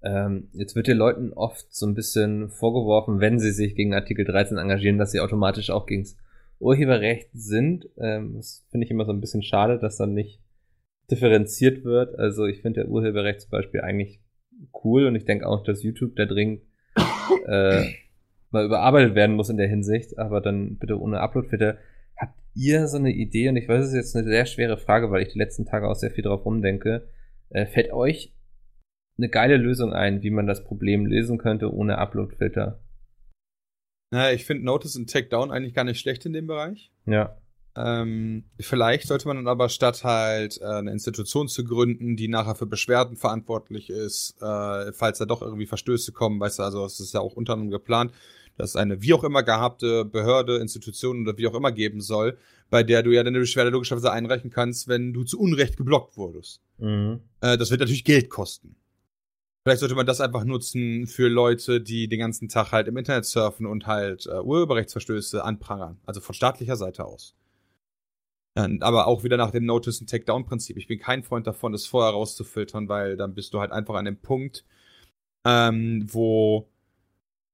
Ähm, 0.06 0.50
jetzt 0.54 0.76
wird 0.76 0.88
den 0.88 0.98
Leuten 0.98 1.34
oft 1.34 1.74
so 1.74 1.88
ein 1.88 1.96
bisschen 1.96 2.50
vorgeworfen, 2.50 3.20
wenn 3.20 3.40
sie 3.40 3.52
sich 3.52 3.76
gegen 3.76 3.96
Artikel 3.96 4.24
13 4.24 4.58
engagieren, 4.58 5.00
dass 5.00 5.12
sie 5.12 5.20
automatisch 5.20 5.72
auch 5.72 5.88
gegen 5.88 6.04
das 6.04 6.16
Urheberrecht 6.60 7.30
sind. 7.34 7.90
Ähm, 7.98 8.36
das 8.36 8.68
finde 8.70 8.86
ich 8.86 8.92
immer 8.92 9.06
so 9.06 9.12
ein 9.12 9.20
bisschen 9.20 9.42
schade, 9.42 9.80
dass 9.80 9.98
dann 9.98 10.14
nicht 10.14 10.40
differenziert 11.10 11.84
wird. 11.84 12.20
Also 12.20 12.46
ich 12.46 12.62
finde 12.62 12.82
der 12.82 12.90
Urheberrecht 12.90 13.42
zum 13.42 13.50
Beispiel 13.50 13.82
eigentlich 13.82 14.22
cool 14.84 15.08
und 15.08 15.16
ich 15.16 15.26
denke 15.26 15.48
auch, 15.48 15.64
dass 15.64 15.82
YouTube 15.82 16.16
da 16.16 16.26
dringend 16.26 16.62
äh, 17.48 17.86
mal 18.52 18.66
überarbeitet 18.66 19.16
werden 19.16 19.36
muss 19.36 19.50
in 19.50 19.58
der 19.58 19.68
Hinsicht, 19.68 20.20
aber 20.20 20.40
dann 20.40 20.78
bitte 20.78 21.00
ohne 21.00 21.20
Uploadfilter. 21.20 21.80
Habt 22.16 22.38
ihr 22.54 22.88
so 22.88 22.98
eine 22.98 23.12
Idee? 23.12 23.50
Und 23.50 23.58
ich 23.58 23.68
weiß, 23.68 23.84
es 23.84 23.90
ist 23.90 23.96
jetzt 23.96 24.16
eine 24.16 24.28
sehr 24.28 24.46
schwere 24.46 24.78
Frage, 24.78 25.10
weil 25.10 25.24
ich 25.24 25.34
die 25.34 25.40
letzten 25.40 25.66
Tage 25.66 25.90
auch 25.90 25.96
sehr 25.96 26.12
viel 26.12 26.24
drauf 26.24 26.46
rumdenke. 26.46 27.08
Äh, 27.50 27.66
fällt 27.66 27.92
euch 27.92 28.35
eine 29.18 29.30
geile 29.30 29.58
Lösung 29.58 29.94
ein, 29.94 30.24
wie 30.24 30.32
man 30.32 30.48
das 30.48 30.64
Problem 30.64 31.06
lösen 31.06 31.38
könnte 31.38 31.74
ohne 31.74 31.98
Upload-Filter. 31.98 32.80
Naja, 34.12 34.34
ich 34.34 34.46
finde 34.46 34.66
Notice 34.66 34.96
und 34.98 35.10
Takedown 35.10 35.52
eigentlich 35.52 35.74
gar 35.74 35.84
nicht 35.84 36.00
schlecht 36.00 36.26
in 36.26 36.34
dem 36.34 36.48
Bereich. 36.48 36.92
Ja. 37.06 37.38
Ähm, 37.78 38.46
vielleicht 38.60 39.08
sollte 39.08 39.28
man 39.28 39.36
dann 39.38 39.48
aber 39.48 39.68
statt 39.68 40.04
halt 40.06 40.62
äh, 40.62 40.66
eine 40.66 40.92
Institution 40.92 41.50
zu 41.50 41.66
gründen, 41.66 42.16
die 42.16 42.30
nachher 42.30 42.56
für 42.56 42.66
Beschwerden 42.66 43.18
verantwortlich 43.18 43.90
ist, 43.90 44.42
äh, 44.42 44.94
falls 44.94 45.18
da 45.18 45.26
doch 45.26 45.42
irgendwie 45.42 45.66
Verstöße 45.66 46.14
kommen, 46.14 46.40
weißt 46.40 46.60
du, 46.60 46.64
also 46.64 46.86
es 46.86 47.02
ist 47.02 47.14
ja 47.14 47.20
auch 47.20 47.34
unter 47.34 47.54
anderem 47.54 47.72
geplant, 47.72 48.14
dass 48.56 48.72
es 48.72 48.76
eine 48.78 49.02
wie 49.02 49.14
auch 49.14 49.26
immer 49.26 49.44
gehabte 49.44 50.06
Behörde, 50.06 50.58
Institution 50.58 51.24
oder 51.24 51.38
wie 51.38 51.48
auch 51.48 51.56
immer 51.56 51.74
geben 51.74 52.00
soll, 52.00 52.38
bei 52.70 52.84
der 52.84 53.04
du 53.04 53.12
ja 53.12 53.24
deine 53.24 53.40
Beschwerde 53.40 53.72
logischerweise 53.72 54.12
einreichen 54.12 54.52
kannst, 54.52 54.88
wenn 54.88 55.12
du 55.12 55.26
zu 55.26 55.38
Unrecht 55.38 55.76
geblockt 55.76 56.16
wurdest. 56.16 56.62
Mhm. 56.78 57.20
Äh, 57.42 57.58
das 57.58 57.72
wird 57.72 57.82
natürlich 57.82 58.06
Geld 58.06 58.30
kosten. 58.30 58.78
Vielleicht 59.66 59.80
sollte 59.80 59.96
man 59.96 60.06
das 60.06 60.22
einfach 60.22 60.44
nutzen 60.44 61.08
für 61.08 61.28
Leute, 61.28 61.82
die 61.82 62.08
den 62.08 62.20
ganzen 62.20 62.50
Tag 62.50 62.72
halt 62.72 62.88
im 62.88 62.98
Internet 62.98 63.26
surfen 63.26 63.66
und 63.66 63.88
halt 63.88 64.28
äh, 64.28 64.40
Urheberrechtsverstöße 64.40 65.44
anprangern. 65.44 65.98
Also 66.06 66.22
von 66.22 66.36
staatlicher 66.36 66.76
Seite 66.76 67.04
aus. 67.04 67.34
Ja, 68.56 68.70
aber 68.82 69.08
auch 69.08 69.24
wieder 69.24 69.38
nach 69.38 69.50
dem 69.50 69.66
Notice- 69.66 70.02
und 70.02 70.08
Takedown-Prinzip. 70.08 70.78
Ich 70.78 70.86
bin 70.86 71.00
kein 71.00 71.24
Freund 71.24 71.48
davon, 71.48 71.72
das 71.72 71.88
vorher 71.88 72.14
rauszufiltern, 72.14 72.90
weil 72.90 73.18
dann 73.18 73.34
bist 73.34 73.56
du 73.56 73.60
halt 73.60 73.72
einfach 73.72 73.96
an 73.96 74.06
dem 74.06 74.18
Punkt, 74.18 74.66
ähm, 75.46 76.06
wo 76.12 76.70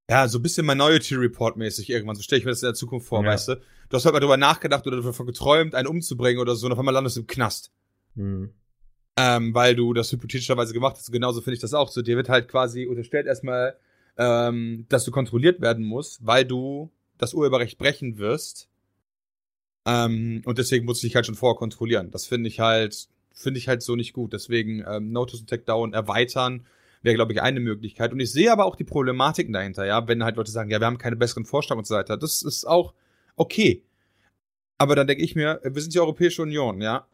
ja, 0.09 0.27
so 0.27 0.39
ein 0.39 0.41
bisschen 0.41 0.65
Minority 0.65 1.15
Report 1.15 1.55
mäßig 1.55 1.89
irgendwann. 1.89 2.17
So 2.17 2.23
stelle 2.23 2.39
ich 2.39 2.45
mir 2.45 2.51
das 2.51 2.61
in 2.61 2.67
der 2.67 2.73
Zukunft 2.73 3.07
vor, 3.07 3.23
ja. 3.23 3.29
weißt 3.29 3.47
du? 3.47 3.55
Du 3.87 3.95
hast 3.95 4.03
halt 4.03 4.11
mal 4.11 4.19
drüber 4.19 4.35
nachgedacht 4.35 4.85
oder 4.85 5.01
davon 5.01 5.27
geträumt, 5.27 5.75
einen 5.75 5.87
umzubringen 5.87 6.41
oder 6.41 6.55
so, 6.55 6.65
und 6.65 6.73
auf 6.73 6.79
einmal 6.79 6.93
landest 6.93 7.15
du 7.15 7.21
im 7.21 7.27
Knast. 7.27 7.71
Hm 8.15 8.53
ähm, 9.21 9.53
weil 9.53 9.75
du 9.75 9.93
das 9.93 10.11
hypothetischerweise 10.11 10.73
gemacht 10.73 10.95
hast. 10.97 11.11
Genauso 11.11 11.41
finde 11.41 11.55
ich 11.55 11.61
das 11.61 11.75
auch. 11.75 11.89
So, 11.89 12.01
dir 12.01 12.17
wird 12.17 12.27
halt 12.27 12.47
quasi 12.47 12.87
unterstellt 12.87 13.27
erstmal, 13.27 13.75
ähm, 14.17 14.85
dass 14.89 15.05
du 15.05 15.11
kontrolliert 15.11 15.61
werden 15.61 15.85
musst, 15.85 16.25
weil 16.25 16.43
du 16.43 16.89
das 17.19 17.35
Urheberrecht 17.35 17.77
brechen 17.77 18.17
wirst. 18.17 18.67
Ähm, 19.85 20.41
und 20.45 20.57
deswegen 20.57 20.85
muss 20.85 20.97
ich 20.97 21.09
dich 21.09 21.15
halt 21.15 21.27
schon 21.27 21.35
vorher 21.35 21.57
kontrollieren. 21.57 22.09
Das 22.09 22.25
finde 22.25 22.47
ich 22.47 22.59
halt, 22.59 23.09
finde 23.31 23.59
ich 23.59 23.67
halt 23.67 23.83
so 23.83 23.95
nicht 23.95 24.13
gut. 24.13 24.33
Deswegen 24.33 24.83
ähm, 24.87 25.11
Notice 25.11 25.41
und 25.41 25.49
Takedown 25.49 25.93
erweitern 25.93 26.65
wäre, 27.03 27.15
glaube 27.15 27.33
ich, 27.33 27.41
eine 27.43 27.59
Möglichkeit. 27.59 28.13
Und 28.13 28.19
ich 28.19 28.31
sehe 28.31 28.51
aber 28.51 28.65
auch 28.65 28.75
die 28.75 28.83
Problematiken 28.85 29.53
dahinter, 29.53 29.85
ja, 29.85 30.07
wenn 30.07 30.23
halt 30.23 30.35
Leute 30.35 30.51
sagen, 30.51 30.71
ja, 30.71 30.79
wir 30.79 30.87
haben 30.87 30.97
keine 30.97 31.15
besseren 31.15 31.45
Vorschläge 31.45 31.77
und 31.77 31.85
so 31.85 31.93
weiter. 31.93 32.17
Das 32.17 32.41
ist 32.41 32.65
auch 32.65 32.95
okay. 33.35 33.83
Aber 34.79 34.95
dann 34.95 35.05
denke 35.05 35.23
ich 35.23 35.35
mir, 35.35 35.59
wir 35.63 35.81
sind 35.81 35.93
die 35.93 35.99
Europäische 35.99 36.41
Union, 36.41 36.81
ja 36.81 37.05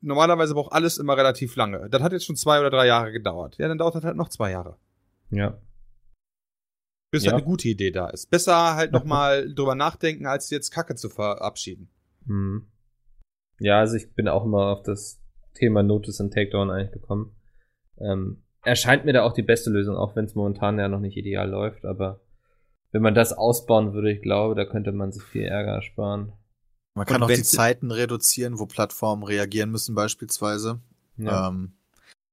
normalerweise 0.00 0.54
braucht 0.54 0.72
alles 0.72 0.98
immer 0.98 1.16
relativ 1.16 1.56
lange. 1.56 1.88
Das 1.90 2.02
hat 2.02 2.12
jetzt 2.12 2.24
schon 2.24 2.36
zwei 2.36 2.60
oder 2.60 2.70
drei 2.70 2.86
Jahre 2.86 3.12
gedauert. 3.12 3.56
Ja, 3.58 3.68
dann 3.68 3.78
dauert 3.78 3.94
das 3.94 4.04
halt 4.04 4.16
noch 4.16 4.28
zwei 4.28 4.50
Jahre. 4.50 4.76
Ja. 5.30 5.58
Bis 7.10 7.24
ja. 7.24 7.32
halt 7.32 7.42
eine 7.42 7.50
gute 7.50 7.68
Idee 7.68 7.90
da 7.90 8.08
ist. 8.08 8.30
Besser 8.30 8.74
halt 8.76 8.92
nochmal 8.92 9.52
drüber 9.54 9.74
nachdenken, 9.74 10.26
als 10.26 10.50
jetzt 10.50 10.70
Kacke 10.70 10.94
zu 10.94 11.08
verabschieden. 11.08 11.90
Hm. 12.26 12.66
Ja, 13.58 13.78
also 13.78 13.96
ich 13.96 14.14
bin 14.14 14.28
auch 14.28 14.44
immer 14.44 14.68
auf 14.68 14.82
das 14.82 15.20
Thema 15.54 15.82
Notice 15.82 16.20
und 16.20 16.32
Takedown 16.32 16.70
eigentlich 16.70 16.92
gekommen. 16.92 17.34
Ähm, 17.98 18.42
erscheint 18.62 19.04
mir 19.04 19.12
da 19.12 19.22
auch 19.22 19.32
die 19.32 19.42
beste 19.42 19.70
Lösung, 19.70 19.96
auch 19.96 20.16
wenn 20.16 20.24
es 20.24 20.34
momentan 20.34 20.78
ja 20.78 20.88
noch 20.88 21.00
nicht 21.00 21.16
ideal 21.16 21.50
läuft, 21.50 21.84
aber 21.84 22.20
wenn 22.92 23.02
man 23.02 23.14
das 23.14 23.32
ausbauen 23.32 23.92
würde, 23.92 24.12
ich 24.12 24.22
glaube, 24.22 24.54
da 24.54 24.64
könnte 24.64 24.92
man 24.92 25.12
sich 25.12 25.22
viel 25.22 25.44
Ärger 25.44 25.72
ersparen. 25.72 26.32
Man 26.94 27.06
kann 27.06 27.22
auch 27.22 27.28
die 27.28 27.42
Zeiten 27.42 27.90
reduzieren, 27.90 28.58
wo 28.58 28.66
Plattformen 28.66 29.22
reagieren 29.22 29.70
müssen 29.70 29.94
beispielsweise. 29.94 30.80
Ja. 31.16 31.48
Ähm, 31.48 31.72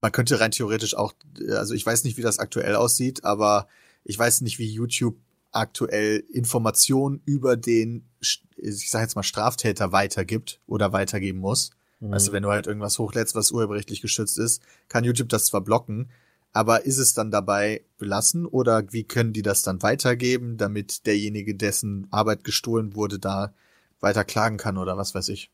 man 0.01 0.11
könnte 0.11 0.39
rein 0.39 0.51
theoretisch 0.51 0.95
auch, 0.95 1.13
also 1.49 1.73
ich 1.73 1.85
weiß 1.85 2.03
nicht, 2.03 2.17
wie 2.17 2.21
das 2.21 2.39
aktuell 2.39 2.75
aussieht, 2.75 3.23
aber 3.23 3.67
ich 4.03 4.17
weiß 4.17 4.41
nicht, 4.41 4.59
wie 4.59 4.71
YouTube 4.71 5.17
aktuell 5.51 6.23
Informationen 6.31 7.21
über 7.25 7.55
den, 7.55 8.05
ich 8.19 8.89
sag 8.89 9.01
jetzt 9.01 9.15
mal, 9.15 9.23
Straftäter 9.23 9.91
weitergibt 9.91 10.59
oder 10.67 10.93
weitergeben 10.93 11.39
muss. 11.39 11.71
Mhm. 11.99 12.13
Also 12.13 12.31
wenn 12.31 12.43
du 12.43 12.49
halt 12.49 12.67
irgendwas 12.67 12.99
hochlädst, 12.99 13.33
was 13.35 13.51
urheberrechtlich 13.51 14.01
geschützt 14.01 14.37
ist, 14.37 14.61
kann 14.87 15.03
YouTube 15.03 15.29
das 15.29 15.45
zwar 15.45 15.61
blocken, 15.61 16.09
Aber 16.57 16.85
ist 16.85 16.97
es 16.97 17.13
dann 17.13 17.29
dabei 17.29 17.83
belassen 17.99 18.47
oder 18.47 18.91
wie 18.91 19.03
können 19.03 19.31
die 19.31 19.43
das 19.43 19.61
dann 19.61 19.83
weitergeben, 19.83 20.57
damit 20.57 21.05
derjenige, 21.05 21.53
dessen 21.53 22.07
Arbeit 22.09 22.43
gestohlen 22.43 22.95
wurde, 22.95 23.19
da 23.19 23.53
weiter 23.99 24.23
klagen 24.23 24.57
kann 24.57 24.77
oder 24.77 24.97
was 24.97 25.15
weiß 25.15 25.29
ich? 25.29 25.51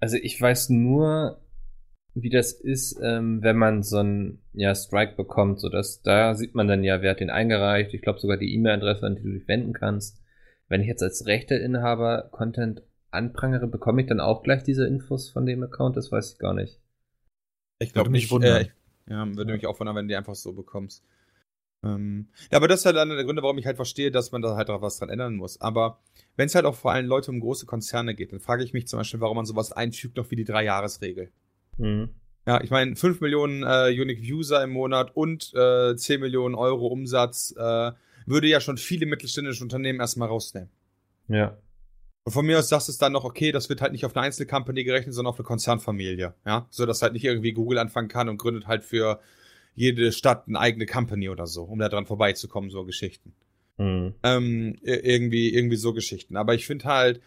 Also 0.00 0.16
ich 0.16 0.40
weiß 0.40 0.70
nur, 0.70 1.40
wie 2.14 2.30
das 2.30 2.52
ist, 2.52 2.98
ähm, 3.02 3.42
wenn 3.42 3.56
man 3.56 3.82
so 3.82 3.98
einen 3.98 4.42
ja, 4.52 4.74
Strike 4.74 5.16
bekommt, 5.16 5.60
so 5.60 5.68
dass 5.68 6.02
da 6.02 6.34
sieht 6.34 6.54
man 6.54 6.68
dann 6.68 6.84
ja, 6.84 7.00
wer 7.02 7.12
hat 7.12 7.20
den 7.20 7.30
eingereicht. 7.30 7.94
Ich 7.94 8.02
glaube 8.02 8.20
sogar 8.20 8.36
die 8.36 8.54
E-Mail-Adresse, 8.54 9.06
an 9.06 9.16
die 9.16 9.22
du 9.22 9.32
dich 9.32 9.48
wenden 9.48 9.72
kannst. 9.72 10.20
Wenn 10.68 10.80
ich 10.80 10.88
jetzt 10.88 11.02
als 11.02 11.26
Rechteinhaber 11.26 12.28
Content 12.32 12.82
anprangere, 13.10 13.66
bekomme 13.66 14.02
ich 14.02 14.08
dann 14.08 14.20
auch 14.20 14.42
gleich 14.42 14.62
diese 14.62 14.86
Infos 14.86 15.30
von 15.30 15.46
dem 15.46 15.62
Account? 15.62 15.96
Das 15.96 16.10
weiß 16.10 16.32
ich 16.32 16.38
gar 16.38 16.54
nicht. 16.54 16.80
Ich 17.78 17.92
glaube 17.92 18.10
nicht. 18.10 18.30
Äh, 18.32 18.68
ja, 19.08 19.26
würde 19.34 19.52
mich 19.52 19.66
auch 19.66 19.78
wundern, 19.80 19.96
wenn 19.96 20.06
du 20.06 20.12
die 20.12 20.16
einfach 20.16 20.34
so 20.34 20.52
bekommst. 20.52 21.04
Ähm, 21.84 22.28
ja, 22.50 22.58
aber 22.58 22.68
das 22.68 22.80
ist 22.80 22.86
halt 22.86 22.96
einer 22.96 23.16
der 23.16 23.24
Gründe, 23.24 23.42
warum 23.42 23.58
ich 23.58 23.66
halt 23.66 23.76
verstehe, 23.76 24.10
dass 24.10 24.30
man 24.30 24.42
da 24.42 24.56
halt 24.56 24.70
auch 24.70 24.82
was 24.82 24.98
dran 24.98 25.08
ändern 25.08 25.34
muss. 25.34 25.60
Aber 25.60 25.98
wenn 26.36 26.46
es 26.46 26.54
halt 26.54 26.64
auch 26.64 26.76
vor 26.76 26.92
allem 26.92 27.06
Leute 27.06 27.30
um 27.30 27.40
große 27.40 27.66
Konzerne 27.66 28.14
geht, 28.14 28.32
dann 28.32 28.40
frage 28.40 28.62
ich 28.62 28.72
mich 28.72 28.86
zum 28.86 28.98
Beispiel, 28.98 29.20
warum 29.20 29.36
man 29.36 29.46
sowas 29.46 29.72
einfügt, 29.72 30.16
noch 30.16 30.30
wie 30.30 30.36
die 30.36 30.44
Drei-Jahres-Regel. 30.44 31.30
Mhm. 31.78 32.10
Ja, 32.46 32.60
ich 32.60 32.70
meine, 32.70 32.96
5 32.96 33.20
Millionen 33.20 33.62
äh, 33.62 33.88
Unique 33.90 34.20
User 34.20 34.62
im 34.62 34.70
Monat 34.70 35.14
und 35.14 35.52
äh, 35.54 35.96
10 35.96 36.20
Millionen 36.20 36.54
Euro 36.54 36.86
Umsatz 36.88 37.54
äh, 37.56 37.92
würde 38.26 38.46
ja 38.48 38.60
schon 38.60 38.78
viele 38.78 39.06
mittelständische 39.06 39.62
Unternehmen 39.62 40.00
erstmal 40.00 40.28
rausnehmen. 40.28 40.70
Ja. 41.28 41.56
Und 42.24 42.32
von 42.32 42.46
mir 42.46 42.58
aus 42.58 42.68
sagst 42.68 42.88
du 42.88 42.92
es 42.92 42.98
dann 42.98 43.12
noch, 43.12 43.24
okay, 43.24 43.52
das 43.52 43.68
wird 43.68 43.80
halt 43.80 43.92
nicht 43.92 44.04
auf 44.04 44.16
eine 44.16 44.26
Einzelcompany 44.26 44.84
gerechnet, 44.84 45.14
sondern 45.14 45.30
auf 45.30 45.38
eine 45.38 45.46
Konzernfamilie. 45.46 46.34
Ja, 46.46 46.66
so 46.70 46.86
dass 46.86 47.02
halt 47.02 47.12
nicht 47.12 47.24
irgendwie 47.24 47.52
Google 47.52 47.78
anfangen 47.78 48.08
kann 48.08 48.28
und 48.28 48.38
gründet 48.38 48.66
halt 48.66 48.84
für 48.84 49.20
jede 49.74 50.12
Stadt 50.12 50.48
eine 50.48 50.58
eigene 50.58 50.86
Company 50.86 51.28
oder 51.28 51.46
so, 51.46 51.62
um 51.64 51.78
da 51.78 51.88
dran 51.88 52.06
vorbeizukommen, 52.06 52.70
so 52.70 52.84
Geschichten. 52.84 53.34
Mhm. 53.78 54.14
Ähm, 54.22 54.76
irgendwie, 54.82 55.54
irgendwie 55.54 55.76
so 55.76 55.92
Geschichten. 55.92 56.36
Aber 56.36 56.54
ich 56.54 56.66
finde 56.66 56.84
halt, 56.84 57.20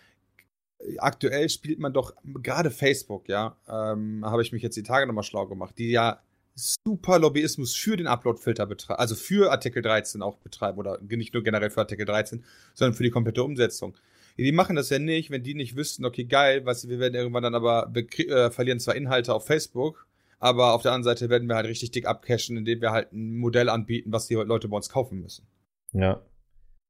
aktuell 0.97 1.49
spielt 1.49 1.79
man 1.79 1.93
doch 1.93 2.13
gerade 2.41 2.71
Facebook, 2.71 3.27
ja, 3.27 3.57
ähm, 3.67 4.23
habe 4.25 4.41
ich 4.41 4.51
mich 4.51 4.61
jetzt 4.61 4.77
die 4.77 4.83
Tage 4.83 5.07
nochmal 5.07 5.23
schlau 5.23 5.47
gemacht, 5.47 5.75
die 5.77 5.91
ja 5.91 6.21
super 6.55 7.19
Lobbyismus 7.19 7.75
für 7.75 7.97
den 7.97 8.07
Upload-Filter 8.07 8.65
betreiben, 8.65 8.99
also 8.99 9.15
für 9.15 9.51
Artikel 9.51 9.81
13 9.81 10.21
auch 10.21 10.37
betreiben 10.37 10.77
oder 10.77 10.99
nicht 11.01 11.33
nur 11.33 11.43
generell 11.43 11.69
für 11.69 11.81
Artikel 11.81 12.05
13, 12.05 12.43
sondern 12.73 12.95
für 12.95 13.03
die 13.03 13.09
komplette 13.09 13.43
Umsetzung. 13.43 13.97
Die 14.37 14.51
machen 14.51 14.75
das 14.75 14.89
ja 14.89 14.99
nicht, 14.99 15.31
wenn 15.31 15.43
die 15.43 15.53
nicht 15.53 15.75
wüssten, 15.75 16.05
okay, 16.05 16.25
geil, 16.25 16.65
was 16.65 16.87
wir 16.87 16.99
werden 16.99 17.15
irgendwann 17.15 17.43
dann 17.43 17.55
aber 17.55 17.91
äh, 17.95 18.51
verlieren 18.51 18.79
zwar 18.79 18.95
Inhalte 18.95 19.33
auf 19.33 19.45
Facebook, 19.45 20.07
aber 20.45 20.73
auf 20.73 20.83
der 20.83 20.91
anderen 20.91 21.15
Seite 21.15 21.31
werden 21.31 21.49
wir 21.49 21.55
halt 21.55 21.65
richtig 21.65 21.89
dick 21.89 22.05
abcashen, 22.05 22.55
indem 22.55 22.79
wir 22.79 22.91
halt 22.91 23.11
ein 23.11 23.35
Modell 23.35 23.67
anbieten, 23.67 24.11
was 24.11 24.27
die 24.27 24.35
Leute 24.35 24.67
bei 24.67 24.75
uns 24.75 24.89
kaufen 24.89 25.19
müssen. 25.19 25.47
Ja. 25.91 26.21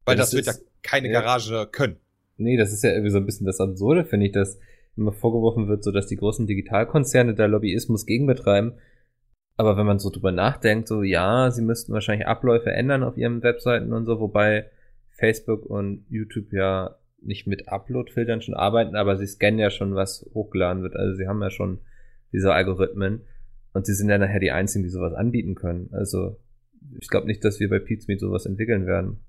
Weil 0.03 0.17
das, 0.17 0.31
das 0.31 0.35
wird 0.35 0.47
ja 0.47 0.53
keine 0.83 1.07
ja. 1.07 1.21
Garage 1.21 1.69
können. 1.71 1.95
Nee, 2.35 2.57
das 2.57 2.73
ist 2.73 2.83
ja 2.83 2.91
irgendwie 2.91 3.11
so 3.11 3.17
ein 3.17 3.25
bisschen 3.25 3.45
das 3.47 3.61
Absurde, 3.61 4.03
finde 4.03 4.25
ich, 4.25 4.33
dass 4.33 4.59
immer 4.97 5.13
vorgeworfen 5.13 5.69
wird, 5.69 5.85
so 5.85 5.93
dass 5.93 6.07
die 6.07 6.17
großen 6.17 6.47
Digitalkonzerne 6.47 7.33
da 7.33 7.45
Lobbyismus 7.45 8.05
gegen 8.05 8.27
betreiben. 8.27 8.73
Aber 9.55 9.77
wenn 9.77 9.85
man 9.85 9.99
so 9.99 10.09
drüber 10.09 10.33
nachdenkt, 10.33 10.89
so 10.89 11.01
ja, 11.01 11.49
sie 11.49 11.61
müssten 11.61 11.93
wahrscheinlich 11.93 12.27
Abläufe 12.27 12.71
ändern 12.71 13.03
auf 13.03 13.15
ihren 13.15 13.41
Webseiten 13.41 13.93
und 13.93 14.03
so, 14.03 14.19
wobei 14.19 14.69
Facebook 15.11 15.65
und 15.65 16.05
YouTube 16.09 16.51
ja 16.51 16.97
nicht 17.21 17.47
mit 17.47 17.69
Upload-Filtern 17.69 18.41
schon 18.41 18.53
arbeiten, 18.53 18.97
aber 18.97 19.15
sie 19.15 19.27
scannen 19.27 19.59
ja 19.59 19.69
schon, 19.69 19.95
was 19.95 20.29
hochgeladen 20.33 20.83
wird. 20.83 20.97
Also 20.97 21.15
sie 21.15 21.27
haben 21.29 21.41
ja 21.41 21.51
schon 21.51 21.79
diese 22.33 22.53
Algorithmen 22.53 23.21
und 23.75 23.85
sie 23.85 23.93
sind 23.93 24.09
ja 24.09 24.17
nachher 24.17 24.39
die 24.39 24.51
einzigen, 24.51 24.83
die 24.83 24.89
sowas 24.89 25.13
anbieten 25.13 25.53
können. 25.53 25.89
Also 25.91 26.37
ich 26.97 27.09
glaube 27.09 27.27
nicht, 27.27 27.43
dass 27.43 27.59
wir 27.59 27.69
bei 27.69 27.79
Pizmeet 27.79 28.21
sowas 28.21 28.45
entwickeln 28.45 28.85
werden. 28.85 29.19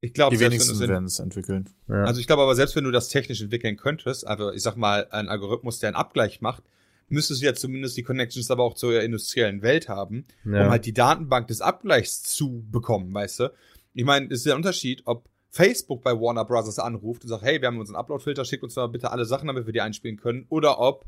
Ich 0.00 0.14
glaube, 0.14 0.34
die 0.34 0.42
wenigsten 0.42 0.80
werden 0.80 1.04
es 1.04 1.20
entwickeln. 1.20 1.70
Ja. 1.88 2.02
Also 2.02 2.18
ich 2.18 2.26
glaube 2.26 2.42
aber, 2.42 2.56
selbst 2.56 2.74
wenn 2.74 2.82
du 2.82 2.90
das 2.90 3.08
technisch 3.08 3.40
entwickeln 3.40 3.76
könntest, 3.76 4.26
also 4.26 4.50
ich 4.50 4.62
sag 4.62 4.74
mal, 4.74 5.06
ein 5.10 5.28
Algorithmus, 5.28 5.78
der 5.78 5.90
einen 5.90 5.96
Abgleich 5.96 6.40
macht, 6.40 6.64
müsstest 7.08 7.40
du 7.40 7.46
ja 7.46 7.54
zumindest 7.54 7.96
die 7.96 8.02
Connections 8.02 8.50
aber 8.50 8.64
auch 8.64 8.74
zur 8.74 9.00
industriellen 9.00 9.62
Welt 9.62 9.88
haben, 9.88 10.24
ja. 10.44 10.64
um 10.64 10.70
halt 10.70 10.84
die 10.84 10.92
Datenbank 10.92 11.46
des 11.46 11.60
Abgleichs 11.60 12.24
zu 12.24 12.66
bekommen, 12.68 13.14
weißt 13.14 13.40
du? 13.40 13.52
Ich 13.94 14.04
meine, 14.04 14.26
es 14.26 14.38
ist 14.38 14.46
der 14.46 14.56
Unterschied, 14.56 15.02
ob 15.04 15.28
Facebook 15.50 16.02
bei 16.02 16.18
Warner 16.20 16.46
Brothers 16.46 16.80
anruft 16.80 17.22
und 17.22 17.28
sagt, 17.28 17.44
hey, 17.44 17.60
wir 17.60 17.68
haben 17.68 17.78
unseren 17.78 17.96
Upload-Filter, 17.96 18.44
schickt 18.44 18.64
uns 18.64 18.74
mal 18.74 18.88
bitte 18.88 19.12
alle 19.12 19.24
Sachen, 19.24 19.46
damit 19.46 19.66
wir 19.66 19.72
die 19.72 19.82
einspielen 19.82 20.16
können, 20.16 20.46
oder 20.48 20.80
ob, 20.80 21.04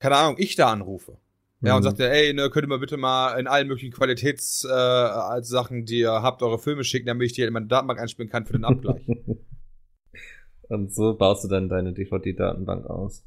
keine 0.00 0.16
Ahnung, 0.16 0.36
ich 0.38 0.56
da 0.56 0.72
anrufe. 0.72 1.18
Ja, 1.62 1.76
und 1.76 1.82
mhm. 1.82 1.84
sagt 1.84 2.00
er, 2.00 2.10
ey, 2.10 2.32
ne, 2.32 2.48
könnt 2.48 2.64
ihr 2.64 2.68
mal 2.68 2.78
bitte 2.78 2.96
mal 2.96 3.38
in 3.38 3.46
allen 3.46 3.68
möglichen 3.68 3.92
Qualitätssachen, 3.92 5.82
äh, 5.82 5.84
die 5.84 6.00
ihr 6.00 6.22
habt, 6.22 6.42
eure 6.42 6.58
Filme 6.58 6.84
schicken, 6.84 7.06
damit 7.06 7.26
ich 7.26 7.34
die 7.34 7.42
in 7.42 7.52
meine 7.52 7.66
Datenbank 7.66 8.00
einspielen 8.00 8.30
kann 8.30 8.46
für 8.46 8.54
den 8.54 8.64
Abgleich. 8.64 9.06
und 10.68 10.94
so 10.94 11.14
baust 11.16 11.44
du 11.44 11.48
dann 11.48 11.68
deine 11.68 11.92
DVD-Datenbank 11.92 12.86
aus. 12.86 13.24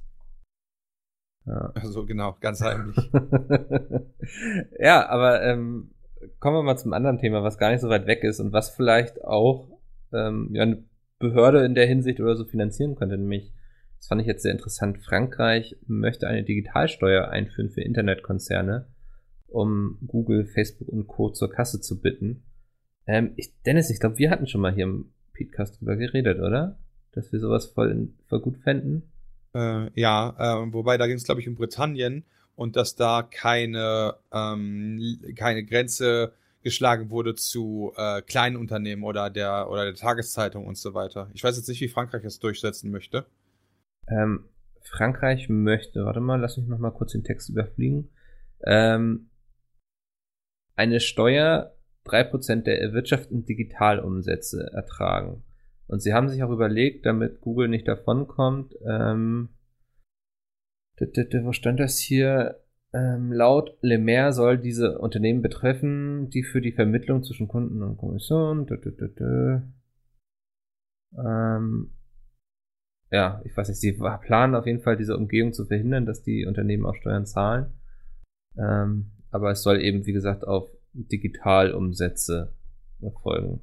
Ja. 1.45 1.71
Also 1.75 2.05
genau, 2.05 2.37
ganz 2.39 2.61
heimlich. 2.61 2.97
ja, 4.79 5.07
aber 5.09 5.43
ähm, 5.43 5.91
kommen 6.39 6.57
wir 6.57 6.63
mal 6.63 6.77
zum 6.77 6.93
anderen 6.93 7.19
Thema, 7.19 7.43
was 7.43 7.57
gar 7.57 7.69
nicht 7.71 7.81
so 7.81 7.89
weit 7.89 8.07
weg 8.07 8.23
ist 8.23 8.39
und 8.39 8.51
was 8.53 8.71
vielleicht 8.71 9.23
auch 9.23 9.67
ähm, 10.11 10.49
ja, 10.53 10.63
eine 10.63 10.83
Behörde 11.19 11.65
in 11.65 11.75
der 11.75 11.85
Hinsicht 11.85 12.19
oder 12.19 12.35
so 12.35 12.45
finanzieren 12.45 12.95
könnte, 12.95 13.17
nämlich 13.17 13.51
das 14.03 14.09
fand 14.09 14.19
ich 14.19 14.27
jetzt 14.27 14.43
sehr 14.43 14.51
interessant. 14.51 14.97
Frankreich 15.01 15.77
möchte 15.87 16.27
eine 16.27 16.43
Digitalsteuer 16.43 17.29
einführen 17.29 17.69
für 17.69 17.79
Internetkonzerne, 17.79 18.89
um 19.47 19.97
Google, 20.05 20.45
Facebook 20.45 20.89
und 20.89 21.07
Co. 21.07 21.29
zur 21.29 21.49
Kasse 21.49 21.79
zu 21.79 22.01
bitten. 22.01 22.43
Ähm, 23.07 23.31
ich, 23.37 23.53
Dennis, 23.65 23.89
ich 23.89 24.01
glaube, 24.01 24.17
wir 24.17 24.29
hatten 24.29 24.45
schon 24.45 24.59
mal 24.59 24.73
hier 24.73 24.83
im 24.83 25.13
Podcast 25.37 25.79
drüber 25.79 25.95
geredet, 25.95 26.39
oder? 26.39 26.77
Dass 27.13 27.31
wir 27.31 27.39
sowas 27.39 27.67
voll, 27.67 28.09
voll 28.27 28.41
gut 28.41 28.57
fänden. 28.57 29.09
Äh, 29.55 29.89
ja, 29.97 30.35
äh, 30.37 30.73
wobei 30.73 30.97
da 30.97 31.07
ging 31.07 31.15
es, 31.15 31.23
glaube 31.23 31.39
ich, 31.39 31.47
um 31.47 31.55
Britannien 31.55 32.25
und 32.55 32.75
dass 32.75 32.97
da 32.97 33.21
keine, 33.23 34.15
ähm, 34.33 35.21
keine 35.37 35.63
Grenze 35.63 36.33
geschlagen 36.61 37.09
wurde 37.09 37.35
zu 37.35 37.93
äh, 37.95 38.21
kleinen 38.21 38.57
Unternehmen 38.57 39.03
oder 39.05 39.29
der 39.29 39.69
oder 39.69 39.85
der 39.85 39.95
Tageszeitung 39.95 40.67
und 40.67 40.77
so 40.77 40.93
weiter. 40.93 41.31
Ich 41.33 41.41
weiß 41.41 41.55
jetzt 41.55 41.69
nicht, 41.69 41.79
wie 41.79 41.87
Frankreich 41.87 42.25
es 42.25 42.39
durchsetzen 42.39 42.91
möchte. 42.91 43.25
Ähm, 44.07 44.45
Frankreich 44.81 45.49
möchte, 45.49 46.05
warte 46.05 46.19
mal, 46.19 46.39
lass 46.39 46.57
mich 46.57 46.67
noch 46.67 46.79
mal 46.79 46.91
kurz 46.91 47.13
den 47.13 47.23
Text 47.23 47.49
überfliegen. 47.49 48.09
Ähm, 48.65 49.29
eine 50.75 50.99
Steuer 50.99 51.75
3% 52.05 52.63
der 52.63 52.81
erwirtschafteten 52.81 53.45
Digitalumsätze 53.45 54.71
ertragen. 54.73 55.43
Und 55.87 56.01
sie 56.01 56.13
haben 56.13 56.29
sich 56.29 56.43
auch 56.43 56.51
überlegt, 56.51 57.05
damit 57.05 57.41
Google 57.41 57.67
nicht 57.67 57.87
davonkommt, 57.87 58.75
ähm, 58.87 59.49
wo 60.99 61.51
stand 61.53 61.79
das 61.79 61.97
hier? 61.97 62.59
Ähm, 62.93 63.31
laut 63.31 63.75
Lemaire 63.81 64.31
soll 64.33 64.59
diese 64.59 64.99
Unternehmen 64.99 65.41
betreffen, 65.41 66.29
die 66.29 66.43
für 66.43 66.61
die 66.61 66.71
Vermittlung 66.71 67.23
zwischen 67.23 67.47
Kunden 67.47 67.81
und 67.81 67.97
Kommission, 67.97 68.67
ähm, 71.17 71.91
ja, 73.13 73.41
ich 73.45 73.55
weiß 73.55 73.69
nicht, 73.69 73.79
sie 73.79 73.93
planen 73.93 74.55
auf 74.55 74.65
jeden 74.65 74.81
Fall 74.81 74.97
diese 74.97 75.15
Umgehung 75.15 75.53
zu 75.53 75.65
verhindern, 75.65 76.07
dass 76.07 76.23
die 76.23 76.47
Unternehmen 76.47 76.83
auch 76.83 76.95
Steuern 76.95 77.27
zahlen. 77.27 77.71
Ähm, 78.57 79.11
aber 79.29 79.51
es 79.51 79.61
soll 79.61 79.81
eben, 79.81 80.07
wie 80.07 80.13
gesagt, 80.13 80.47
auf 80.47 80.67
Digitalumsätze 80.93 82.55
erfolgen. 83.01 83.61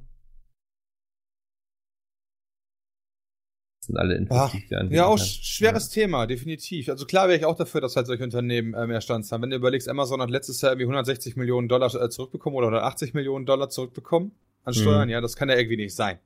Das 3.81 3.87
sind 3.87 3.97
alle 3.97 4.15
Infos, 4.15 4.37
Ach, 4.37 4.53
Ja, 4.89 5.07
auch 5.07 5.17
kann. 5.17 5.25
schweres 5.25 5.93
ja. 5.93 6.01
Thema, 6.01 6.27
definitiv. 6.27 6.87
Also 6.87 7.05
klar 7.05 7.27
wäre 7.27 7.37
ich 7.37 7.45
auch 7.45 7.57
dafür, 7.57 7.81
dass 7.81 7.97
halt 7.97 8.07
solche 8.07 8.23
Unternehmen 8.23 8.73
äh, 8.73 8.87
mehr 8.87 9.01
Stand 9.01 9.29
haben. 9.33 9.41
Wenn 9.41 9.49
du 9.49 9.57
überlegst, 9.57 9.89
Amazon 9.89 10.21
hat 10.21 10.29
letztes 10.29 10.61
Jahr 10.61 10.71
irgendwie 10.71 10.85
160 10.85 11.35
Millionen 11.35 11.67
Dollar 11.67 11.93
äh, 11.93 12.09
zurückbekommen 12.09 12.55
oder 12.55 12.67
180 12.67 13.13
Millionen 13.13 13.45
Dollar 13.45 13.69
zurückbekommen 13.69 14.31
an 14.63 14.73
Steuern, 14.73 15.09
mhm. 15.09 15.13
ja, 15.13 15.19
das 15.19 15.35
kann 15.35 15.49
ja 15.49 15.57
irgendwie 15.57 15.77
nicht 15.77 15.95
sein. 15.95 16.19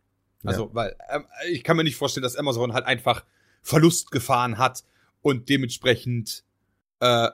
Also, 0.47 0.67
ja. 0.67 0.69
weil 0.73 0.95
ähm, 1.09 1.25
ich 1.49 1.63
kann 1.63 1.77
mir 1.77 1.83
nicht 1.83 1.95
vorstellen, 1.95 2.23
dass 2.23 2.35
Amazon 2.35 2.73
halt 2.73 2.85
einfach 2.85 3.25
Verlust 3.61 4.11
gefahren 4.11 4.57
hat 4.57 4.83
und 5.21 5.49
dementsprechend 5.49 6.43
äh, 6.99 7.29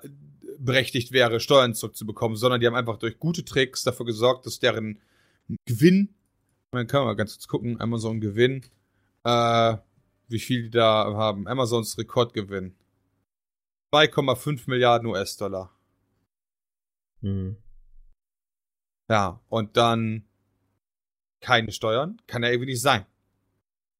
berechtigt 0.57 1.11
wäre, 1.11 1.39
Steuern 1.39 1.73
zurückzubekommen, 1.73 2.37
sondern 2.37 2.61
die 2.61 2.67
haben 2.67 2.75
einfach 2.75 2.97
durch 2.97 3.19
gute 3.19 3.43
Tricks 3.43 3.83
dafür 3.83 4.05
gesorgt, 4.05 4.45
dass 4.45 4.59
deren 4.59 4.99
Gewinn, 5.65 6.13
man 6.71 6.87
kann 6.87 7.03
mal 7.03 7.15
ganz 7.15 7.33
kurz 7.33 7.47
gucken, 7.47 7.81
Amazon 7.81 8.21
Gewinn, 8.21 8.63
äh, 9.23 9.77
wie 10.27 10.39
viel 10.39 10.63
die 10.63 10.69
da 10.69 11.13
haben. 11.15 11.47
Amazons 11.47 11.97
Rekordgewinn. 11.97 12.75
2,5 13.93 14.69
Milliarden 14.69 15.07
US-Dollar. 15.07 15.75
Mhm. 17.21 17.57
Ja, 19.09 19.41
und 19.49 19.75
dann 19.75 20.23
keine 21.41 21.71
Steuern, 21.71 22.17
kann 22.27 22.43
ja 22.43 22.49
irgendwie 22.49 22.71
nicht 22.71 22.81
sein. 22.81 23.05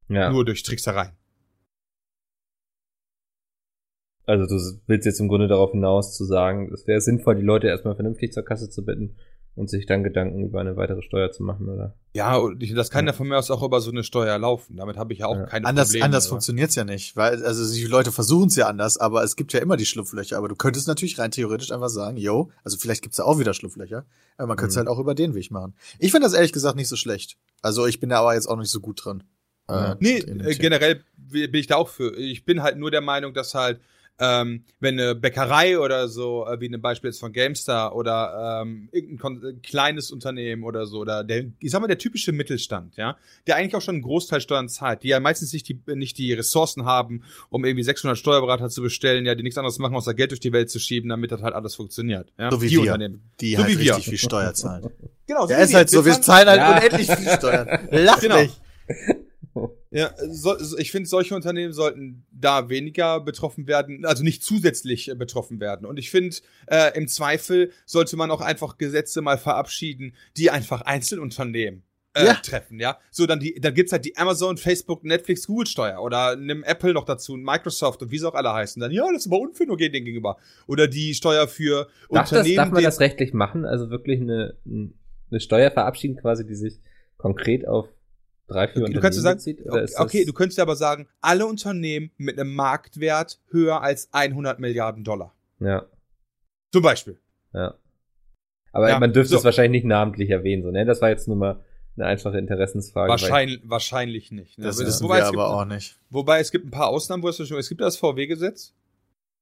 Ja. 0.07 0.31
Nur 0.31 0.45
durch 0.45 0.63
Tricksereien. 0.63 1.13
Also 4.25 4.45
du 4.45 4.81
willst 4.87 5.05
jetzt 5.05 5.19
im 5.19 5.27
Grunde 5.27 5.47
darauf 5.47 5.71
hinaus 5.71 6.15
zu 6.15 6.23
sagen, 6.25 6.71
es 6.73 6.87
wäre 6.87 7.01
sinnvoll, 7.01 7.35
die 7.35 7.41
Leute 7.41 7.67
erstmal 7.67 7.95
vernünftig 7.95 8.31
zur 8.31 8.43
Kasse 8.43 8.69
zu 8.69 8.85
bitten 8.85 9.15
und 9.55 9.69
sich 9.69 9.85
dann 9.85 10.03
Gedanken 10.03 10.43
über 10.43 10.61
eine 10.61 10.77
weitere 10.77 11.01
Steuer 11.01 11.31
zu 11.31 11.43
machen, 11.43 11.67
oder? 11.67 11.93
Ja, 12.13 12.35
und 12.37 12.61
ich, 12.63 12.73
das 12.73 12.89
kann 12.89 13.05
ja 13.05 13.13
von 13.13 13.27
mir 13.27 13.37
aus 13.37 13.51
auch 13.51 13.61
über 13.63 13.81
so 13.81 13.91
eine 13.91 14.03
Steuer 14.03 14.37
laufen. 14.37 14.77
Damit 14.77 14.97
habe 14.97 15.11
ich 15.13 15.19
ja 15.19 15.27
auch 15.27 15.35
Ja. 15.35 15.45
keine 15.45 15.65
Anders, 15.67 15.89
Probleme. 15.89 16.05
anders 16.05 16.27
funktioniert's 16.27 16.75
ja 16.75 16.83
nicht, 16.85 17.15
weil 17.15 17.43
also 17.45 17.73
die 17.73 17.83
Leute 17.85 18.11
versuchen 18.11 18.47
es 18.47 18.55
ja 18.55 18.67
anders, 18.67 18.97
aber 18.97 19.23
es 19.23 19.35
gibt 19.35 19.51
ja 19.53 19.59
immer 19.59 19.75
die 19.77 19.85
Schlupflöcher. 19.85 20.37
Aber 20.37 20.47
du 20.47 20.55
könntest 20.55 20.87
natürlich 20.87 21.19
rein 21.19 21.31
theoretisch 21.31 21.71
einfach 21.71 21.89
sagen, 21.89 22.17
yo, 22.17 22.49
also 22.63 22.77
vielleicht 22.77 23.01
gibt's 23.01 23.17
da 23.17 23.23
auch 23.23 23.39
wieder 23.39 23.53
Schlupflöcher, 23.53 24.05
aber 24.37 24.47
man 24.47 24.57
könnte 24.57 24.69
es 24.71 24.75
Mhm. 24.75 24.79
halt 24.79 24.87
auch 24.89 24.99
über 24.99 25.15
den 25.15 25.35
Weg 25.35 25.51
machen. 25.51 25.73
Ich 25.99 26.11
finde 26.11 26.25
das 26.25 26.33
ehrlich 26.33 26.53
gesagt 26.53 26.75
nicht 26.77 26.87
so 26.89 26.95
schlecht. 26.95 27.37
Also 27.61 27.85
ich 27.87 27.99
bin 27.99 28.09
da 28.09 28.19
aber 28.21 28.33
jetzt 28.33 28.47
auch 28.47 28.57
nicht 28.57 28.71
so 28.71 28.79
gut 28.79 29.03
drin. 29.05 29.23
Ja. 29.69 29.95
Nee, 29.99 30.17
in 30.17 30.39
dem 30.39 30.39
äh, 30.41 30.43
Thema. 30.51 30.57
generell 30.59 31.03
bin 31.17 31.53
ich 31.55 31.67
da 31.67 31.75
auch 31.75 31.87
für. 31.89 32.15
Ich 32.17 32.43
bin 32.45 32.61
halt 32.63 32.77
nur 32.77 32.91
der 32.91 33.01
Meinung, 33.01 33.33
dass 33.33 33.53
halt, 33.53 33.79
ähm, 34.21 34.63
wenn 34.79 34.99
eine 34.99 35.15
Bäckerei 35.15 35.79
oder 35.79 36.07
so, 36.07 36.45
äh, 36.47 36.59
wie 36.61 36.69
ein 36.69 36.79
Beispiel 36.79 37.09
jetzt 37.09 37.19
von 37.19 37.33
GameStar 37.33 37.95
oder 37.95 38.61
ähm, 38.61 38.87
irgendein 38.91 39.17
kon 39.17 39.43
äh, 39.43 39.53
kleines 39.61 40.11
Unternehmen 40.11 40.63
oder 40.63 40.85
so, 40.85 40.99
oder 40.99 41.23
der, 41.23 41.45
ich 41.59 41.71
sag 41.71 41.81
mal, 41.81 41.87
der 41.87 41.97
typische 41.97 42.31
Mittelstand, 42.31 42.95
ja, 42.97 43.17
der 43.47 43.55
eigentlich 43.55 43.75
auch 43.75 43.81
schon 43.81 43.95
einen 43.95 44.03
Großteil 44.03 44.39
Steuern 44.39 44.69
zahlt, 44.69 45.01
die 45.03 45.07
ja 45.07 45.19
meistens 45.19 45.51
nicht 45.53 45.67
die, 45.67 45.81
nicht 45.95 46.17
die 46.19 46.31
Ressourcen 46.33 46.85
haben, 46.85 47.23
um 47.49 47.65
irgendwie 47.65 47.83
600 47.83 48.17
Steuerberater 48.17 48.69
zu 48.69 48.83
bestellen, 48.83 49.25
ja, 49.25 49.33
die 49.33 49.41
nichts 49.43 49.57
anderes 49.57 49.79
machen, 49.79 49.95
außer 49.95 50.13
Geld 50.13 50.29
durch 50.31 50.39
die 50.39 50.53
Welt 50.53 50.69
zu 50.69 50.79
schieben, 50.79 51.09
damit 51.09 51.31
das 51.31 51.41
halt 51.41 51.55
alles 51.55 51.73
funktioniert. 51.75 52.31
Ja? 52.37 52.51
So 52.51 52.61
wie 52.61 52.67
die 52.67 52.75
wir. 52.75 52.81
Unternehmen. 52.81 53.31
Die 53.41 53.55
So 53.55 53.63
halt 53.63 53.71
wie 53.73 53.79
wir. 53.79 53.91
richtig 53.95 54.09
viel 54.09 54.17
Steuer 54.19 54.53
zahlen. 54.53 54.87
Genau, 55.25 55.47
Ja, 55.47 55.57
wie 55.57 55.63
ist 55.63 55.73
halt 55.73 55.89
so, 55.89 56.05
wir 56.05 56.21
zahlen 56.21 56.47
halt 56.47 56.59
Ja. 56.59 56.77
unendlich 56.77 57.09
viel 57.11 57.29
Steuern. 57.29 57.79
Lach 57.91 58.19
Genau. 58.19 58.39
nicht. 58.41 58.61
Ja, 59.93 60.13
so, 60.29 60.57
so- 60.57 60.77
ich 60.77 60.91
finde, 60.91 61.09
solche 61.09 61.35
Unternehmen 61.35 61.73
sollten 61.73 62.25
da 62.31 62.69
weniger 62.69 63.19
betroffen 63.19 63.67
werden, 63.67 64.05
also 64.05 64.23
nicht 64.23 64.41
zusätzlich 64.43 65.09
äh, 65.09 65.15
betroffen 65.15 65.59
werden. 65.59 65.85
Und 65.85 65.99
ich 65.99 66.09
finde, 66.09 66.37
äh, 66.67 66.97
im 66.97 67.07
Zweifel 67.09 67.71
sollte 67.85 68.15
man 68.15 68.31
auch 68.31 68.39
einfach 68.41 68.77
Gesetze 68.77 69.21
mal 69.21 69.37
verabschieden, 69.37 70.13
die 70.37 70.49
einfach 70.49 70.81
Einzelunternehmen 70.81 71.83
äh, 72.13 72.25
Ja. 72.25 72.33
treffen, 72.35 72.79
ja. 72.79 72.97
So, 73.09 73.25
dann 73.25 73.39
die, 73.39 73.55
dann 73.59 73.73
gibt's 73.73 73.91
halt 73.91 74.05
die 74.05 74.15
Amazon, 74.17 74.57
Facebook, 74.57 75.03
Netflix, 75.03 75.47
Google 75.47 75.67
Steuer 75.67 76.01
oder 76.01 76.35
nimm 76.35 76.63
Apple 76.63 76.93
noch 76.93 77.05
dazu, 77.05 77.33
und 77.33 77.43
Microsoft 77.43 78.01
und 78.01 78.11
wie 78.11 78.17
sie 78.17 78.27
auch 78.27 78.33
alle 78.35 78.53
heißen. 78.53 78.79
Dann, 78.81 78.91
ja, 78.91 79.03
das 79.11 79.21
ist 79.25 79.27
aber 79.27 79.39
unfair 79.39 79.67
nur 79.67 79.77
denen 79.77 79.93
gegenüber. 79.93 80.37
Oder 80.67 80.87
die 80.87 81.13
Steuer 81.13 81.47
für 81.47 81.87
Darf, 82.09 82.29
das, 82.29 82.31
Unternehmen. 82.39 82.55
darf 82.57 82.69
man 82.71 82.79
die- 82.79 82.85
das 82.85 82.99
rechtlich 83.01 83.33
machen? 83.33 83.65
Also 83.65 83.89
wirklich 83.89 84.19
eine, 84.21 84.55
eine 84.65 85.39
Steuer 85.39 85.71
verabschieden 85.71 86.15
quasi, 86.17 86.45
die 86.45 86.55
sich 86.55 86.79
konkret 87.17 87.67
auf 87.67 87.87
drei, 88.51 88.67
vier 88.67 88.75
Du 88.75 88.79
Unternehmen 88.81 89.01
kannst 89.01 89.17
du 89.17 89.21
sagen, 89.23 89.37
bezieht? 89.37 89.59
Okay, 89.67 90.19
das, 90.19 90.25
du 90.25 90.33
könntest 90.33 90.59
aber 90.59 90.75
sagen, 90.75 91.07
alle 91.21 91.45
Unternehmen 91.45 92.11
mit 92.17 92.39
einem 92.39 92.53
Marktwert 92.53 93.39
höher 93.49 93.81
als 93.81 94.09
100 94.13 94.59
Milliarden 94.59 95.03
Dollar. 95.03 95.33
Ja, 95.59 95.85
Zum 96.71 96.81
Beispiel. 96.83 97.17
ja. 97.53 97.75
Aber 98.73 98.89
Ja, 98.89 98.99
man 98.99 99.11
dürfte 99.11 99.31
so. 99.31 99.37
es 99.37 99.43
wahrscheinlich 99.43 99.83
nicht 99.83 99.89
namentlich 99.89 100.29
erwähnen, 100.29 100.63
so, 100.63 100.71
ne? 100.71 100.85
Das 100.85 101.01
war 101.01 101.09
jetzt 101.09 101.27
nur 101.27 101.35
mal 101.37 101.61
eine 101.97 102.05
einfache 102.05 102.37
Interessensfrage. 102.37 103.09
Wahrscheinlich, 103.09 103.59
wahrscheinlich 103.65 104.31
nicht. 104.31 104.57
Ne? 104.57 104.63
Das 104.65 104.77
Aber 104.79 104.87
wissen 104.87 105.03
wobei, 105.03 105.17
wir 105.17 105.23
es 105.23 105.29
gibt, 105.31 105.39
aber 105.41 105.61
auch 105.61 105.65
nicht. 105.65 105.99
wobei 106.09 106.39
es 106.39 106.51
gibt 106.51 106.65
ein 106.65 106.71
paar 106.71 106.87
Ausnahmen, 106.87 107.21
wo 107.21 107.27
es 107.27 107.35
schon, 107.45 107.57
es 107.57 107.67
gibt 107.67 107.81
das 107.81 107.97
VW-Gesetz 107.97 108.73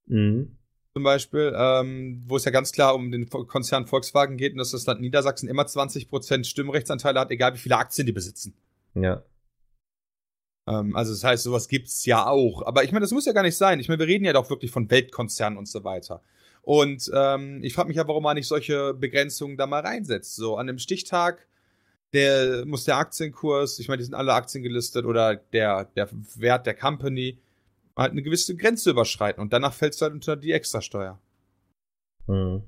Mhm. 0.08 0.58
zum 0.94 1.04
Beispiel, 1.04 1.54
ähm, 1.56 2.24
wo 2.26 2.38
es 2.38 2.46
ja 2.46 2.52
ganz 2.52 2.72
klar 2.72 2.96
um 2.96 3.12
den 3.12 3.30
Konzern 3.30 3.86
Volkswagen 3.86 4.36
geht 4.38 4.54
und 4.54 4.58
dass 4.58 4.72
das 4.72 4.88
Land 4.88 5.00
Niedersachsen 5.02 5.48
immer 5.48 5.68
20% 5.68 6.48
Stimmrechtsanteile 6.48 7.20
hat, 7.20 7.30
egal 7.30 7.54
wie 7.54 7.60
viele 7.60 7.78
Aktien 7.78 8.08
die 8.08 8.12
besitzen. 8.14 8.56
Ja. 8.96 9.24
Ähm, 10.68 10.96
also 10.96 11.14
das 11.14 11.24
heißt, 11.24 11.44
sowas 11.44 11.68
gibt's 11.68 12.06
ja 12.06 12.28
auch. 12.28 12.62
Aber 12.66 12.84
ich 12.84 12.92
meine, 12.92 13.04
das 13.04 13.12
muss 13.12 13.26
ja 13.26 13.34
gar 13.34 13.44
nicht 13.44 13.58
sein. 13.58 13.80
Ich 13.80 13.88
meine, 13.88 14.00
wir 14.00 14.08
reden 14.08 14.26
ja 14.26 14.34
doch 14.34 14.50
wirklich 14.50 14.72
von 14.72 14.90
Weltkonzernen 14.90 15.58
und 15.58 15.68
so 15.68 15.84
weiter. 15.84 16.22
Und 16.62 17.10
ähm, 17.14 17.64
ich 17.64 17.74
frage 17.74 17.88
mich 17.88 17.98
ja, 17.98 18.08
warum 18.08 18.24
man 18.24 18.36
nicht 18.36 18.48
solche 18.48 18.94
Begrenzungen 18.94 19.58
da 19.58 19.66
mal 19.66 19.82
reinsetzt. 19.82 20.36
So 20.36 20.58
an 20.58 20.68
dem 20.68 20.78
Stichtag, 20.78 21.48
der 22.14 22.66
muss 22.66 22.86
der 22.86 22.98
Aktienkurs, 22.98 23.80
ich 23.80 23.88
meine, 23.88 23.98
die 23.98 24.04
sind 24.04 24.14
alle 24.14 24.34
Aktien 24.34 24.64
gelistet 24.64 25.06
oder 25.06 25.36
der, 25.36 25.86
der 25.86 26.10
Wert 26.36 26.66
der 26.66 26.76
Company 26.76 27.40
halt 27.96 28.12
eine 28.12 28.22
gewisse 28.22 28.56
Grenze 28.56 28.92
überschreiten 28.92 29.42
und 29.42 29.54
danach 29.54 29.74
fällst 29.74 30.02
du 30.02 30.06
halt 30.06 30.14
unter 30.14 30.36
die 30.36 30.52
Extrasteuer. 30.52 31.20
Mhm. 32.28 32.64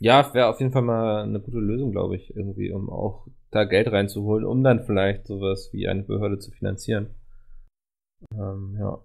Ja, 0.00 0.32
wäre 0.34 0.48
auf 0.48 0.60
jeden 0.60 0.72
Fall 0.72 0.82
mal 0.82 1.22
eine 1.22 1.40
gute 1.40 1.58
Lösung, 1.58 1.92
glaube 1.92 2.16
ich, 2.16 2.34
irgendwie, 2.36 2.70
um 2.70 2.90
auch 2.90 3.26
da 3.56 3.64
Geld 3.64 3.90
reinzuholen, 3.90 4.44
um 4.44 4.62
dann 4.62 4.84
vielleicht 4.84 5.26
sowas 5.26 5.70
wie 5.72 5.88
eine 5.88 6.02
Behörde 6.02 6.38
zu 6.38 6.50
finanzieren. 6.50 7.08
Ähm, 8.32 8.76
ja. 8.78 8.98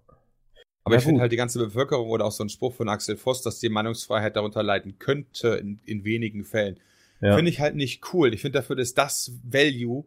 Aber 0.84 0.96
Ja, 0.96 1.00
ich 1.00 1.04
finde 1.06 1.22
halt 1.22 1.32
die 1.32 1.38
ganze 1.38 1.60
Bevölkerung 1.60 2.10
oder 2.10 2.26
auch 2.26 2.32
so 2.32 2.44
ein 2.44 2.50
Spruch 2.50 2.74
von 2.74 2.90
Axel 2.90 3.18
Voss, 3.18 3.42
dass 3.42 3.60
die 3.60 3.70
Meinungsfreiheit 3.70 4.36
darunter 4.36 4.64
leiden 4.64 4.98
könnte 5.00 5.50
in, 5.50 5.80
in 5.86 6.04
wenigen 6.04 6.44
Fällen. 6.44 6.80
ja. 7.22 7.36
Finde 7.36 7.52
ich 7.52 7.60
halt 7.60 7.76
nicht 7.76 8.14
cool. 8.14 8.34
Ich 8.34 8.42
finde, 8.42 8.60
dafür 8.60 8.78
ist 8.80 8.98
das 8.98 9.32
Value. 9.44 10.06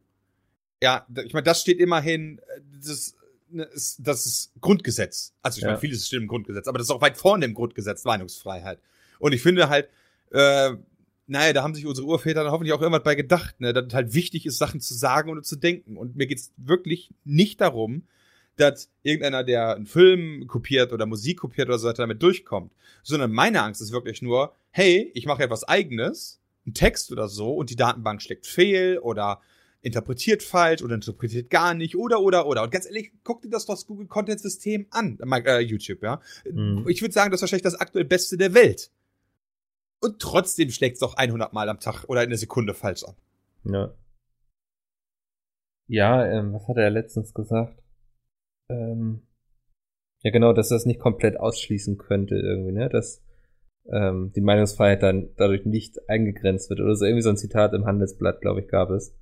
Ja, 0.82 1.06
ich 1.24 1.32
meine, 1.32 1.44
das 1.44 1.60
steht 1.60 1.78
immerhin, 1.78 2.40
das, 2.84 3.14
ne, 3.48 3.62
ist, 3.64 4.00
das 4.04 4.26
ist 4.26 4.52
Grundgesetz. 4.60 5.32
Also 5.42 5.58
ich 5.58 5.62
Ja. 5.62 5.68
meine, 5.68 5.78
vieles 5.78 6.06
steht 6.06 6.20
im 6.20 6.26
Grundgesetz, 6.26 6.66
aber 6.66 6.78
das 6.78 6.88
ist 6.88 6.90
auch 6.90 7.00
weit 7.00 7.16
vorne 7.16 7.44
im 7.44 7.54
Grundgesetz, 7.54 8.04
Meinungsfreiheit. 8.04 8.80
Und 9.20 9.32
ich 9.32 9.42
finde 9.42 9.68
halt, 9.68 9.88
äh, 10.32 10.72
naja, 11.26 11.52
da 11.52 11.62
haben 11.62 11.74
sich 11.74 11.86
unsere 11.86 12.06
Urväter 12.06 12.44
dann 12.44 12.52
hoffentlich 12.52 12.72
auch 12.72 12.80
irgendwas 12.80 13.02
bei 13.02 13.14
gedacht, 13.14 13.60
ne, 13.60 13.72
dass 13.72 13.86
es 13.86 13.94
halt 13.94 14.14
wichtig 14.14 14.46
ist, 14.46 14.58
Sachen 14.58 14.80
zu 14.80 14.94
sagen 14.94 15.30
oder 15.30 15.42
zu 15.42 15.56
denken. 15.56 15.96
Und 15.96 16.16
mir 16.16 16.26
geht's 16.26 16.52
wirklich 16.56 17.10
nicht 17.24 17.60
darum, 17.60 18.04
dass 18.56 18.90
irgendeiner, 19.02 19.42
der 19.42 19.74
einen 19.74 19.86
Film 19.86 20.46
kopiert 20.46 20.92
oder 20.92 21.06
Musik 21.06 21.38
kopiert 21.38 21.68
oder 21.68 21.78
so 21.78 21.88
weiter, 21.88 22.02
damit 22.02 22.22
durchkommt. 22.22 22.72
Sondern 23.02 23.32
meine 23.32 23.62
Angst 23.62 23.80
ist 23.80 23.92
wirklich 23.92 24.22
nur, 24.22 24.54
hey, 24.70 25.10
ich 25.14 25.26
mache 25.26 25.42
etwas 25.42 25.64
eigenes, 25.64 26.40
einen 26.66 26.74
Text 26.74 27.10
oder 27.10 27.28
so, 27.28 27.54
und 27.54 27.70
die 27.70 27.76
Datenbank 27.76 28.22
schlägt 28.22 28.46
fehl 28.46 28.98
oder 28.98 29.40
interpretiert 29.84 30.42
falsch 30.42 30.82
oder 30.82 30.94
interpretiert 30.94 31.50
gar 31.50 31.74
nicht 31.74 31.94
oder 31.96 32.20
oder 32.20 32.46
oder. 32.46 32.62
Und 32.62 32.70
ganz 32.70 32.86
ehrlich, 32.86 33.12
guck 33.22 33.42
dir 33.42 33.50
das 33.50 33.66
doch 33.66 33.74
das 33.74 33.86
Google 33.86 34.06
Content 34.06 34.40
System 34.40 34.86
an, 34.90 35.18
äh, 35.20 35.60
YouTube, 35.60 36.02
ja. 36.02 36.20
Mhm. 36.50 36.86
Ich 36.88 37.02
würde 37.02 37.12
sagen, 37.12 37.30
das 37.30 37.38
ist 37.38 37.42
wahrscheinlich 37.42 37.62
das 37.62 37.74
aktuell 37.74 38.04
Beste 38.04 38.38
der 38.38 38.54
Welt. 38.54 38.90
Und 40.00 40.20
trotzdem 40.20 40.70
schlägt 40.70 40.94
es 40.94 41.00
doch 41.00 41.14
100 41.14 41.52
Mal 41.52 41.68
am 41.68 41.80
Tag 41.80 42.04
oder 42.08 42.22
in 42.22 42.28
einer 42.28 42.36
Sekunde 42.36 42.74
falsch 42.74 43.04
an. 43.04 43.14
Ja. 43.64 43.94
Ja, 45.86 46.26
ähm, 46.26 46.52
was 46.52 46.66
hat 46.68 46.76
er 46.76 46.90
letztens 46.90 47.34
gesagt? 47.34 47.82
Ähm, 48.68 49.26
ja, 50.22 50.30
genau, 50.30 50.52
dass 50.52 50.70
das 50.70 50.86
nicht 50.86 51.00
komplett 51.00 51.38
ausschließen 51.38 51.98
könnte 51.98 52.36
irgendwie, 52.36 52.72
ne? 52.72 52.88
Dass 52.88 53.22
ähm, 53.92 54.32
die 54.34 54.40
Meinungsfreiheit 54.40 55.02
dann 55.02 55.28
dadurch 55.36 55.66
nicht 55.66 56.08
eingegrenzt 56.08 56.70
wird 56.70 56.80
oder 56.80 56.96
so. 56.96 57.04
Irgendwie 57.04 57.22
so 57.22 57.30
ein 57.30 57.36
Zitat 57.36 57.74
im 57.74 57.84
Handelsblatt, 57.84 58.40
glaube 58.40 58.60
ich, 58.60 58.68
gab 58.68 58.90
es. 58.90 59.14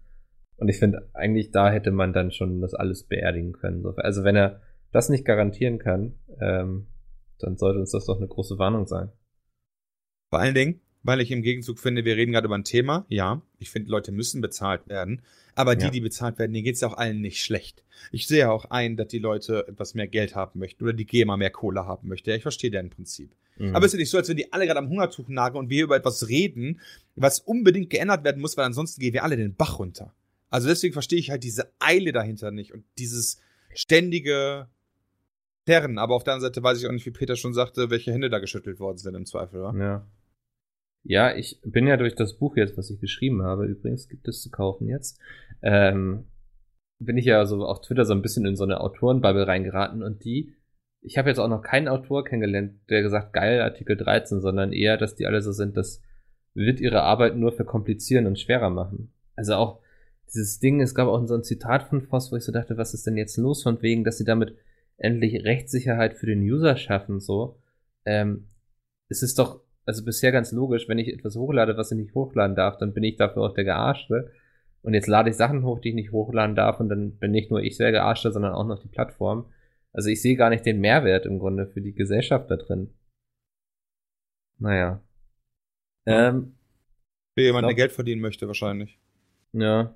Und 0.56 0.68
ich 0.68 0.78
finde, 0.78 1.08
eigentlich 1.12 1.50
da 1.50 1.70
hätte 1.70 1.90
man 1.90 2.12
dann 2.12 2.30
schon 2.30 2.61
das 2.61 2.74
alles 2.74 3.02
beerdigen 3.04 3.52
können. 3.52 3.82
So. 3.82 3.90
Also 3.96 4.22
wenn 4.22 4.37
er 4.37 4.61
das 4.92 5.08
nicht 5.08 5.24
garantieren 5.24 5.78
kann, 5.78 6.14
ähm, 6.40 6.87
dann 7.38 7.56
sollte 7.56 7.80
uns 7.80 7.90
das 7.90 8.06
doch 8.06 8.18
eine 8.18 8.28
große 8.28 8.58
Warnung 8.58 8.87
sein. 8.87 9.11
Vor 10.32 10.38
allen 10.40 10.54
Dingen, 10.54 10.80
weil 11.02 11.20
ich 11.20 11.30
im 11.30 11.42
Gegenzug 11.42 11.78
finde, 11.78 12.06
wir 12.06 12.16
reden 12.16 12.32
gerade 12.32 12.46
über 12.46 12.54
ein 12.56 12.64
Thema. 12.64 13.04
Ja, 13.10 13.42
ich 13.58 13.68
finde, 13.68 13.90
Leute 13.90 14.12
müssen 14.12 14.40
bezahlt 14.40 14.88
werden. 14.88 15.20
Aber 15.54 15.76
die, 15.76 15.84
Ja. 15.84 15.90
die 15.90 16.00
bezahlt 16.00 16.38
werden, 16.38 16.54
denen 16.54 16.64
geht's 16.64 16.80
ja 16.80 16.88
auch 16.88 16.96
allen 16.96 17.20
nicht 17.20 17.42
schlecht. 17.44 17.84
Ich 18.12 18.26
sehe 18.26 18.50
auch 18.50 18.64
ein, 18.70 18.96
dass 18.96 19.08
die 19.08 19.18
Leute 19.18 19.68
etwas 19.68 19.92
mehr 19.92 20.08
Geld 20.08 20.34
haben 20.34 20.58
möchten 20.58 20.82
oder 20.84 20.94
die 20.94 21.04
GEMA 21.04 21.36
mehr 21.36 21.50
Kohle 21.50 21.84
haben 21.84 22.08
möchte. 22.08 22.30
Ja, 22.30 22.36
ich 22.38 22.42
verstehe 22.42 22.70
deren 22.70 22.88
Prinzip. 22.88 23.30
Mhm. 23.58 23.76
Aber 23.76 23.84
es 23.84 23.90
ist 23.92 23.98
ja 23.98 24.00
nicht 24.00 24.08
so, 24.08 24.16
als 24.16 24.30
wenn 24.30 24.38
die 24.38 24.50
alle 24.54 24.64
gerade 24.64 24.78
am 24.78 24.88
Hungertuch 24.88 25.28
nagen 25.28 25.58
und 25.58 25.68
wir 25.68 25.84
über 25.84 25.96
etwas 25.96 26.26
reden, 26.28 26.80
was 27.14 27.38
unbedingt 27.40 27.90
geändert 27.90 28.24
werden 28.24 28.40
muss, 28.40 28.56
weil 28.56 28.64
ansonsten 28.64 29.02
gehen 29.02 29.12
wir 29.12 29.22
alle 29.24 29.36
den 29.36 29.54
Bach 29.54 29.78
runter. 29.78 30.14
Also 30.48 30.68
deswegen 30.68 30.94
verstehe 30.94 31.18
ich 31.18 31.28
halt 31.28 31.44
diese 31.44 31.70
Eile 31.78 32.12
dahinter 32.12 32.50
nicht 32.52 32.72
und 32.72 32.84
dieses 32.96 33.38
ständige 33.74 34.68
Terren. 35.66 35.98
Aber 35.98 36.14
auf 36.14 36.24
der 36.24 36.32
anderen 36.32 36.50
Seite 36.50 36.62
weiß 36.62 36.78
ich 36.80 36.86
auch 36.86 36.92
nicht, 36.92 37.04
wie 37.04 37.10
Peter 37.10 37.36
schon 37.36 37.52
sagte, 37.52 37.90
welche 37.90 38.12
Hände 38.12 38.30
da 38.30 38.38
geschüttelt 38.38 38.80
worden 38.80 38.96
sind 38.96 39.14
im 39.14 39.26
Zweifel, 39.26 39.60
oder? 39.60 39.78
Ja. 39.78 40.06
Ja, 41.04 41.34
ich 41.34 41.60
bin 41.64 41.86
ja 41.86 41.96
durch 41.96 42.14
das 42.14 42.38
Buch 42.38 42.56
jetzt, 42.56 42.78
was 42.78 42.90
ich 42.90 43.00
geschrieben 43.00 43.42
habe, 43.42 43.66
übrigens 43.66 44.08
gibt 44.08 44.28
es 44.28 44.40
zu 44.40 44.50
kaufen 44.50 44.88
jetzt, 44.88 45.18
ähm, 45.62 46.24
bin 47.00 47.18
ich 47.18 47.24
ja 47.24 47.44
so 47.44 47.64
auf 47.64 47.80
Twitter 47.80 48.04
so 48.04 48.14
ein 48.14 48.22
bisschen 48.22 48.46
in 48.46 48.54
so 48.54 48.64
eine 48.64 48.80
Autorenbubble 48.80 49.46
reingeraten 49.46 50.02
und 50.02 50.24
die, 50.24 50.54
ich 51.00 51.18
habe 51.18 51.28
jetzt 51.28 51.38
auch 51.38 51.48
noch 51.48 51.62
keinen 51.62 51.88
Autor 51.88 52.24
kennengelernt, 52.24 52.74
der 52.88 53.02
gesagt, 53.02 53.32
geil, 53.32 53.60
Artikel 53.60 53.96
13, 53.96 54.40
sondern 54.40 54.72
eher, 54.72 54.96
dass 54.96 55.16
die 55.16 55.26
alle 55.26 55.42
so 55.42 55.50
sind, 55.50 55.76
das 55.76 56.00
wird 56.54 56.80
ihre 56.80 57.02
Arbeit 57.02 57.36
nur 57.36 57.52
verkomplizieren 57.52 58.26
und 58.26 58.38
schwerer 58.38 58.70
machen. 58.70 59.12
Also 59.34 59.54
auch 59.54 59.80
dieses 60.32 60.60
Ding, 60.60 60.80
es 60.80 60.94
gab 60.94 61.08
auch 61.08 61.26
so 61.26 61.34
ein 61.34 61.42
Zitat 61.42 61.88
von 61.88 62.02
Voss, 62.02 62.30
wo 62.30 62.36
ich 62.36 62.44
so 62.44 62.52
dachte, 62.52 62.76
was 62.76 62.94
ist 62.94 63.06
denn 63.06 63.16
jetzt 63.16 63.36
los 63.36 63.62
von 63.62 63.82
wegen, 63.82 64.04
dass 64.04 64.18
sie 64.18 64.24
damit 64.24 64.56
endlich 64.96 65.44
Rechtssicherheit 65.44 66.14
für 66.14 66.26
den 66.26 66.40
User 66.40 66.76
schaffen, 66.76 67.20
so. 67.20 67.58
Ähm, 68.04 68.48
es 69.08 69.22
ist 69.22 69.38
doch, 69.38 69.62
also 69.84 70.04
bisher 70.04 70.32
ganz 70.32 70.52
logisch, 70.52 70.88
wenn 70.88 70.98
ich 70.98 71.08
etwas 71.08 71.36
hochlade, 71.36 71.76
was 71.76 71.90
ich 71.90 71.98
nicht 71.98 72.14
hochladen 72.14 72.56
darf, 72.56 72.78
dann 72.78 72.92
bin 72.92 73.04
ich 73.04 73.16
dafür 73.16 73.42
auch 73.42 73.54
der 73.54 73.64
Gearschte. 73.64 74.32
Und 74.82 74.94
jetzt 74.94 75.06
lade 75.06 75.30
ich 75.30 75.36
Sachen 75.36 75.64
hoch, 75.64 75.80
die 75.80 75.90
ich 75.90 75.94
nicht 75.94 76.12
hochladen 76.12 76.56
darf, 76.56 76.80
und 76.80 76.88
dann 76.88 77.16
bin 77.18 77.30
nicht 77.30 77.50
nur 77.50 77.62
ich 77.62 77.76
der 77.78 77.92
Gearschte, 77.92 78.32
sondern 78.32 78.52
auch 78.52 78.66
noch 78.66 78.80
die 78.80 78.88
Plattform. 78.88 79.46
Also 79.92 80.08
ich 80.08 80.22
sehe 80.22 80.36
gar 80.36 80.50
nicht 80.50 80.66
den 80.66 80.80
Mehrwert 80.80 81.26
im 81.26 81.38
Grunde 81.38 81.66
für 81.66 81.80
die 81.80 81.94
Gesellschaft 81.94 82.50
da 82.50 82.56
drin. 82.56 82.94
Naja. 84.58 85.02
Ähm, 86.06 86.56
Für 87.34 87.44
jemanden, 87.44 87.68
der 87.68 87.76
Geld 87.76 87.92
verdienen 87.92 88.22
möchte, 88.22 88.46
wahrscheinlich. 88.46 88.98
ja. 89.52 89.94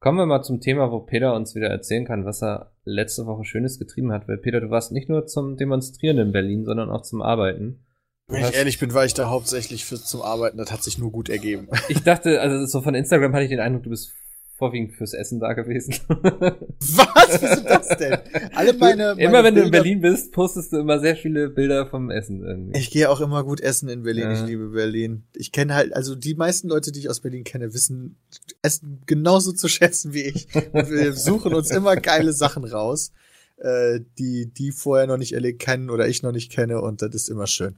Kommen 0.00 0.18
wir 0.18 0.26
mal 0.26 0.42
zum 0.42 0.60
Thema, 0.60 0.92
wo 0.92 1.00
Peter 1.00 1.34
uns 1.34 1.56
wieder 1.56 1.68
erzählen 1.68 2.04
kann, 2.04 2.24
was 2.24 2.40
er 2.40 2.70
letzte 2.84 3.26
Woche 3.26 3.44
Schönes 3.44 3.80
getrieben 3.80 4.12
hat. 4.12 4.28
Weil 4.28 4.38
Peter, 4.38 4.60
du 4.60 4.70
warst 4.70 4.92
nicht 4.92 5.08
nur 5.08 5.26
zum 5.26 5.56
Demonstrieren 5.56 6.18
in 6.18 6.30
Berlin, 6.30 6.64
sondern 6.64 6.88
auch 6.88 7.02
zum 7.02 7.20
Arbeiten. 7.20 7.84
Wenn 8.28 8.44
ich 8.44 8.54
ehrlich 8.54 8.78
bin, 8.78 8.92
war 8.92 9.04
ich 9.06 9.14
da 9.14 9.28
hauptsächlich 9.30 9.84
für, 9.86 9.96
zum 9.96 10.20
Arbeiten. 10.22 10.58
Das 10.58 10.70
hat 10.70 10.82
sich 10.82 10.98
nur 10.98 11.10
gut 11.10 11.28
ergeben. 11.28 11.68
Ich 11.88 12.02
dachte, 12.02 12.40
also 12.40 12.66
so 12.66 12.82
von 12.82 12.94
Instagram 12.94 13.32
hatte 13.32 13.44
ich 13.44 13.50
den 13.50 13.60
Eindruck, 13.60 13.84
du 13.84 13.90
bist 13.90 14.12
vorwiegend 14.58 14.92
fürs 14.92 15.14
Essen 15.14 15.38
da 15.40 15.52
gewesen. 15.54 15.94
Was? 16.08 17.40
Wieso 17.40 17.62
das 17.62 17.88
denn? 17.96 18.18
Alle 18.54 18.72
meine, 18.74 19.14
meine 19.14 19.22
immer 19.22 19.44
wenn 19.44 19.54
du 19.54 19.62
in 19.62 19.70
Bilder- 19.70 19.82
Berlin 19.82 20.00
bist, 20.00 20.32
postest 20.32 20.72
du 20.72 20.78
immer 20.78 20.98
sehr 21.00 21.16
viele 21.16 21.48
Bilder 21.48 21.86
vom 21.86 22.10
Essen 22.10 22.42
irgendwie. 22.44 22.78
Ich 22.78 22.90
gehe 22.90 23.08
auch 23.08 23.20
immer 23.20 23.44
gut 23.44 23.60
essen 23.60 23.88
in 23.88 24.02
Berlin. 24.02 24.24
Ja. 24.24 24.32
Ich 24.32 24.42
liebe 24.42 24.68
Berlin. 24.70 25.22
Ich 25.34 25.52
kenne 25.52 25.74
halt, 25.74 25.94
also 25.94 26.14
die 26.16 26.34
meisten 26.34 26.68
Leute, 26.68 26.90
die 26.92 26.98
ich 26.98 27.08
aus 27.08 27.20
Berlin 27.20 27.44
kenne, 27.44 27.72
wissen 27.72 28.16
Essen 28.60 29.00
genauso 29.06 29.52
zu 29.52 29.68
schätzen 29.68 30.12
wie 30.12 30.22
ich. 30.24 30.48
Und 30.72 30.90
wir 30.90 31.12
suchen 31.14 31.54
uns 31.54 31.70
immer 31.70 31.94
geile 31.96 32.32
Sachen 32.32 32.64
raus, 32.64 33.12
äh, 33.58 34.00
die 34.18 34.46
die 34.52 34.72
vorher 34.72 35.06
noch 35.06 35.18
nicht 35.18 35.32
erlebt 35.34 35.60
kennen 35.60 35.88
oder 35.88 36.08
ich 36.08 36.22
noch 36.22 36.32
nicht 36.32 36.50
kenne 36.50 36.80
und 36.82 37.00
das 37.00 37.14
ist 37.14 37.28
immer 37.28 37.46
schön. 37.46 37.76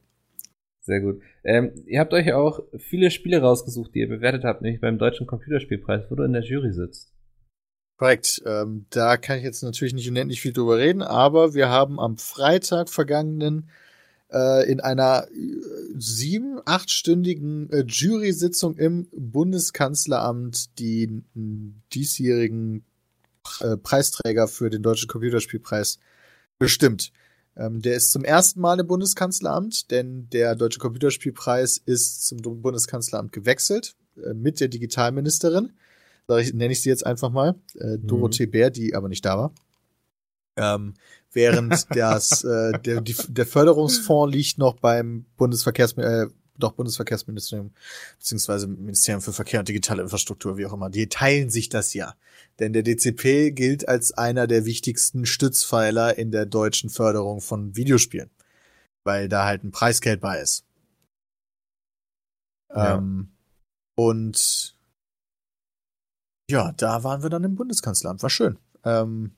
Sehr 0.90 1.00
gut. 1.02 1.22
Ähm, 1.44 1.70
ihr 1.86 2.00
habt 2.00 2.12
euch 2.12 2.32
auch 2.32 2.64
viele 2.76 3.12
Spiele 3.12 3.40
rausgesucht, 3.40 3.94
die 3.94 4.00
ihr 4.00 4.08
bewertet 4.08 4.42
habt, 4.42 4.60
nämlich 4.60 4.80
beim 4.80 4.98
Deutschen 4.98 5.24
Computerspielpreis, 5.24 6.10
wo 6.10 6.16
du 6.16 6.24
in 6.24 6.32
der 6.32 6.42
Jury 6.42 6.72
sitzt. 6.72 7.12
Korrekt. 7.96 8.42
Ähm, 8.44 8.86
da 8.90 9.16
kann 9.16 9.38
ich 9.38 9.44
jetzt 9.44 9.62
natürlich 9.62 9.94
nicht 9.94 10.08
unendlich 10.08 10.40
viel 10.40 10.52
drüber 10.52 10.78
reden, 10.78 11.02
aber 11.02 11.54
wir 11.54 11.68
haben 11.68 12.00
am 12.00 12.18
Freitag 12.18 12.88
vergangenen 12.88 13.70
äh, 14.32 14.68
in 14.68 14.80
einer 14.80 15.28
äh, 15.28 15.60
sieben, 15.96 16.60
achtstündigen 16.64 17.70
äh, 17.70 17.84
Jury-Sitzung 17.86 18.76
im 18.76 19.06
Bundeskanzleramt 19.12 20.76
die 20.80 21.22
diesjährigen 21.94 22.84
äh, 23.60 23.76
Preisträger 23.76 24.48
für 24.48 24.70
den 24.70 24.82
Deutschen 24.82 25.06
Computerspielpreis 25.06 26.00
bestimmt. 26.58 27.12
Ähm, 27.56 27.82
der 27.82 27.96
ist 27.96 28.12
zum 28.12 28.24
ersten 28.24 28.60
Mal 28.60 28.78
im 28.80 28.86
Bundeskanzleramt, 28.86 29.90
denn 29.90 30.28
der 30.30 30.54
Deutsche 30.54 30.78
Computerspielpreis 30.78 31.78
ist 31.78 32.26
zum 32.26 32.38
Bundeskanzleramt 32.40 33.32
gewechselt 33.32 33.94
äh, 34.16 34.34
mit 34.34 34.60
der 34.60 34.68
Digitalministerin 34.68 35.72
ich, 36.38 36.54
nenne 36.54 36.72
ich 36.72 36.82
sie 36.82 36.90
jetzt 36.90 37.04
einfach 37.04 37.30
mal, 37.30 37.56
äh, 37.74 37.98
Dorothee 37.98 38.46
Bär, 38.46 38.70
die 38.70 38.94
aber 38.94 39.08
nicht 39.08 39.24
da 39.24 39.36
war. 39.36 39.54
Ähm, 40.56 40.94
während 41.32 41.86
das, 41.96 42.44
äh, 42.44 42.78
der, 42.80 43.00
die, 43.00 43.16
der 43.28 43.46
Förderungsfonds 43.46 44.34
liegt 44.34 44.58
noch 44.58 44.76
beim 44.76 45.24
Bundesverkehrs, 45.36 45.94
äh, 45.94 46.26
doch 46.58 46.72
Bundesverkehrsministerium, 46.72 47.72
beziehungsweise 48.18 48.66
Ministerium 48.66 49.22
für 49.22 49.32
Verkehr 49.32 49.60
und 49.60 49.68
digitale 49.68 50.02
Infrastruktur, 50.02 50.56
wie 50.56 50.66
auch 50.66 50.72
immer. 50.72 50.90
Die 50.90 51.08
teilen 51.08 51.50
sich 51.50 51.68
das 51.68 51.94
ja. 51.94 52.14
Denn 52.58 52.72
der 52.72 52.82
DCP 52.82 53.52
gilt 53.52 53.88
als 53.88 54.12
einer 54.12 54.46
der 54.46 54.64
wichtigsten 54.64 55.26
Stützpfeiler 55.26 56.18
in 56.18 56.30
der 56.30 56.46
deutschen 56.46 56.90
Förderung 56.90 57.40
von 57.40 57.76
Videospielen. 57.76 58.30
Weil 59.04 59.28
da 59.28 59.46
halt 59.46 59.64
ein 59.64 59.70
Preisgeld 59.70 60.20
bei 60.20 60.40
ist. 60.40 60.64
Ja. 62.74 62.96
Ähm, 62.98 63.30
und 63.96 64.76
ja, 66.50 66.72
da 66.72 67.04
waren 67.04 67.22
wir 67.22 67.30
dann 67.30 67.44
im 67.44 67.54
Bundeskanzleramt. 67.54 68.22
War 68.22 68.30
schön. 68.30 68.58
Ähm, 68.84 69.32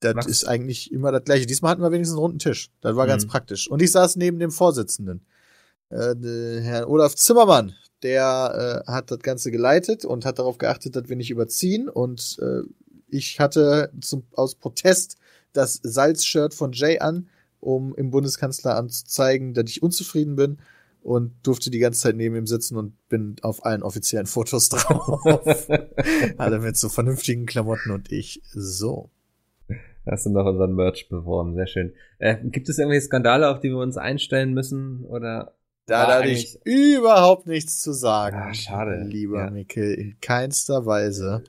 das 0.00 0.14
Was? 0.16 0.26
ist 0.26 0.44
eigentlich 0.44 0.92
immer 0.92 1.12
das 1.12 1.24
gleiche. 1.24 1.46
Diesmal 1.46 1.70
hatten 1.70 1.82
wir 1.82 1.92
wenigstens 1.92 2.14
einen 2.16 2.22
runden 2.22 2.38
Tisch. 2.38 2.70
Das 2.80 2.96
war 2.96 3.06
ganz 3.06 3.24
Mhm. 3.24 3.28
praktisch. 3.28 3.70
Und 3.70 3.80
ich 3.82 3.92
saß 3.92 4.16
neben 4.16 4.38
dem 4.38 4.50
Vorsitzenden, 4.50 5.24
äh, 5.92 6.60
Herrn 6.60 6.84
Olaf 6.84 7.14
Zimmermann. 7.14 7.74
Der 8.02 8.82
äh, 8.86 8.90
hat 8.90 9.10
das 9.10 9.20
Ganze 9.20 9.50
geleitet 9.50 10.04
und 10.04 10.24
hat 10.24 10.38
darauf 10.38 10.58
geachtet, 10.58 10.96
dass 10.96 11.08
wir 11.08 11.16
nicht 11.16 11.30
überziehen. 11.30 11.88
Und 11.88 12.38
äh, 12.40 12.62
ich 13.08 13.38
hatte 13.38 13.92
zum, 14.00 14.24
aus 14.32 14.54
Protest 14.56 15.18
das 15.52 15.78
Salz-Shirt 15.82 16.54
von 16.54 16.72
Jay 16.72 16.98
an, 16.98 17.28
um 17.60 17.94
im 17.94 18.10
Bundeskanzleramt 18.10 18.92
zu 18.92 19.04
zeigen, 19.04 19.54
dass 19.54 19.70
ich 19.70 19.82
unzufrieden 19.82 20.34
bin 20.34 20.58
und 21.02 21.32
durfte 21.42 21.70
die 21.70 21.78
ganze 21.78 22.00
Zeit 22.00 22.16
neben 22.16 22.36
ihm 22.36 22.46
sitzen 22.46 22.76
und 22.76 22.94
bin 23.08 23.36
auf 23.42 23.64
allen 23.64 23.82
offiziellen 23.82 24.26
Fotos 24.26 24.68
drauf. 24.70 25.20
Alle 26.38 26.58
mit 26.60 26.76
so 26.76 26.88
vernünftigen 26.88 27.46
Klamotten 27.46 27.90
und 27.90 28.10
ich 28.10 28.42
so. 28.52 29.10
Hast 30.06 30.26
du 30.26 30.30
noch 30.30 30.46
unseren 30.46 30.74
Merch 30.74 31.08
beworben, 31.08 31.54
sehr 31.54 31.66
schön. 31.66 31.92
Äh, 32.18 32.36
gibt 32.42 32.68
es 32.68 32.78
irgendwelche 32.78 33.06
Skandale, 33.06 33.48
auf 33.48 33.60
die 33.60 33.68
wir 33.68 33.78
uns 33.78 33.96
einstellen 33.96 34.52
müssen? 34.52 35.04
Oder 35.04 35.54
Da 35.86 36.06
hatte 36.06 36.28
ich 36.28 36.58
überhaupt 36.64 37.46
nichts 37.46 37.80
zu 37.80 37.92
sagen. 37.92 38.36
Ah, 38.36 38.54
schade. 38.54 39.02
Lieber 39.04 39.44
Ja. 39.44 39.50
Mikkel, 39.50 39.94
in 39.94 40.16
keinster 40.20 40.86
Weise. 40.86 41.42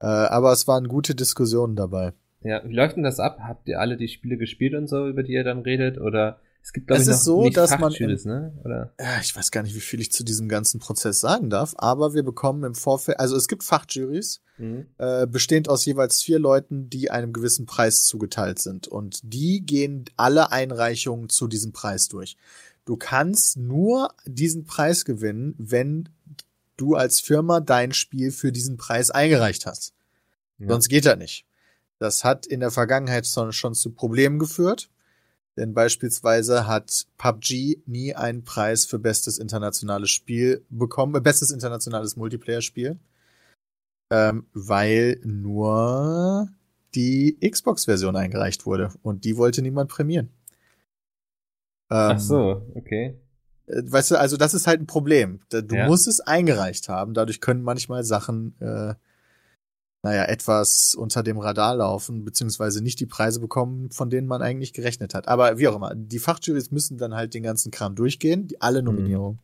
Äh, 0.00 0.06
aber 0.06 0.52
es 0.52 0.66
waren 0.66 0.88
gute 0.88 1.14
Diskussionen 1.14 1.76
dabei. 1.76 2.12
ja, 2.42 2.62
wie 2.66 2.74
läuft 2.74 2.96
denn 2.96 3.02
das 3.02 3.20
ab? 3.20 3.38
Habt 3.40 3.68
ihr 3.68 3.80
alle 3.80 3.96
die 3.96 4.08
Spiele 4.08 4.36
gespielt 4.36 4.74
und 4.74 4.88
so, 4.88 5.06
über 5.08 5.22
die 5.22 5.32
ihr 5.32 5.44
dann 5.44 5.60
redet? 5.60 5.98
Oder 5.98 6.40
es 6.62 6.72
gibt 6.72 6.88
glaube 6.88 7.02
ich 7.02 7.08
noch 7.08 7.14
ist 7.14 7.24
so, 7.24 7.44
nicht 7.44 7.56
dass 7.56 7.70
man 7.78 7.92
Fachjuries, 7.92 8.24
ne? 8.24 8.52
Oder 8.64 8.92
Ja, 9.00 9.20
ich 9.20 9.36
weiß 9.36 9.52
gar 9.52 9.62
nicht, 9.62 9.76
wie 9.76 9.80
viel 9.80 10.00
ich 10.00 10.10
zu 10.10 10.24
diesem 10.24 10.48
ganzen 10.48 10.80
Prozess 10.80 11.20
sagen 11.20 11.48
darf, 11.48 11.74
aber 11.78 12.12
wir 12.12 12.24
bekommen 12.24 12.64
im 12.64 12.74
Vorfeld, 12.74 13.20
also 13.20 13.36
es 13.36 13.46
gibt 13.46 13.62
Fachjuries, 13.62 14.42
mhm. 14.58 14.86
äh, 14.98 15.26
bestehend 15.26 15.68
aus 15.68 15.84
jeweils 15.84 16.22
vier 16.22 16.40
Leuten, 16.40 16.90
die 16.90 17.10
einem 17.10 17.32
gewissen 17.32 17.66
Preis 17.66 18.04
zugeteilt 18.04 18.58
sind. 18.58 18.88
Und 18.88 19.20
die 19.22 19.64
gehen 19.64 20.06
alle 20.16 20.50
Einreichungen 20.50 21.28
zu 21.28 21.46
diesem 21.46 21.72
Preis 21.72 22.08
durch. 22.08 22.36
Du 22.86 22.96
kannst 22.96 23.56
nur 23.56 24.14
diesen 24.24 24.64
Preis 24.64 25.04
gewinnen, 25.04 25.54
wenn 25.58 26.08
du 26.76 26.94
als 26.94 27.20
Firma 27.20 27.60
dein 27.60 27.92
Spiel 27.92 28.30
für 28.30 28.52
diesen 28.52 28.76
Preis 28.76 29.10
eingereicht 29.10 29.66
hast. 29.66 29.92
Ja. 30.58 30.68
Sonst 30.68 30.88
geht 30.88 31.04
das 31.04 31.18
nicht. 31.18 31.44
Das 31.98 32.24
hat 32.24 32.46
in 32.46 32.60
der 32.60 32.70
Vergangenheit 32.70 33.26
schon, 33.26 33.74
zu 33.74 33.90
Problemen 33.90 34.38
geführt. 34.38 34.88
Denn 35.56 35.74
beispielsweise 35.74 36.66
hat 36.66 37.06
PUBG 37.16 37.82
nie 37.86 38.14
einen 38.14 38.44
Preis 38.44 38.84
für 38.84 38.98
bestes 38.98 39.38
internationales 39.38 40.10
Spiel 40.10 40.64
bekommen, 40.68 41.14
äh, 41.16 41.20
bestes 41.20 41.50
internationales 41.50 42.14
Multiplayer-Spiel. 42.16 42.98
Ähm, 44.10 44.46
weil 44.52 45.18
nur 45.24 46.50
die 46.94 47.36
Xbox-Version 47.40 48.14
eingereicht 48.14 48.64
wurde. 48.64 48.92
Und 49.02 49.24
die 49.24 49.36
wollte 49.36 49.62
niemand 49.62 49.90
prämieren. 49.90 50.28
Ähm, 51.90 52.12
Ach 52.14 52.18
so, 52.18 52.66
okay. 52.74 53.18
äh, 53.66 53.82
Weißt 53.84 54.10
du, 54.10 54.16
also 54.18 54.36
das 54.36 54.54
ist 54.54 54.66
halt 54.66 54.80
ein 54.80 54.86
Problem. 54.86 55.40
Du 55.50 55.76
Ja. 55.76 55.86
musst 55.86 56.08
es 56.08 56.20
eingereicht 56.20 56.88
haben. 56.88 57.14
Dadurch 57.14 57.40
können 57.40 57.62
manchmal 57.62 58.04
Sachen, 58.04 58.54
äh, 58.60 58.94
naja, 60.02 60.24
etwas 60.24 60.94
unter 60.94 61.22
dem 61.22 61.38
Radar 61.38 61.76
laufen, 61.76 62.24
beziehungsweise 62.24 62.82
nicht 62.82 63.00
die 63.00 63.06
Preise 63.06 63.40
bekommen, 63.40 63.90
von 63.90 64.08
denen 64.10 64.28
man 64.28 64.42
eigentlich 64.42 64.72
gerechnet 64.72 65.14
hat. 65.14 65.26
Aber 65.26 65.58
wie 65.58 65.68
auch 65.68 65.76
immer, 65.76 65.94
die 65.94 66.18
Fachjurys 66.18 66.70
müssen 66.70 66.98
dann 66.98 67.14
halt 67.14 67.34
den 67.34 67.42
ganzen 67.42 67.70
Kram 67.72 67.94
durchgehen, 67.96 68.46
die, 68.46 68.60
alle 68.60 68.82
Nominierungen. 68.82 69.40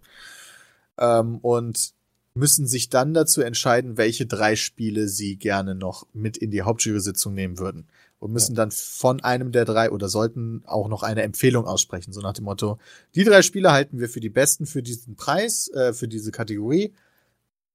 Ähm, 0.98 1.38
und 1.38 1.94
müssen 2.34 2.66
sich 2.66 2.88
dann 2.88 3.12
dazu 3.12 3.42
entscheiden, 3.42 3.96
welche 3.98 4.26
drei 4.26 4.56
Spiele 4.56 5.08
sie 5.08 5.36
gerne 5.36 5.74
noch 5.74 6.06
mit 6.12 6.36
in 6.36 6.50
die 6.50 6.62
Hauptjury-Sitzung 6.62 7.34
nehmen 7.34 7.58
würden. 7.58 7.88
Und 8.22 8.30
müssen 8.32 8.54
dann 8.54 8.70
von 8.70 9.20
einem 9.24 9.50
der 9.50 9.64
drei 9.64 9.90
oder 9.90 10.08
sollten 10.08 10.62
auch 10.64 10.86
noch 10.86 11.02
eine 11.02 11.22
Empfehlung 11.22 11.66
aussprechen, 11.66 12.12
so 12.12 12.20
nach 12.20 12.34
dem 12.34 12.44
Motto, 12.44 12.78
die 13.16 13.24
drei 13.24 13.42
Spiele 13.42 13.72
halten 13.72 13.98
wir 13.98 14.08
für 14.08 14.20
die 14.20 14.30
besten 14.30 14.64
für 14.64 14.80
diesen 14.80 15.16
Preis, 15.16 15.66
äh, 15.74 15.92
für 15.92 16.06
diese 16.06 16.30
Kategorie. 16.30 16.92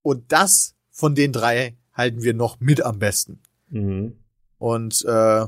Und 0.04 0.32
das 0.32 0.76
von 0.90 1.16
den 1.16 1.34
drei 1.34 1.76
halten 1.92 2.24
wir 2.24 2.34
noch 2.34 2.62
mit 2.62 2.82
am 2.82 2.98
besten. 2.98 3.42
Mhm. 3.72 4.14
Und 4.58 5.04
äh, 5.04 5.48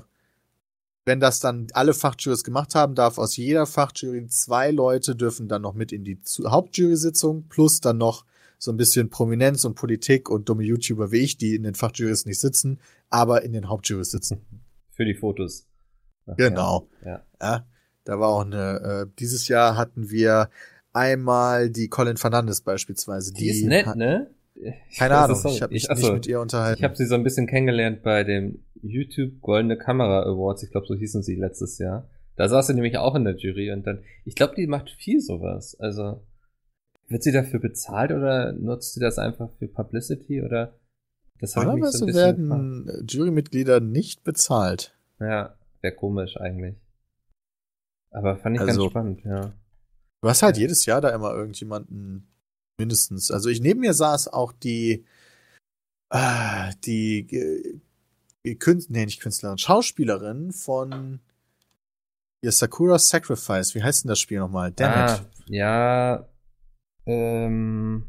wenn 1.06 1.22
das 1.22 1.40
dann 1.40 1.68
alle 1.72 1.94
Fachjurys 1.94 2.44
gemacht 2.44 2.76
haben, 2.76 2.94
darf 2.94 3.20
aus 3.20 3.38
jeder 3.38 3.66
Fachjury 3.66 4.28
zwei 4.28 4.70
Leute 4.70 5.16
dürfen 5.16 5.48
dann 5.48 5.62
noch 5.62 5.76
mit 5.76 5.94
in 5.94 6.04
die 6.04 6.22
Zu- 6.22 6.52
Hauptjury-Sitzung, 6.52 7.48
plus 7.48 7.80
dann 7.80 7.98
noch 7.98 8.26
so 8.58 8.70
ein 8.70 8.76
bisschen 8.76 9.10
Prominenz 9.10 9.64
und 9.64 9.76
Politik 9.76 10.30
und 10.30 10.50
dumme 10.50 10.64
YouTuber 10.64 11.14
wie 11.14 11.20
ich, 11.20 11.38
die 11.38 11.56
in 11.56 11.64
den 11.64 11.76
Fachjurys 11.76 12.26
nicht 12.26 12.42
sitzen, 12.42 12.82
aber 13.10 13.44
in 13.44 13.54
den 13.54 13.70
Hauptjurys 13.70 14.12
sitzen. 14.12 14.42
Für 15.00 15.06
die 15.06 15.14
Fotos. 15.16 15.66
Ach, 16.28 16.36
Genau. 16.36 16.90
Ja. 17.06 17.24
Ja, 17.42 17.66
da 18.04 18.20
war 18.20 18.28
auch 18.28 18.46
eine, 18.46 19.06
äh, 19.08 19.16
dieses 19.18 19.48
Jahr 19.48 19.78
hatten 19.78 20.10
wir 20.10 20.50
einmal 20.92 21.70
die 21.70 21.88
Colin 21.88 22.18
Fernandes 22.18 22.60
beispielsweise. 22.60 23.32
Die, 23.34 23.48
ist 23.48 23.64
nett, 23.66 23.96
ne? 23.96 24.30
Keine 24.98 25.16
Also, 25.16 25.36
Ahnung, 25.36 25.54
ich 25.56 25.62
habe 25.62 25.74
mich 25.74 25.90
achso, 25.90 26.08
nicht 26.08 26.14
mit 26.16 26.28
ihr 26.28 26.42
unterhalten. 26.42 26.80
Ich 26.80 26.84
habe 26.84 26.98
sie 26.98 27.06
so 27.06 27.16
ein 27.16 27.24
bisschen 27.24 27.48
kennengelernt 27.48 28.04
bei 28.04 28.26
dem 28.26 28.66
YouTube 28.82 29.40
Goldene 29.40 29.78
Kamera 29.78 30.24
Awards. 30.24 30.64
Ich 30.64 30.72
glaube, 30.72 30.86
so 30.86 30.96
hießen 30.96 31.24
sie 31.24 31.36
letztes 31.36 31.78
Jahr. 31.78 32.10
Da 32.36 32.50
saß 32.50 32.68
sie 32.68 32.74
nämlich 32.74 32.98
auch 32.98 33.16
in 33.16 33.24
der 33.24 33.38
Jury 33.38 33.72
und 33.72 33.88
dann, 33.88 34.04
ich 34.26 34.36
glaube, 34.36 34.56
die 34.56 34.68
macht 34.68 34.90
viel 34.90 35.22
sowas. 35.22 35.80
Also, 35.80 36.26
wird 37.08 37.24
sie 37.24 37.32
dafür 37.32 37.62
bezahlt 37.62 38.12
oder 38.12 38.52
nutzt 38.52 38.96
sie 38.96 39.00
das 39.00 39.18
einfach 39.18 39.50
für 39.60 39.70
Publicity 39.70 40.42
oder? 40.42 40.74
Das 41.40 41.56
mich 41.56 41.92
so 41.92 42.08
werden 42.08 42.88
äh, 42.88 43.04
Jurymitglieder 43.08 43.80
nicht 43.80 44.24
bezahlt. 44.24 44.96
Ja, 45.20 45.56
Wäre 45.82 45.96
komisch 45.96 46.36
eigentlich. 46.38 46.76
Aber 48.12 48.38
fand 48.38 48.56
ich 48.58 48.62
Also- 48.62 48.82
ganz 48.82 48.92
spannend, 48.92 49.24
ja. 49.24 49.54
Du 50.22 50.28
hast 50.28 50.44
halt 50.44 50.58
jedes 50.58 50.86
Jahr 50.86 51.00
da 51.00 51.10
immer 51.12 51.32
irgendjemanden 51.34 52.28
mindestens. 52.78 53.32
Also 53.32 53.48
ich 53.50 53.62
neben 53.62 53.80
mir 53.80 53.94
saß 53.94 54.28
auch 54.28 54.52
die 54.52 55.06
ah, 56.10 56.72
die 56.84 57.20
äh, 57.34 57.80
die 58.46 58.56
Künstlerin, 58.58 59.00
nee, 59.02 59.06
nicht 59.06 59.22
Künstlerin, 59.22 59.58
Schauspielerin 59.58 60.52
von 60.52 61.20
ja, 62.42 62.52
Sakura 62.52 63.00
Sacrifice. 63.00 63.76
Wie 63.76 63.84
heißt 63.84 64.04
denn 64.04 64.10
das 64.10 64.20
Spiel 64.20 64.40
nochmal? 64.40 64.72
Damn 64.74 64.92
Ah, 64.94 65.20
ja. 65.48 66.28
Ähm, 67.06 68.06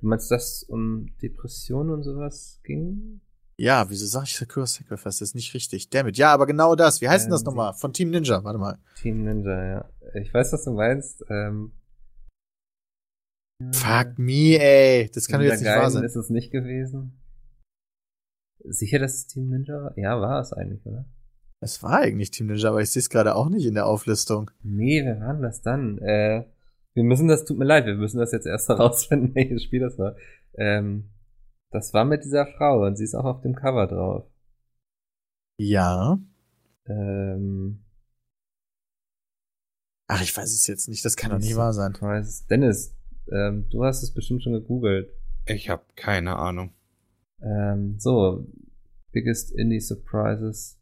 du 0.00 0.06
meinst, 0.08 0.30
dass 0.30 0.62
um 0.64 1.06
Depressionen 1.22 1.90
und 1.92 2.02
sowas 2.02 2.60
ging? 2.64 3.20
Ja, 3.56 3.88
wieso 3.90 4.06
sag 4.06 4.24
ich 4.24 4.34
Sakura 4.36 4.66
Sacrifice? 4.66 5.18
Das 5.18 5.20
ist 5.20 5.34
nicht 5.34 5.52
richtig. 5.52 5.90
Damn 5.90 6.08
it. 6.08 6.16
Ja, 6.16 6.32
aber 6.32 6.46
genau 6.46 6.74
das. 6.74 7.00
Wie 7.02 7.08
heißt 7.10 7.26
denn 7.26 7.30
das 7.30 7.42
Ähm, 7.42 7.46
nochmal? 7.46 7.74
Von 7.74 7.92
Team 7.92 8.10
Ninja. 8.10 8.42
Warte 8.42 8.58
mal. 8.58 8.78
Team 8.96 9.22
Ninja, 9.24 9.64
ja. 9.64 9.90
Ich 10.14 10.32
weiß, 10.32 10.52
was 10.54 10.64
du 10.64 10.72
meinst. 10.72 11.22
Ähm, 11.28 11.72
Fuck 13.74 14.18
me, 14.18 14.58
ey. 14.58 15.10
Das 15.12 15.28
kann 15.28 15.40
doch 15.40 15.46
jetzt 15.46 15.60
nicht 15.60 15.68
wahr 15.68 15.90
sein. 15.90 16.04
ist 16.04 16.16
es 16.16 16.30
nicht 16.30 16.50
gewesen. 16.50 17.20
Sicher, 18.64 18.98
dass 18.98 19.14
es 19.14 19.26
Team 19.26 19.48
Ninja 19.50 19.74
war? 19.82 19.98
Ja, 19.98 20.20
war 20.20 20.40
es 20.40 20.52
eigentlich, 20.54 20.84
oder? 20.86 21.04
Es 21.60 21.82
war 21.82 21.98
eigentlich 22.00 22.30
Team 22.30 22.46
Ninja, 22.46 22.70
aber 22.70 22.80
ich 22.80 22.90
sehe 22.90 23.00
es 23.00 23.10
gerade 23.10 23.34
auch 23.34 23.50
nicht 23.50 23.66
in 23.66 23.74
der 23.74 23.84
Auflistung. 23.86 24.50
Nee, 24.62 25.04
wer 25.04 25.20
war 25.20 25.34
denn 25.34 25.42
das 25.42 25.60
dann? 25.60 25.98
Äh, 25.98 26.44
wir 26.94 27.04
müssen 27.04 27.28
das, 27.28 27.44
tut 27.44 27.58
mir 27.58 27.64
leid, 27.64 27.86
wir 27.86 27.94
müssen 27.96 28.18
das 28.18 28.32
jetzt 28.32 28.46
erst 28.46 28.68
herausfinden, 28.70 29.34
welches 29.34 29.64
Spiel 29.64 29.80
das 29.80 29.98
war. 29.98 30.16
Ähm, 30.54 31.10
das 31.70 31.94
war 31.94 32.04
mit 32.04 32.24
dieser 32.24 32.46
Frau 32.46 32.84
und 32.84 32.96
sie 32.96 33.04
ist 33.04 33.14
auch 33.14 33.24
auf 33.24 33.42
dem 33.42 33.54
Cover 33.54 33.86
drauf. 33.86 34.26
Ja. 35.58 36.18
Ähm, 36.86 37.84
Ach, 40.08 40.22
ich 40.22 40.36
weiß 40.36 40.52
es 40.52 40.66
jetzt 40.66 40.88
nicht. 40.88 41.04
Das 41.04 41.16
kann 41.16 41.30
doch 41.30 41.38
nicht 41.38 41.50
Ist- 41.50 41.56
wahr 41.56 41.72
sein. 41.72 41.92
ich 41.94 42.02
weiß 42.02 42.26
es. 42.26 42.46
Dennis, 42.46 42.96
ähm, 43.30 43.68
du 43.70 43.84
hast 43.84 44.02
es 44.02 44.12
bestimmt 44.12 44.42
schon 44.42 44.54
gegoogelt. 44.54 45.12
Ich 45.46 45.68
habe 45.68 45.84
keine 45.94 46.36
Ahnung. 46.36 46.72
Ähm, 47.40 47.94
so, 48.00 48.46
biggest 49.12 49.52
Indie 49.52 49.78
Surprises. 49.80 50.79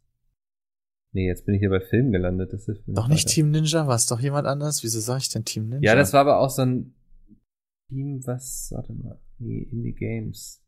Nee, 1.11 1.27
jetzt 1.27 1.45
bin 1.45 1.55
ich 1.55 1.59
hier 1.59 1.69
bei 1.69 1.79
Film 1.79 2.11
gelandet. 2.11 2.53
Das 2.53 2.65
hilft 2.65 2.87
mir 2.87 2.93
Doch 2.93 3.07
nicht 3.07 3.25
weiter. 3.25 3.33
Team 3.33 3.51
Ninja, 3.51 3.87
war 3.87 3.95
es 3.95 4.05
doch 4.05 4.19
jemand 4.19 4.45
anders? 4.47 4.83
Wieso 4.83 4.99
sag 4.99 5.19
ich 5.19 5.29
denn 5.29 5.45
Team 5.45 5.69
Ninja? 5.69 5.91
Ja, 5.91 5.95
das 5.95 6.13
war 6.13 6.21
aber 6.21 6.39
auch 6.39 6.49
so 6.49 6.61
ein 6.61 6.93
Team, 7.89 8.21
was, 8.25 8.69
warte 8.71 8.93
mal, 8.93 9.19
nee, 9.39 9.67
Indie 9.71 9.93
Games. 9.93 10.61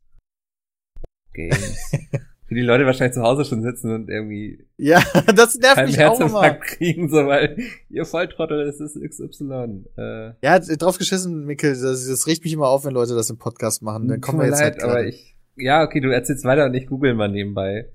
Games. 1.32 1.92
Für 2.46 2.56
die 2.56 2.62
Leute 2.62 2.84
wahrscheinlich 2.84 3.14
zu 3.14 3.22
Hause 3.22 3.44
schon 3.44 3.62
sitzen 3.62 3.90
und 3.94 4.10
irgendwie 4.10 4.66
Ja, 4.76 5.00
das 5.34 5.56
nervt 5.56 5.86
mich 5.86 6.04
auch 6.04 6.20
immer. 6.20 6.50
Kriegen, 6.56 7.08
so, 7.08 7.26
weil 7.26 7.56
ihr 7.88 8.04
Volltrottel, 8.04 8.60
es 8.62 8.80
ist 8.80 9.00
XY. 9.00 9.84
Äh, 9.96 10.32
Ja, 10.42 10.58
drauf 10.58 10.98
geschissen, 10.98 11.46
Mikkel, 11.46 11.70
das, 11.70 12.06
das 12.06 12.26
riecht 12.26 12.44
mich 12.44 12.52
immer 12.52 12.68
auf, 12.68 12.84
wenn 12.84 12.92
Leute 12.92 13.14
das 13.14 13.30
im 13.30 13.38
Podcast 13.38 13.82
machen. 13.82 14.08
Dann 14.08 14.20
kommen 14.20 14.40
wir 14.40 14.46
jetzt 14.46 14.58
mir 14.58 14.64
halt 14.64 14.82
leid, 14.82 14.84
aber 14.84 15.06
ich, 15.06 15.38
ja, 15.56 15.82
okay, 15.82 16.00
du 16.00 16.12
erzählst 16.12 16.44
weiter 16.44 16.66
und 16.66 16.74
ich 16.74 16.88
google 16.88 17.14
mal 17.14 17.30
nebenbei. 17.30 17.88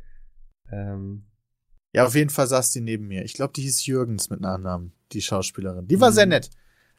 Ähm, 0.72 1.27
Ja, 1.98 2.06
auf 2.06 2.16
jeden 2.16 2.30
Fall 2.30 2.48
saß 2.48 2.72
die 2.72 2.82
neben 2.82 3.08
mir. 3.08 3.24
Ich 3.24 3.34
glaube, 3.34 3.54
die 3.54 3.62
hieß 3.64 3.86
Jürgens 3.86 4.30
mit 4.30 4.40
Nachnamen, 4.42 4.92
die 5.12 5.22
Schauspielerin. 5.22 5.88
Die 5.88 6.00
war 6.00 6.12
Mhm. 6.12 6.16
sehr 6.16 6.26
nett. 6.26 6.50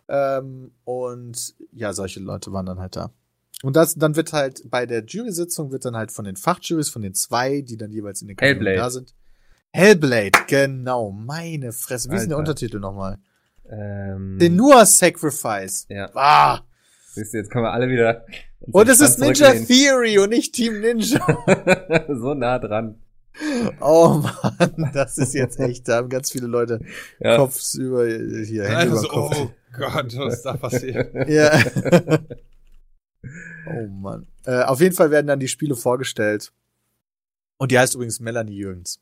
Ähm, 0.09 0.73
und 0.85 1.55
ja, 1.73 1.93
solche 1.93 2.21
Leute 2.21 2.53
waren 2.53 2.67
dann 2.67 2.79
halt 2.79 2.97
da. 2.97 3.11
Und 3.63 3.75
das, 3.77 3.95
dann 3.97 4.15
wird 4.17 4.33
halt 4.33 4.63
bei 4.71 4.87
der 4.87 5.05
Jury-Sitzung 5.05 5.73
wird 5.73 5.85
dann 5.85 5.97
halt 5.97 6.13
von 6.13 6.25
den 6.25 6.37
Fachjurys, 6.37 6.89
von 6.89 7.03
den 7.03 7.15
zwei, 7.15 7.61
die 7.63 7.77
dann 7.77 7.91
jeweils 7.91 8.23
in 8.23 8.29
den 8.29 8.37
Kategorien 8.37 8.77
da 8.77 8.91
sind. 8.91 9.15
Hellblade, 9.73 10.31
genau, 10.47 11.11
meine 11.11 11.73
Fresse. 11.73 12.09
Wie 12.11 12.15
ist 12.15 12.23
denn 12.23 12.29
der 12.31 12.39
Alter. 12.39 12.51
Untertitel 12.51 12.79
nochmal? 12.81 13.19
ähm, 13.71 14.39
Senua 14.41 14.87
Sacrifice. 14.87 15.87
ja, 15.91 16.09
Ah! 16.15 16.61
siehst 17.13 17.35
du, 17.35 17.39
jetzt 17.39 17.51
kommen 17.51 17.65
wir 17.65 17.73
alle 17.73 17.89
wieder. 17.89 18.25
Und 18.61 18.89
es 18.89 19.01
ist 19.01 19.19
Ninja. 19.19 19.53
Theory 19.53 20.19
und 20.19 20.31
nicht 20.31 20.55
Team 20.55 20.81
Ninja. 20.81 21.21
so 22.09 22.33
nah 22.35 22.59
dran. 22.59 22.99
Oh 23.81 24.23
Mann, 24.23 24.91
das 24.93 25.17
ist 25.19 25.35
jetzt 25.35 25.59
echt, 25.61 25.87
da 25.89 25.97
haben 25.99 26.09
ganz 26.09 26.31
viele 26.31 26.47
Leute 26.47 26.81
Ja. 27.21 27.37
Kopf 27.37 27.63
über 27.75 28.07
hier, 28.07 28.65
Hände 28.65 28.77
Also, 28.93 28.99
über 28.99 29.09
Kopf. 29.09 29.37
oh 29.39 29.51
Gott, 29.77 30.17
was 30.17 30.43
da 30.43 30.57
passiert? 30.57 31.15
Ja. 31.29 31.53
oh 33.67 33.87
Mann. 33.89 34.27
Äh, 34.45 34.63
auf 34.63 34.81
jeden 34.81 34.95
Fall 34.95 35.11
werden 35.11 35.27
dann 35.27 35.41
die 35.41 35.49
Spiele 35.49 35.77
vorgestellt. 35.77 36.53
Und 37.59 37.71
die 37.73 37.79
heißt 37.79 37.95
übrigens 37.95 38.21
Melanie 38.21 38.57
Jürgens. 38.57 39.01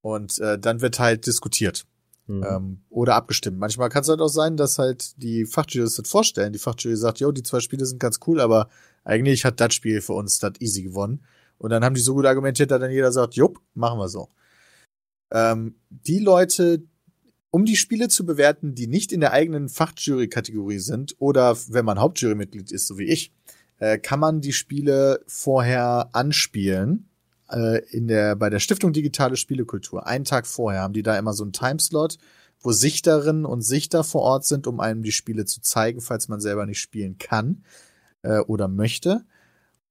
Und 0.00 0.38
äh, 0.38 0.58
dann 0.58 0.80
wird 0.80 0.98
halt 0.98 1.26
diskutiert 1.26 1.84
Mhm. 2.28 2.44
ähm, 2.48 2.80
oder 2.88 3.16
abgestimmt. 3.16 3.58
Manchmal 3.58 3.88
kann 3.88 4.02
es 4.02 4.08
halt 4.08 4.20
auch 4.20 4.28
sein, 4.28 4.56
dass 4.56 4.78
halt 4.78 5.20
die 5.20 5.44
Fachjurys 5.44 5.96
das 5.96 6.08
vorstellen. 6.08 6.52
Die 6.52 6.60
Fachjury 6.60 6.94
sagt, 6.96 7.18
jo, 7.18 7.32
die 7.32 7.42
zwei 7.42 7.58
Spiele 7.58 7.84
sind 7.84 7.98
ganz 7.98 8.20
cool, 8.28 8.40
aber 8.40 8.68
eigentlich 9.02 9.44
hat 9.44 9.58
das 9.60 9.74
Spiel 9.74 10.00
für 10.00 10.12
uns 10.12 10.38
das 10.38 10.52
easy 10.60 10.82
gewonnen. 10.84 11.24
Und 11.62 11.70
dann 11.70 11.84
haben 11.84 11.94
die 11.94 12.00
so 12.00 12.14
gut 12.14 12.26
argumentiert, 12.26 12.72
dass 12.72 12.80
dann 12.80 12.90
jeder 12.90 13.12
sagt, 13.12 13.34
jupp, 13.34 13.60
machen 13.74 13.98
wir 14.00 14.08
so. 14.08 14.28
Ähm, 15.32 15.76
die 15.88 16.18
Leute, 16.18 16.82
um 17.52 17.64
die 17.64 17.76
Spiele 17.76 18.08
zu 18.08 18.26
bewerten, 18.26 18.74
die 18.74 18.88
nicht 18.88 19.12
in 19.12 19.20
der 19.20 19.32
eigenen 19.32 19.68
Fachjury-Kategorie 19.68 20.80
sind 20.80 21.14
oder 21.20 21.56
wenn 21.68 21.84
man 21.84 22.00
Hauptjurymitglied 22.00 22.72
ist, 22.72 22.88
so 22.88 22.98
wie 22.98 23.04
ich, 23.04 23.32
äh, 23.78 23.96
kann 23.98 24.18
man 24.18 24.40
die 24.40 24.52
Spiele 24.52 25.20
vorher 25.28 26.08
anspielen 26.12 27.08
äh, 27.48 27.78
in 27.90 28.08
der 28.08 28.34
bei 28.34 28.50
der 28.50 28.58
Stiftung 28.58 28.92
Digitale 28.92 29.36
Spielekultur. 29.36 30.04
Einen 30.04 30.24
Tag 30.24 30.48
vorher 30.48 30.82
haben 30.82 30.94
die 30.94 31.04
da 31.04 31.16
immer 31.16 31.32
so 31.32 31.44
einen 31.44 31.52
Timeslot, 31.52 32.18
wo 32.58 32.72
Sichterinnen 32.72 33.44
und 33.44 33.62
Sichter 33.62 34.02
vor 34.02 34.22
Ort 34.22 34.46
sind, 34.46 34.66
um 34.66 34.80
einem 34.80 35.04
die 35.04 35.12
Spiele 35.12 35.44
zu 35.44 35.60
zeigen, 35.60 36.00
falls 36.00 36.26
man 36.26 36.40
selber 36.40 36.66
nicht 36.66 36.80
spielen 36.80 37.18
kann 37.18 37.62
äh, 38.22 38.40
oder 38.40 38.66
möchte. 38.66 39.24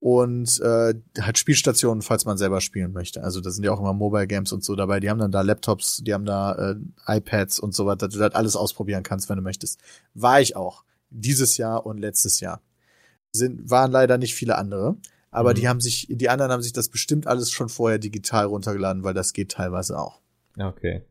Und 0.01 0.59
äh, 0.61 0.95
halt 1.19 1.37
Spielstationen, 1.37 2.01
falls 2.01 2.25
man 2.25 2.35
selber 2.35 2.59
spielen 2.59 2.91
möchte. 2.91 3.23
Also 3.23 3.39
da 3.39 3.51
sind 3.51 3.63
ja 3.63 3.71
auch 3.71 3.79
immer 3.79 3.93
Mobile 3.93 4.25
Games 4.25 4.51
und 4.51 4.63
so 4.63 4.75
dabei. 4.75 4.99
Die 4.99 5.11
haben 5.11 5.19
dann 5.19 5.31
da 5.31 5.41
Laptops, 5.41 6.01
die 6.03 6.11
haben 6.15 6.25
da 6.25 6.71
äh, 6.71 6.75
iPads 7.17 7.59
und 7.59 7.75
so 7.75 7.85
weiter, 7.85 8.07
dass 8.07 8.15
du 8.15 8.19
das 8.19 8.33
alles 8.33 8.55
ausprobieren 8.55 9.03
kannst, 9.03 9.29
wenn 9.29 9.35
du 9.35 9.43
möchtest. 9.43 9.79
War 10.15 10.41
ich 10.41 10.55
auch. 10.55 10.83
Dieses 11.11 11.57
Jahr 11.57 11.85
und 11.85 11.99
letztes 11.99 12.39
Jahr. 12.39 12.61
Sind, 13.31 13.69
waren 13.69 13.91
leider 13.91 14.17
nicht 14.17 14.33
viele 14.33 14.57
andere. 14.57 14.97
Aber 15.29 15.51
Mhm. 15.51 15.55
die 15.55 15.69
haben 15.69 15.81
sich, 15.81 16.07
die 16.09 16.29
anderen 16.29 16.51
haben 16.51 16.63
sich 16.63 16.73
das 16.73 16.89
bestimmt 16.89 17.27
alles 17.27 17.51
schon 17.51 17.69
vorher 17.69 17.99
digital 17.99 18.45
runtergeladen, 18.47 19.03
weil 19.03 19.13
das 19.13 19.33
geht 19.33 19.51
teilweise 19.51 19.99
auch. 19.99 20.19
Okay. 20.57 21.03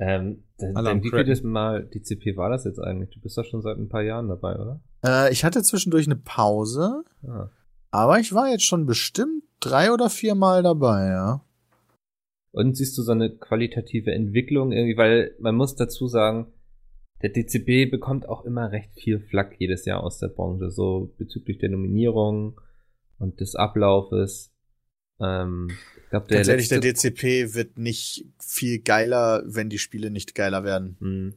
Ähm, 0.00 0.44
wie 0.58 0.72
Cracken. 1.10 1.26
vieles 1.26 1.42
Mal 1.42 1.84
DCP 1.86 2.36
war 2.36 2.50
das 2.50 2.64
jetzt 2.64 2.78
eigentlich? 2.78 3.10
Du 3.10 3.20
bist 3.20 3.36
doch 3.36 3.44
schon 3.44 3.62
seit 3.62 3.78
ein 3.78 3.88
paar 3.88 4.02
Jahren 4.02 4.28
dabei, 4.28 4.54
oder? 4.56 4.80
Äh, 5.04 5.32
ich 5.32 5.44
hatte 5.44 5.62
zwischendurch 5.62 6.06
eine 6.06 6.16
Pause, 6.16 7.02
Ah. 7.26 7.50
aber 7.90 8.18
ich 8.20 8.32
war 8.32 8.48
jetzt 8.48 8.64
schon 8.64 8.86
bestimmt 8.86 9.42
drei 9.60 9.92
oder 9.92 10.08
vier 10.10 10.34
Mal 10.34 10.62
dabei, 10.62 11.06
ja. 11.08 11.44
Und 12.52 12.76
siehst 12.76 12.96
du 12.96 13.02
so 13.02 13.12
eine 13.12 13.30
qualitative 13.36 14.12
Entwicklung 14.12 14.72
irgendwie, 14.72 14.96
weil 14.96 15.34
man 15.38 15.54
muss 15.54 15.74
dazu 15.76 16.06
sagen, 16.08 16.46
der 17.22 17.30
DCP 17.30 17.86
bekommt 17.90 18.28
auch 18.28 18.44
immer 18.44 18.70
recht 18.70 18.92
viel 18.94 19.18
Flack 19.20 19.56
jedes 19.58 19.84
Jahr 19.84 20.02
aus 20.04 20.18
der 20.18 20.28
Branche, 20.28 20.70
so 20.70 21.12
bezüglich 21.18 21.58
der 21.58 21.70
Nominierung 21.70 22.60
und 23.18 23.40
des 23.40 23.56
Ablaufes. 23.56 24.52
Ähm, 25.20 25.68
ich 26.08 26.10
glaube, 26.10 26.26
der 26.28 26.38
Ganz 26.38 26.48
ehrlich, 26.48 26.68
der 26.68 26.80
DCP 26.80 27.52
wird 27.52 27.76
nicht 27.76 28.24
viel 28.38 28.78
geiler, 28.78 29.42
wenn 29.44 29.68
die 29.68 29.76
Spiele 29.76 30.10
nicht 30.10 30.34
geiler 30.34 30.64
werden. 30.64 30.96
Hm, 31.00 31.34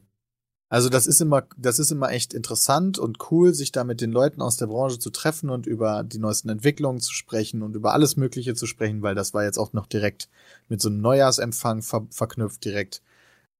Also 0.70 0.88
das 0.88 1.06
ist 1.06 1.20
immer, 1.20 1.46
das 1.58 1.78
ist 1.78 1.90
immer 1.90 2.10
echt 2.10 2.32
interessant 2.32 2.98
und 2.98 3.18
cool, 3.30 3.52
sich 3.52 3.70
da 3.70 3.84
mit 3.84 4.00
den 4.00 4.12
Leuten 4.12 4.40
aus 4.40 4.56
der 4.56 4.68
Branche 4.68 4.98
zu 4.98 5.10
treffen 5.10 5.50
und 5.50 5.66
über 5.66 6.04
die 6.04 6.18
neuesten 6.18 6.48
Entwicklungen 6.48 7.02
zu 7.02 7.12
sprechen 7.12 7.60
und 7.60 7.76
über 7.76 7.92
alles 7.92 8.16
Mögliche 8.16 8.54
zu 8.54 8.64
sprechen, 8.64 9.02
weil 9.02 9.14
das 9.14 9.34
war 9.34 9.44
jetzt 9.44 9.58
auch 9.58 9.74
noch 9.74 9.86
direkt 9.86 10.30
mit 10.70 10.80
so 10.80 10.88
einem 10.88 11.02
Neujahrsempfang 11.02 11.82
ver 11.82 12.06
verknüpft 12.08 12.64
direkt. 12.64 13.02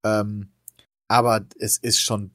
Ähm, 0.03 0.47
aber 1.07 1.45
es 1.59 1.77
ist 1.77 1.99
schon 1.99 2.31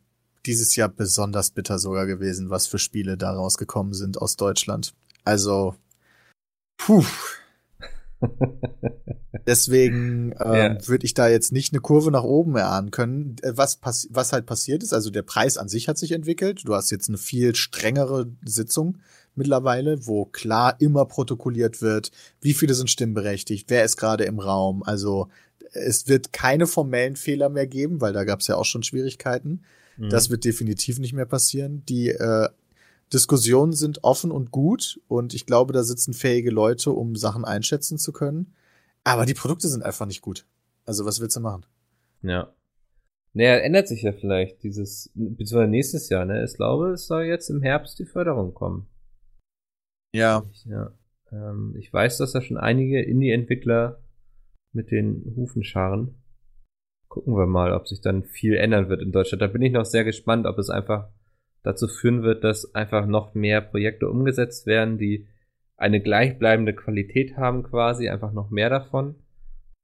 dieses 0.47 0.77
Jahr 0.77 0.89
besonders 0.89 1.51
bitter 1.51 1.81
sogar 1.81 2.07
gewesen, 2.07 2.49
was 2.49 2.69
für 2.69 2.79
Spiele 2.79 3.17
da 3.17 3.33
rausgekommen 3.33 3.93
sind 3.93 4.23
aus 4.23 4.37
Deutschland. 4.37 4.95
Also, 5.25 5.75
puh. 6.77 7.05
Deswegen 9.47 10.33
ähm, 10.41 10.55
Ja. 10.55 10.89
würde 10.89 11.05
ich 11.07 11.15
da 11.15 11.29
jetzt 11.29 11.53
nicht 11.53 11.73
eine 11.73 11.81
Kurve 11.81 12.11
nach 12.11 12.25
oben 12.25 12.57
erahnen 12.57 12.91
können. 12.91 13.37
Äh, 13.43 13.53
Was, 13.55 13.79
was 14.11 14.33
halt 14.33 14.47
passiert 14.47 14.83
ist, 14.83 14.93
also 14.93 15.11
der 15.11 15.23
Preis 15.23 15.57
an 15.57 15.69
sich 15.69 15.89
hat 15.89 15.99
sich 15.99 16.13
entwickelt. 16.13 16.63
Du 16.65 16.75
hast 16.75 16.91
jetzt 16.91 17.09
eine 17.09 17.19
viel 17.19 17.55
strengere 17.55 18.27
Sitzung 18.45 18.99
mittlerweile, 19.35 20.07
wo 20.07 20.25
klar 20.25 20.77
immer 20.81 21.05
protokolliert 21.07 21.81
wird, 21.81 22.11
wie 22.41 22.55
viele 22.55 22.75
sind 22.75 22.91
stimmberechtigt, 22.91 23.71
wer 23.71 23.85
ist 23.85 23.97
gerade 23.97 24.25
im 24.25 24.41
Raum. 24.41 24.83
Also 24.83 25.29
es 25.73 26.09
wird 26.09 26.33
keine 26.33 26.67
formellen 26.67 27.15
Fehler 27.15 27.49
mehr 27.49 27.67
geben, 27.67 28.01
weil 28.01 28.13
da 28.13 28.25
gab 28.25 28.41
es 28.41 28.49
ja 28.49 28.57
auch 28.57 28.65
schon 28.65 28.83
Schwierigkeiten. 28.83 29.63
hm. 29.97 30.11
Das 30.11 30.31
wird 30.31 30.45
definitiv 30.45 30.99
nicht 30.99 31.13
mehr 31.13 31.27
passieren. 31.27 31.85
Die 31.89 32.09
äh, 32.09 32.49
Diskussionen 33.13 33.73
sind 33.73 34.05
offen 34.05 34.31
und 34.31 34.51
gut 34.51 35.01
und 35.09 35.35
ich 35.35 35.47
glaube, 35.47 35.73
da 35.73 35.83
sitzen 35.83 36.13
fähige 36.13 36.51
Leute, 36.51 36.91
um 36.91 37.17
Sachen 37.17 37.45
einschätzen 37.45 37.99
zu 37.99 38.13
können. 38.13 38.55
Aber 39.05 39.25
die 39.25 39.35
Produkte 39.35 39.69
sind 39.69 39.83
einfach 39.83 40.07
nicht 40.07 40.21
gut. 40.21 40.47
Also 40.85 41.05
was 41.05 41.21
willst 41.21 41.37
du 41.37 41.41
machen? 41.41 41.65
Ja. 42.23 42.53
Naja, 43.33 43.57
ändert 43.57 43.89
sich 43.89 44.03
ja 44.03 44.13
vielleicht 44.13 44.63
dieses, 44.63 45.11
beziehungsweise 45.15 45.71
nächstes 45.71 46.09
Jahr, 46.09 46.25
ne? 46.25 46.45
Ich 46.45 46.55
glaube, 46.55 46.91
es 46.93 47.07
soll 47.07 47.25
jetzt 47.25 47.51
im 47.51 47.63
Herbst 47.63 47.99
die 47.99 48.07
Förderung 48.07 48.55
kommen. 48.55 48.89
Ja. 50.13 50.45
Ja. 50.65 50.93
Ähm, 51.31 51.75
ich 51.79 51.93
weiß, 51.93 52.19
dass 52.19 52.33
da 52.33 52.41
schon 52.41 52.57
einige 52.57 53.03
Indie-Entwickler 53.03 54.03
mit 54.73 54.91
den 54.91 55.35
Hufen 55.37 55.63
scharen. 55.63 56.23
Gucken 57.09 57.37
wir 57.37 57.47
mal, 57.47 57.73
ob 57.73 57.89
sich 57.89 58.01
dann 58.01 58.25
viel 58.25 58.57
ändern 58.57 58.89
wird 58.89 59.03
in 59.03 59.13
Deutschland. 59.13 59.41
Da 59.41 59.47
bin 59.47 59.63
ich 59.63 59.73
noch 59.73 59.85
sehr 59.85 60.05
gespannt, 60.05 60.47
ob 60.47 60.59
es 60.59 60.69
einfach 60.71 61.11
dazu 61.69 61.87
führen 61.87 62.23
wird, 62.23 62.45
dass 62.45 62.75
einfach 62.75 63.05
noch 63.05 63.35
mehr 63.35 63.61
Projekte 63.61 64.09
umgesetzt 64.09 64.67
werden, 64.67 64.97
die 64.97 65.29
eine 65.77 66.01
gleichbleibende 66.01 66.75
Qualität 66.75 67.37
haben 67.37 67.63
quasi, 67.63 68.09
einfach 68.09 68.33
noch 68.33 68.49
mehr 68.49 68.71
davon. 68.71 69.17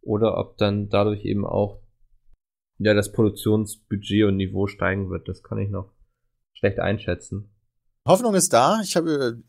Oder 0.01 0.39
ob 0.39 0.57
dann 0.57 0.89
dadurch 0.89 1.27
eben 1.27 1.45
auch 1.45 1.83
ja 2.79 2.95
das 2.95 3.13
Produktionsbudget 3.13 4.25
und 4.25 4.39
Niveau 4.39 4.67
steigen 4.67 5.11
wird. 5.11 5.29
Das 5.29 5.43
kann 5.43 5.59
ich 5.59 5.69
noch 5.69 5.93
schlecht 6.55 6.81
einschätzen. 6.81 7.51
Hoffnung 8.09 8.35
ist 8.35 8.55
da. 8.55 8.81
Ich 8.83 8.97
habe 8.97 9.43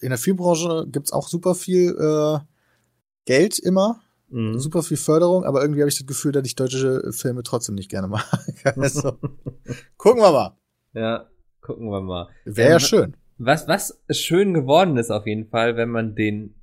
in 0.00 0.08
der 0.08 0.18
Filmbranche 0.18 0.86
gibt's 0.90 1.12
auch 1.12 1.28
super 1.28 1.54
viel 1.54 1.90
äh, 1.90 2.38
Geld 3.26 3.58
immer, 3.58 4.00
mhm. 4.30 4.58
super 4.58 4.82
viel 4.82 4.96
Förderung, 4.96 5.44
aber 5.44 5.60
irgendwie 5.60 5.82
habe 5.82 5.90
ich 5.90 5.98
das 5.98 6.06
Gefühl, 6.06 6.32
dass 6.32 6.46
ich 6.46 6.56
deutsche 6.56 7.12
Filme 7.12 7.42
trotzdem 7.42 7.74
nicht 7.74 7.90
gerne 7.90 8.08
mag. 8.08 8.24
also, 8.78 9.18
gucken 9.98 10.22
wir 10.22 10.32
mal. 10.32 10.56
Ja, 10.94 11.28
gucken 11.62 11.90
wir 11.90 12.02
mal. 12.02 12.28
Wäre 12.44 12.68
ja 12.68 12.74
ähm, 12.74 12.80
schön. 12.80 13.16
Was, 13.38 13.66
was 13.66 13.98
schön 14.10 14.52
geworden 14.52 14.96
ist 14.98 15.10
auf 15.10 15.26
jeden 15.26 15.48
Fall, 15.48 15.76
wenn 15.76 15.88
man 15.88 16.14
den 16.14 16.54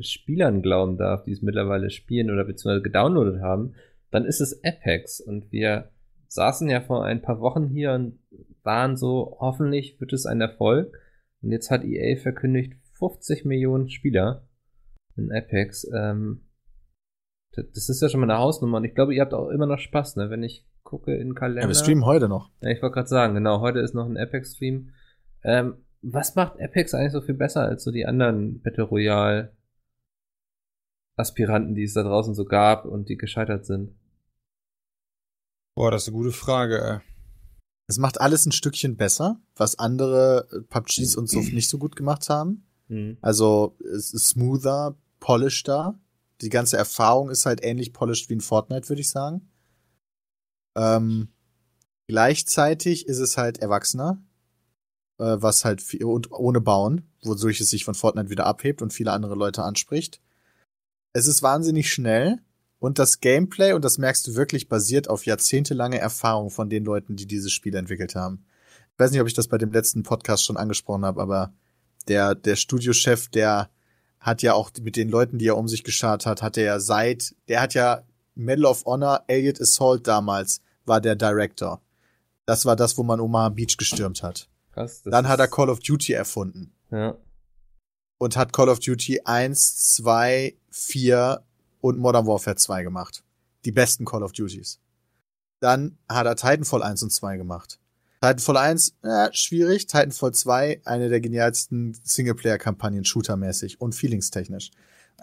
Spielern 0.00 0.62
glauben 0.62 0.96
darf, 0.96 1.24
die 1.24 1.32
es 1.32 1.42
mittlerweile 1.42 1.90
spielen 1.90 2.30
oder 2.30 2.44
beziehungsweise 2.44 2.82
gedownloadet 2.82 3.40
haben, 3.40 3.74
dann 4.10 4.24
ist 4.24 4.40
es 4.40 4.62
Apex. 4.62 5.20
Und 5.20 5.50
wir 5.50 5.90
saßen 6.28 6.68
ja 6.68 6.80
vor 6.80 7.04
ein 7.04 7.22
paar 7.22 7.40
Wochen 7.40 7.68
hier 7.68 7.92
und 7.92 8.18
waren 8.62 8.96
so, 8.96 9.38
hoffentlich 9.40 10.00
wird 10.00 10.12
es 10.12 10.26
ein 10.26 10.40
Erfolg. 10.40 10.96
Und 11.40 11.50
jetzt 11.50 11.70
hat 11.70 11.84
EA 11.84 12.16
verkündigt, 12.16 12.74
50 12.98 13.44
Millionen 13.44 13.88
Spieler 13.88 14.46
in 15.16 15.32
Apex. 15.32 15.90
Ähm, 15.94 16.42
das 17.52 17.88
ist 17.88 18.02
ja 18.02 18.08
schon 18.08 18.20
mal 18.20 18.30
eine 18.30 18.38
Hausnummer. 18.38 18.78
Und 18.78 18.84
ich 18.84 18.94
glaube, 18.94 19.14
ihr 19.14 19.22
habt 19.22 19.34
auch 19.34 19.48
immer 19.48 19.66
noch 19.66 19.78
Spaß, 19.78 20.16
ne? 20.16 20.30
Wenn 20.30 20.42
ich 20.42 20.66
gucke 20.88 21.14
in 21.14 21.28
den 21.28 21.34
Kalender. 21.34 21.62
Ja, 21.62 21.68
wir 21.68 21.74
streamen 21.74 22.06
heute 22.06 22.28
noch. 22.28 22.50
Ja, 22.62 22.70
ich 22.70 22.80
wollte 22.80 22.94
gerade 22.94 23.08
sagen, 23.08 23.34
genau, 23.34 23.60
heute 23.60 23.80
ist 23.80 23.94
noch 23.94 24.06
ein 24.06 24.16
Apex-Stream. 24.16 24.90
Ähm, 25.44 25.74
was 26.00 26.34
macht 26.34 26.58
Apex 26.60 26.94
eigentlich 26.94 27.12
so 27.12 27.20
viel 27.20 27.34
besser 27.34 27.62
als 27.62 27.84
so 27.84 27.90
die 27.90 28.06
anderen 28.06 28.62
Battle 28.62 28.84
Royale 28.84 29.52
Aspiranten, 31.16 31.74
die 31.74 31.82
es 31.82 31.92
da 31.92 32.02
draußen 32.02 32.34
so 32.34 32.46
gab 32.46 32.86
und 32.86 33.10
die 33.10 33.18
gescheitert 33.18 33.66
sind? 33.66 33.92
Boah, 35.74 35.90
das 35.90 36.04
ist 36.04 36.08
eine 36.08 36.16
gute 36.16 36.32
Frage, 36.32 36.82
ey. 36.82 36.98
Es 37.86 37.98
macht 37.98 38.20
alles 38.20 38.46
ein 38.46 38.52
Stückchen 38.52 38.96
besser, 38.96 39.40
was 39.56 39.78
andere 39.78 40.48
PUBGs 40.70 41.16
und 41.16 41.28
so 41.28 41.40
nicht 41.40 41.68
so 41.68 41.78
gut 41.78 41.96
gemacht 41.96 42.30
haben. 42.30 42.66
Mhm. 42.88 43.18
Also, 43.20 43.76
es 43.80 44.14
ist 44.14 44.28
smoother, 44.28 44.96
polisheder. 45.20 45.98
Die 46.40 46.50
ganze 46.50 46.78
Erfahrung 46.78 47.28
ist 47.28 47.44
halt 47.44 47.62
ähnlich 47.62 47.92
polished 47.92 48.30
wie 48.30 48.34
in 48.34 48.40
Fortnite, 48.40 48.88
würde 48.88 49.00
ich 49.00 49.10
sagen. 49.10 49.47
Ähm, 50.78 51.28
gleichzeitig 52.06 53.08
ist 53.08 53.18
es 53.18 53.36
halt 53.36 53.58
erwachsener, 53.58 54.22
äh, 55.18 55.36
was 55.38 55.64
halt 55.64 55.82
viel, 55.82 56.04
und 56.04 56.30
ohne 56.30 56.60
Bauen, 56.60 57.10
wodurch 57.24 57.60
es 57.60 57.70
sich 57.70 57.84
von 57.84 57.94
Fortnite 57.94 58.30
wieder 58.30 58.46
abhebt 58.46 58.80
und 58.80 58.92
viele 58.92 59.12
andere 59.12 59.34
Leute 59.34 59.64
anspricht. 59.64 60.20
Es 61.12 61.26
ist 61.26 61.42
wahnsinnig 61.42 61.92
schnell 61.92 62.38
und 62.78 63.00
das 63.00 63.20
Gameplay, 63.20 63.72
und 63.72 63.84
das 63.84 63.98
merkst 63.98 64.26
du 64.28 64.34
wirklich, 64.36 64.68
basiert 64.68 65.10
auf 65.10 65.26
jahrzehntelange 65.26 65.98
Erfahrung 65.98 66.50
von 66.50 66.70
den 66.70 66.84
Leuten, 66.84 67.16
die 67.16 67.26
dieses 67.26 67.52
Spiel 67.52 67.74
entwickelt 67.74 68.14
haben. 68.14 68.44
Ich 68.92 68.98
weiß 69.00 69.10
nicht, 69.10 69.20
ob 69.20 69.26
ich 69.26 69.34
das 69.34 69.48
bei 69.48 69.58
dem 69.58 69.72
letzten 69.72 70.04
Podcast 70.04 70.44
schon 70.44 70.56
angesprochen 70.56 71.04
habe, 71.04 71.20
aber 71.20 71.52
der, 72.06 72.36
der 72.36 72.54
Studiochef, 72.54 73.28
der 73.28 73.68
hat 74.20 74.42
ja 74.42 74.54
auch 74.54 74.70
mit 74.80 74.96
den 74.96 75.08
Leuten, 75.08 75.38
die 75.38 75.48
er 75.48 75.56
um 75.56 75.66
sich 75.66 75.82
geschart 75.82 76.24
hat, 76.24 76.42
hat 76.42 76.56
er 76.56 76.64
ja 76.64 76.80
seit, 76.80 77.34
der 77.48 77.60
hat 77.60 77.74
ja 77.74 78.04
Medal 78.34 78.66
of 78.66 78.84
Honor, 78.84 79.24
Elliot 79.26 79.60
Assault 79.60 80.06
damals, 80.06 80.60
war 80.88 81.00
der 81.00 81.16
Director. 81.16 81.80
Das 82.46 82.64
war 82.64 82.76
das, 82.76 82.96
wo 82.96 83.02
man 83.02 83.20
Omaha 83.20 83.50
Beach 83.50 83.76
gestürmt 83.76 84.22
hat. 84.22 84.48
Krass, 84.72 85.02
Dann 85.04 85.28
hat 85.28 85.38
er 85.38 85.48
Call 85.48 85.68
of 85.68 85.80
Duty 85.80 86.14
erfunden. 86.14 86.72
Ja. 86.90 87.14
Und 88.18 88.36
hat 88.36 88.52
Call 88.52 88.70
of 88.70 88.80
Duty 88.80 89.20
1, 89.24 89.94
2, 89.96 90.56
4 90.70 91.44
und 91.80 91.98
Modern 91.98 92.26
Warfare 92.26 92.56
2 92.56 92.82
gemacht. 92.84 93.22
Die 93.64 93.72
besten 93.72 94.04
Call 94.04 94.22
of 94.22 94.32
Duties. 94.32 94.80
Dann 95.60 95.98
hat 96.08 96.26
er 96.26 96.36
Titanfall 96.36 96.82
1 96.82 97.02
und 97.02 97.10
2 97.10 97.36
gemacht. 97.36 97.78
Titanfall 98.22 98.56
1, 98.56 98.94
äh, 99.02 99.28
schwierig. 99.32 99.86
Titanfall 99.86 100.32
2, 100.32 100.80
eine 100.84 101.08
der 101.08 101.20
genialsten 101.20 101.98
Singleplayer-Kampagnen 102.02 103.04
shootermäßig 103.04 103.80
und 103.80 103.94
feelingstechnisch. 103.94 104.70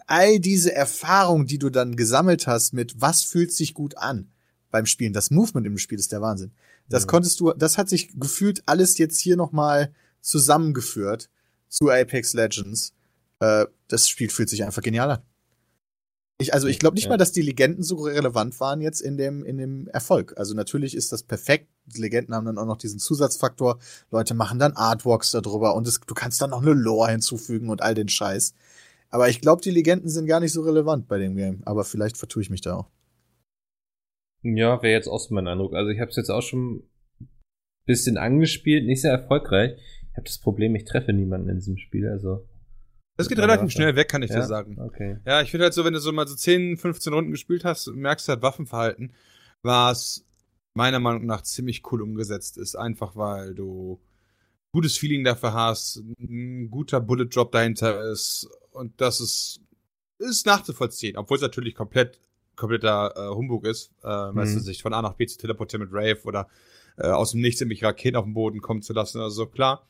All 0.08 0.40
diese 0.40 0.74
Erfahrung, 0.74 1.48
die 1.48 1.58
du 1.58 1.70
dann 1.70 1.96
gesammelt 1.96 2.48
hast 2.48 2.74
mit 2.74 3.02
was 3.02 3.24
fühlt 3.24 3.52
sich 3.52 3.74
gut 3.74 3.98
an 3.98 4.30
beim 4.76 4.86
Spielen, 4.86 5.14
das 5.14 5.32
Movement 5.32 5.66
im 5.66 5.78
Spiel 5.78 5.98
ist 5.98 6.12
der 6.12 6.22
Wahnsinn. 6.22 6.52
Das 6.90 7.04
ja. 7.04 7.08
konntest 7.08 7.40
du, 7.40 7.54
das 7.54 7.78
hat 7.78 7.88
sich 7.88 8.10
gefühlt 8.20 8.62
alles 8.66 8.98
jetzt 8.98 9.18
hier 9.22 9.38
nochmal 9.38 9.94
zusammengeführt 10.20 11.30
zu 11.70 11.90
Apex 11.90 12.34
Legends. 12.34 12.94
Äh, 13.40 13.68
das 13.88 14.10
Spiel 14.10 14.30
fühlt 14.30 14.50
sich 14.50 14.66
einfach 14.66 14.82
genial 14.82 15.12
an. 15.12 15.22
Ich, 16.40 16.54
also 16.54 16.68
ich 16.68 16.78
glaube 16.78 16.96
nicht 16.96 17.06
ja. 17.06 17.12
mal, 17.12 17.18
dass 17.18 17.32
die 17.32 17.42
Legenden 17.42 17.84
so 17.84 17.96
relevant 18.02 18.60
waren 18.60 18.82
jetzt 18.82 19.00
in 19.00 19.16
dem, 19.16 19.46
in 19.46 19.58
dem 19.58 19.88
Erfolg. 19.88 20.34
Also 20.36 20.54
natürlich 20.54 20.94
ist 20.94 21.14
das 21.14 21.24
perfekt. 21.24 21.70
Die 21.86 22.02
Legenden 22.02 22.36
haben 22.36 22.46
dann 22.46 22.58
auch 22.58 22.66
noch 22.66 22.76
diesen 22.76 23.00
Zusatzfaktor. 23.00 23.80
Leute 24.12 24.34
machen 24.34 24.60
dann 24.60 24.74
Artworks 24.74 25.32
darüber 25.32 25.74
und 25.76 25.88
es, 25.88 26.02
du 26.06 26.14
kannst 26.14 26.42
dann 26.42 26.50
noch 26.50 26.62
eine 26.62 26.74
Lore 26.74 27.12
hinzufügen 27.12 27.70
und 27.70 27.82
all 27.82 27.96
den 27.96 28.10
Scheiß. 28.10 28.54
Aber 29.10 29.30
ich 29.30 29.40
glaube, 29.40 29.62
die 29.62 29.72
Legenden 29.72 30.10
sind 30.10 30.26
gar 30.26 30.42
nicht 30.42 30.52
so 30.52 30.64
relevant 30.64 31.08
bei 31.08 31.18
dem 31.18 31.38
Game. 31.38 31.62
Aber 31.64 31.86
vielleicht 31.86 32.18
vertue 32.18 32.42
ich 32.42 32.50
mich 32.50 32.60
da 32.60 32.76
auch. 32.76 32.90
Ja, 34.54 34.82
wäre 34.84 34.94
jetzt 34.94 35.08
auch 35.08 35.20
so 35.20 35.34
mein 35.34 35.48
Eindruck. 35.48 35.74
Also 35.74 35.90
ich 35.90 36.00
habe 36.00 36.10
es 36.10 36.18
jetzt 36.18 36.30
auch 36.30 36.42
schon 36.42 36.84
ein 37.20 37.30
bisschen 37.86 38.18
angespielt, 38.18 38.86
nicht 38.86 39.02
sehr 39.02 39.12
erfolgreich. 39.12 39.74
Ich 40.12 40.18
habe 40.18 40.26
das 40.26 40.38
Problem, 40.40 40.76
ich 40.76 40.86
treffe 40.86 41.14
niemanden 41.14 41.50
in 41.50 41.56
diesem 41.56 41.78
Spiel. 41.78 42.08
Also 42.08 42.48
das 43.18 43.28
geht 43.30 43.40
relativ 43.40 43.72
schnell 43.72 43.96
weg, 43.96 44.10
kann 44.10 44.24
ich 44.24 44.30
ja? 44.30 44.38
dir 44.38 44.46
sagen. 44.46 44.80
Okay. 44.80 45.18
Ja, 45.26 45.42
ich 45.42 45.50
finde 45.50 45.64
halt 45.64 45.74
so, 45.74 45.84
wenn 45.86 45.94
du 45.94 46.00
so 46.00 46.12
mal 46.12 46.28
so 46.28 46.36
10, 46.36 46.78
15 46.78 47.14
Runden 47.14 47.32
gespielt 47.32 47.64
hast, 47.66 47.88
merkst 47.88 48.28
du 48.28 48.34
halt 48.34 48.42
Waffenverhalten, 48.42 49.14
was 49.62 50.26
meiner 50.74 51.00
Meinung 51.00 51.26
nach 51.26 51.42
ziemlich 51.42 51.82
cool 51.92 52.02
umgesetzt 52.02 52.58
ist. 52.58 52.76
Einfach 52.76 53.16
weil 53.16 53.56
du 53.56 54.02
gutes 54.74 54.98
Feeling 54.98 55.24
dafür 55.24 55.54
hast, 55.54 56.04
ein 56.20 56.70
guter 56.70 57.00
Bullet 57.00 57.28
Drop 57.28 57.52
dahinter 57.52 58.12
ist 58.12 58.50
und 58.72 59.00
das 59.00 59.22
ist, 59.22 59.62
ist 60.20 60.46
nachzuvollziehen, 60.46 61.16
obwohl 61.16 61.38
es 61.38 61.42
natürlich 61.42 61.76
komplett 61.76 62.20
kompletter 62.56 63.14
äh, 63.16 63.36
Humbug 63.36 63.66
ist, 63.66 63.92
äh, 64.04 64.08
mhm. 64.08 64.36
weißt 64.36 64.56
du, 64.56 64.60
sich 64.60 64.82
von 64.82 64.94
A 64.94 65.02
nach 65.02 65.14
B 65.14 65.26
zu 65.26 65.38
teleportieren 65.38 65.88
mit 65.88 65.94
Rave 65.94 66.20
oder 66.24 66.48
äh, 66.98 67.08
aus 67.08 67.32
dem 67.32 67.42
Nichts 67.42 67.62
nämlich 67.62 67.84
Raketen 67.84 68.16
auf 68.16 68.26
den 68.26 68.34
Boden 68.34 68.62
kommen 68.62 68.82
zu 68.82 68.94
lassen, 68.94 69.20
also 69.20 69.46
klar. 69.48 69.88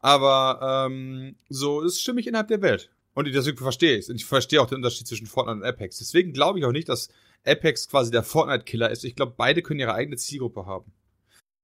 Aber 0.00 0.86
ähm, 0.88 1.36
so 1.48 1.80
ist 1.80 2.00
stimmig 2.00 2.26
innerhalb 2.26 2.48
der 2.48 2.62
Welt. 2.62 2.90
Und 3.14 3.26
deswegen 3.26 3.56
verstehe 3.56 3.94
ich 3.94 4.04
es. 4.04 4.10
Und 4.10 4.16
ich 4.16 4.24
verstehe 4.24 4.62
auch 4.62 4.68
den 4.68 4.76
Unterschied 4.76 5.08
zwischen 5.08 5.26
Fortnite 5.26 5.58
und 5.58 5.64
Apex. 5.64 5.98
Deswegen 5.98 6.32
glaube 6.32 6.60
ich 6.60 6.64
auch 6.64 6.72
nicht, 6.72 6.88
dass 6.88 7.08
Apex 7.44 7.88
quasi 7.88 8.12
der 8.12 8.22
Fortnite-Killer 8.22 8.90
ist. 8.90 9.04
Ich 9.04 9.16
glaube, 9.16 9.34
beide 9.36 9.62
können 9.62 9.80
ihre 9.80 9.94
eigene 9.94 10.16
Zielgruppe 10.16 10.66
haben. 10.66 10.92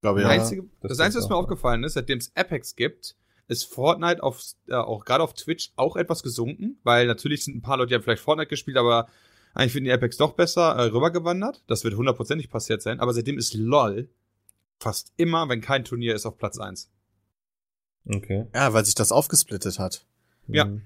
Glaube 0.01 0.23
ja. 0.23 0.29
Einzige, 0.29 0.65
das, 0.81 0.91
das 0.91 1.01
Einzige, 1.01 1.23
was 1.23 1.31
mir 1.31 1.37
aufgefallen 1.37 1.85
ist, 1.85 1.95
seitdem 1.95 2.19
es 2.19 2.33
Apex 2.35 2.75
gibt, 2.75 3.17
ist 3.47 3.65
Fortnite 3.65 4.23
auf, 4.23 4.43
äh, 4.69 4.75
auch 4.75 5.05
gerade 5.05 5.23
auf 5.23 5.35
Twitch 5.35 5.73
auch 5.77 5.97
etwas 5.97 6.23
gesunken, 6.23 6.79
weil 6.83 7.07
natürlich 7.07 7.45
sind 7.45 7.57
ein 7.57 7.63
paar 7.63 7.77
Leute, 7.77 7.91
die 7.91 7.95
haben 7.95 8.03
vielleicht 8.03 8.23
Fortnite 8.23 8.49
gespielt, 8.49 8.77
aber 8.77 9.09
eigentlich 9.55 9.73
finden 9.73 9.87
die 9.87 9.93
Apex 9.93 10.17
doch 10.17 10.33
besser 10.33 10.75
äh, 10.75 10.83
rübergewandert. 10.87 11.63
Das 11.69 11.85
wird 11.85 11.95
hundertprozentig 11.95 12.51
passiert 12.51 12.83
sein. 12.83 13.01
Aber 13.01 13.15
seitdem 13.15 13.39
ist 13.39 13.55
LOL 13.55 14.09
fast 14.81 15.13
immer, 15.17 15.49
wenn 15.49 15.61
kein 15.61 15.85
Turnier 15.85 16.15
ist, 16.15 16.27
auf 16.27 16.37
Platz 16.37 16.59
1. 16.59 16.91
Okay. 18.07 18.47
Ja, 18.53 18.73
weil 18.73 18.85
sich 18.85 18.95
das 18.95 19.13
aufgesplittet 19.13 19.79
hat. 19.79 20.07
Ja. 20.49 20.67
Mhm. 20.67 20.83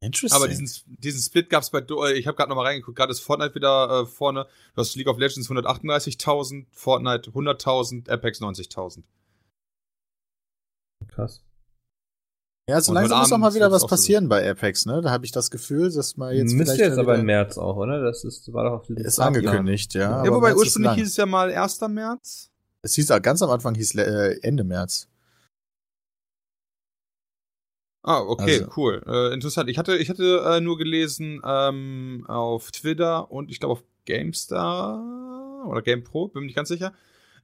Interesting. 0.00 0.36
Aber 0.36 0.48
diesen, 0.48 0.68
diesen 0.86 1.22
Split 1.22 1.48
gab's 1.48 1.70
bei, 1.70 1.78
äh, 1.78 2.12
ich 2.18 2.26
habe 2.26 2.36
gerade 2.36 2.50
nochmal 2.50 2.66
reingeguckt, 2.66 2.98
gerade 2.98 3.12
ist 3.12 3.20
Fortnite 3.20 3.54
wieder 3.54 4.02
äh, 4.02 4.06
vorne. 4.06 4.46
Du 4.74 4.80
hast 4.80 4.94
League 4.96 5.06
of 5.08 5.16
Legends 5.16 5.48
138.000, 5.48 6.66
Fortnite 6.72 7.30
100.000, 7.30 8.10
Apex 8.10 8.40
90.000. 8.40 9.04
Krass. 11.08 11.42
Ja, 12.68 12.80
so 12.80 12.92
langsam 12.92 13.18
muss 13.18 13.32
auch 13.32 13.38
mal 13.38 13.54
wieder 13.54 13.72
was 13.72 13.86
passieren 13.86 14.24
so. 14.24 14.28
bei 14.28 14.48
Apex, 14.48 14.86
ne? 14.86 15.00
Da 15.02 15.10
habe 15.10 15.24
ich 15.24 15.32
das 15.32 15.50
Gefühl, 15.50 15.90
dass 15.92 16.16
mal 16.16 16.32
jetzt 16.32 16.52
Müsste 16.52 16.80
jetzt 16.80 16.98
aber 16.98 17.16
im 17.16 17.26
März 17.26 17.58
auch, 17.58 17.76
oder? 17.76 18.00
Das 18.00 18.22
ist, 18.22 18.52
war 18.52 18.64
doch 18.64 18.72
auf 18.72 18.90
Ist 18.90 19.18
angekündigt, 19.18 19.94
ja. 19.94 20.24
Ja, 20.24 20.32
wobei 20.32 20.54
ursprünglich 20.54 20.94
hieß 20.94 21.08
es 21.08 21.16
ja 21.16 21.26
mal 21.26 21.52
1. 21.52 21.80
März. 21.88 22.50
Es 22.82 22.94
hieß 22.94 23.08
ganz 23.22 23.42
am 23.42 23.50
Anfang 23.50 23.74
hieß 23.74 23.96
äh, 23.96 24.38
Ende 24.42 24.62
März. 24.62 25.08
Ah, 28.04 28.20
okay, 28.20 28.60
also. 28.60 28.72
cool. 28.76 29.02
Äh, 29.06 29.32
interessant. 29.32 29.68
Ich 29.68 29.78
hatte, 29.78 29.96
ich 29.96 30.08
hatte 30.08 30.44
äh, 30.44 30.60
nur 30.60 30.76
gelesen 30.76 31.40
ähm, 31.44 32.24
auf 32.28 32.70
Twitter 32.72 33.30
und 33.30 33.50
ich 33.50 33.60
glaube 33.60 33.72
auf 33.72 33.84
GameStar 34.04 35.64
oder 35.66 35.82
GamePro, 35.82 36.28
bin 36.28 36.42
mir 36.42 36.46
nicht 36.46 36.56
ganz 36.56 36.68
sicher. 36.68 36.92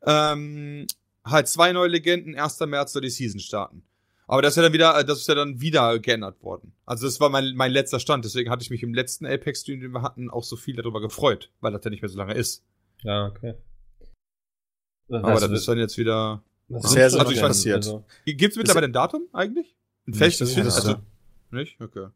Ähm, 0.02 0.86
halt 1.24 1.48
zwei 1.48 1.72
neue 1.72 1.88
Legenden, 1.88 2.36
1. 2.36 2.60
März 2.60 2.92
soll 2.92 3.02
die 3.02 3.10
Season 3.10 3.40
starten. 3.40 3.82
Aber 4.30 4.42
das 4.42 4.52
ist 4.52 4.56
ja 4.56 4.62
dann 4.62 4.72
wieder, 4.74 5.02
das 5.04 5.20
ist 5.20 5.26
ja 5.26 5.34
dann 5.34 5.60
wieder 5.60 5.98
geändert 5.98 6.42
worden. 6.42 6.74
Also 6.84 7.06
das 7.06 7.18
war 7.18 7.30
mein, 7.30 7.54
mein 7.56 7.72
letzter 7.72 7.98
Stand, 7.98 8.24
deswegen 8.26 8.50
hatte 8.50 8.62
ich 8.62 8.70
mich 8.70 8.82
im 8.82 8.92
letzten 8.92 9.26
Apex-Stream, 9.26 9.80
den 9.80 9.92
wir 9.92 10.02
hatten, 10.02 10.28
auch 10.30 10.44
so 10.44 10.54
viel 10.56 10.76
darüber 10.76 11.00
gefreut, 11.00 11.50
weil 11.60 11.72
das 11.72 11.82
ja 11.82 11.90
nicht 11.90 12.02
mehr 12.02 12.10
so 12.10 12.18
lange 12.18 12.34
ist. 12.34 12.62
Ja, 13.02 13.26
okay. 13.26 13.54
Aber 15.10 15.40
das 15.40 15.50
ist 15.50 15.66
dann 15.66 15.78
jetzt 15.78 15.96
wieder. 15.96 16.42
Was 16.68 16.92
sehr, 16.92 17.08
sehr 17.08 17.20
also 17.20 17.32
ich 17.32 17.40
passiert. 17.40 17.76
Also, 17.76 18.04
Gibt 18.26 18.42
es 18.52 18.56
mittlerweile 18.58 18.86
ein 18.86 18.92
Datum 18.92 19.26
eigentlich? 19.32 19.74
Ein 20.06 20.10
Nicht, 20.10 20.18
festes? 20.18 20.54
das 20.54 20.66
ist- 20.66 20.74
also, 20.86 20.96
nicht? 21.50 21.80
Okay. 21.80 22.08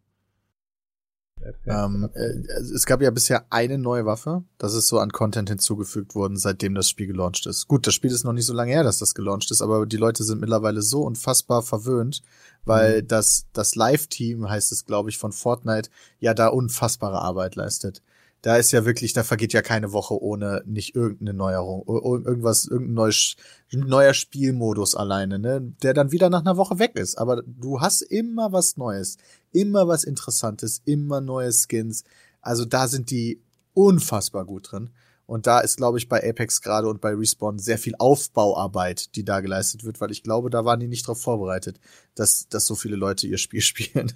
Ähm, 1.66 2.08
äh, 2.14 2.20
es 2.20 2.86
gab 2.86 3.02
ja 3.02 3.10
bisher 3.10 3.46
eine 3.50 3.78
neue 3.78 4.06
Waffe. 4.06 4.44
Das 4.58 4.74
ist 4.74 4.88
so 4.88 4.98
an 4.98 5.10
Content 5.10 5.48
hinzugefügt 5.48 6.14
worden, 6.14 6.36
seitdem 6.36 6.74
das 6.74 6.88
Spiel 6.88 7.06
gelauncht 7.06 7.46
ist. 7.46 7.68
Gut, 7.68 7.86
das 7.86 7.94
Spiel 7.94 8.10
ist 8.10 8.24
noch 8.24 8.32
nicht 8.32 8.46
so 8.46 8.52
lange 8.52 8.72
her, 8.72 8.84
dass 8.84 8.98
das 8.98 9.14
gelauncht 9.14 9.50
ist, 9.50 9.62
aber 9.62 9.86
die 9.86 9.96
Leute 9.96 10.24
sind 10.24 10.40
mittlerweile 10.40 10.82
so 10.82 11.02
unfassbar 11.02 11.62
verwöhnt, 11.62 12.22
weil 12.64 13.02
das, 13.02 13.46
das 13.52 13.74
Live-Team, 13.74 14.48
heißt 14.48 14.72
es, 14.72 14.84
glaube 14.84 15.10
ich, 15.10 15.18
von 15.18 15.32
Fortnite, 15.32 15.90
ja 16.20 16.34
da 16.34 16.48
unfassbare 16.48 17.20
Arbeit 17.20 17.56
leistet. 17.56 18.02
Da 18.42 18.56
ist 18.56 18.72
ja 18.72 18.84
wirklich, 18.84 19.12
da 19.12 19.22
vergeht 19.22 19.52
ja 19.52 19.62
keine 19.62 19.92
Woche 19.92 20.20
ohne 20.20 20.62
nicht 20.66 20.94
irgendeine 20.96 21.32
Neuerung, 21.32 21.84
irgendwas, 21.86 22.66
irgendein 22.66 22.94
neues, 22.94 23.36
neuer 23.72 24.14
Spielmodus 24.14 24.96
alleine, 24.96 25.38
ne, 25.38 25.60
der 25.82 25.94
dann 25.94 26.10
wieder 26.10 26.28
nach 26.28 26.40
einer 26.40 26.56
Woche 26.56 26.78
weg 26.80 26.96
ist. 26.96 27.16
Aber 27.18 27.42
du 27.46 27.80
hast 27.80 28.02
immer 28.02 28.52
was 28.52 28.76
Neues, 28.76 29.16
immer 29.52 29.86
was 29.86 30.02
Interessantes, 30.04 30.82
immer 30.84 31.20
neue 31.20 31.52
Skins. 31.52 32.02
Also 32.40 32.64
da 32.64 32.88
sind 32.88 33.10
die 33.10 33.40
unfassbar 33.74 34.44
gut 34.44 34.72
drin. 34.72 34.90
Und 35.26 35.46
da 35.46 35.60
ist, 35.60 35.76
glaube 35.76 35.98
ich, 35.98 36.08
bei 36.08 36.28
Apex 36.28 36.60
gerade 36.62 36.88
und 36.88 37.00
bei 37.00 37.14
Respawn 37.14 37.60
sehr 37.60 37.78
viel 37.78 37.94
Aufbauarbeit, 37.96 39.14
die 39.14 39.24
da 39.24 39.38
geleistet 39.40 39.84
wird, 39.84 40.00
weil 40.00 40.10
ich 40.10 40.24
glaube, 40.24 40.50
da 40.50 40.64
waren 40.64 40.80
die 40.80 40.88
nicht 40.88 41.06
darauf 41.06 41.22
vorbereitet, 41.22 41.78
dass, 42.16 42.48
dass 42.48 42.66
so 42.66 42.74
viele 42.74 42.96
Leute 42.96 43.28
ihr 43.28 43.38
Spiel 43.38 43.60
spielen. 43.62 44.12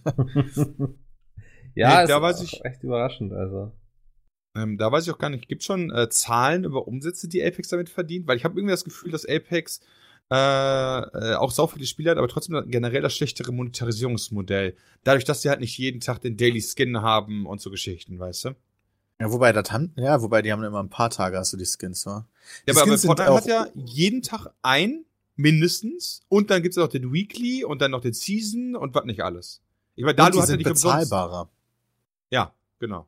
ja, 1.74 1.96
Nee, 1.98 2.02
ist 2.02 2.10
da 2.10 2.18
auch 2.18 2.22
weiß 2.22 2.42
ich- 2.42 2.64
echt 2.64 2.82
überraschend, 2.82 3.32
also. 3.32 3.72
Ähm, 4.56 4.78
da 4.78 4.90
weiß 4.90 5.04
ich 5.04 5.12
auch 5.12 5.18
gar 5.18 5.30
nicht, 5.30 5.48
gibt 5.48 5.62
schon 5.62 5.90
äh, 5.90 6.08
Zahlen 6.08 6.64
über 6.64 6.88
Umsätze, 6.88 7.28
die 7.28 7.44
Apex 7.44 7.68
damit 7.68 7.88
verdient? 7.88 8.26
Weil 8.26 8.36
ich 8.36 8.44
habe 8.44 8.58
irgendwie 8.58 8.72
das 8.72 8.84
Gefühl, 8.84 9.12
dass 9.12 9.26
Apex 9.26 9.80
äh, 10.30 10.34
äh, 10.34 11.34
auch 11.34 11.52
sau 11.52 11.66
viele 11.66 11.86
Spiele 11.86 12.10
hat, 12.10 12.18
aber 12.18 12.28
trotzdem 12.28 12.68
generell 12.68 13.02
das 13.02 13.14
schlechtere 13.14 13.52
Monetarisierungsmodell. 13.52 14.74
Dadurch, 15.04 15.24
dass 15.24 15.42
die 15.42 15.50
halt 15.50 15.60
nicht 15.60 15.78
jeden 15.78 16.00
Tag 16.00 16.20
den 16.20 16.36
Daily 16.36 16.62
Skin 16.62 17.02
haben 17.02 17.46
und 17.46 17.60
so 17.60 17.70
Geschichten, 17.70 18.18
weißt 18.18 18.46
du? 18.46 18.50
ja, 19.20 19.32
wobei 19.32 19.52
das 19.52 19.70
haben, 19.72 19.92
ja, 19.96 20.20
wobei 20.20 20.42
die 20.42 20.52
haben 20.52 20.62
immer 20.62 20.82
ein 20.82 20.90
paar 20.90 21.10
Tage 21.10 21.38
hast 21.38 21.52
du 21.52 21.56
die 21.56 21.64
Skins, 21.64 22.04
wa? 22.06 22.26
Die 22.66 22.70
Ja, 22.70 22.74
aber, 22.74 22.82
aber 22.82 22.90
Skins 22.90 23.02
sind 23.02 23.08
Fortnite 23.08 23.34
hat 23.34 23.46
ja 23.46 23.66
jeden 23.74 24.22
Tag 24.22 24.48
ein, 24.62 25.04
mindestens, 25.36 26.22
und 26.28 26.50
dann 26.50 26.62
gibt's 26.62 26.76
ja 26.76 26.82
noch 26.82 26.90
den 26.90 27.12
Weekly 27.12 27.64
und 27.64 27.80
dann 27.80 27.92
noch 27.92 28.00
den 28.00 28.12
Season 28.12 28.76
und 28.76 28.94
was 28.94 29.04
nicht 29.04 29.22
alles. 29.22 29.62
Ich 29.94 30.04
meine, 30.04 30.16
da 30.16 30.28
du 30.28 30.40
hast 30.40 30.50
ja 30.50 30.56
nicht 30.56 30.66
umsonst. 30.66 31.10
bezahlbarer. 31.10 31.48
Ja, 32.30 32.54
genau. 32.78 33.06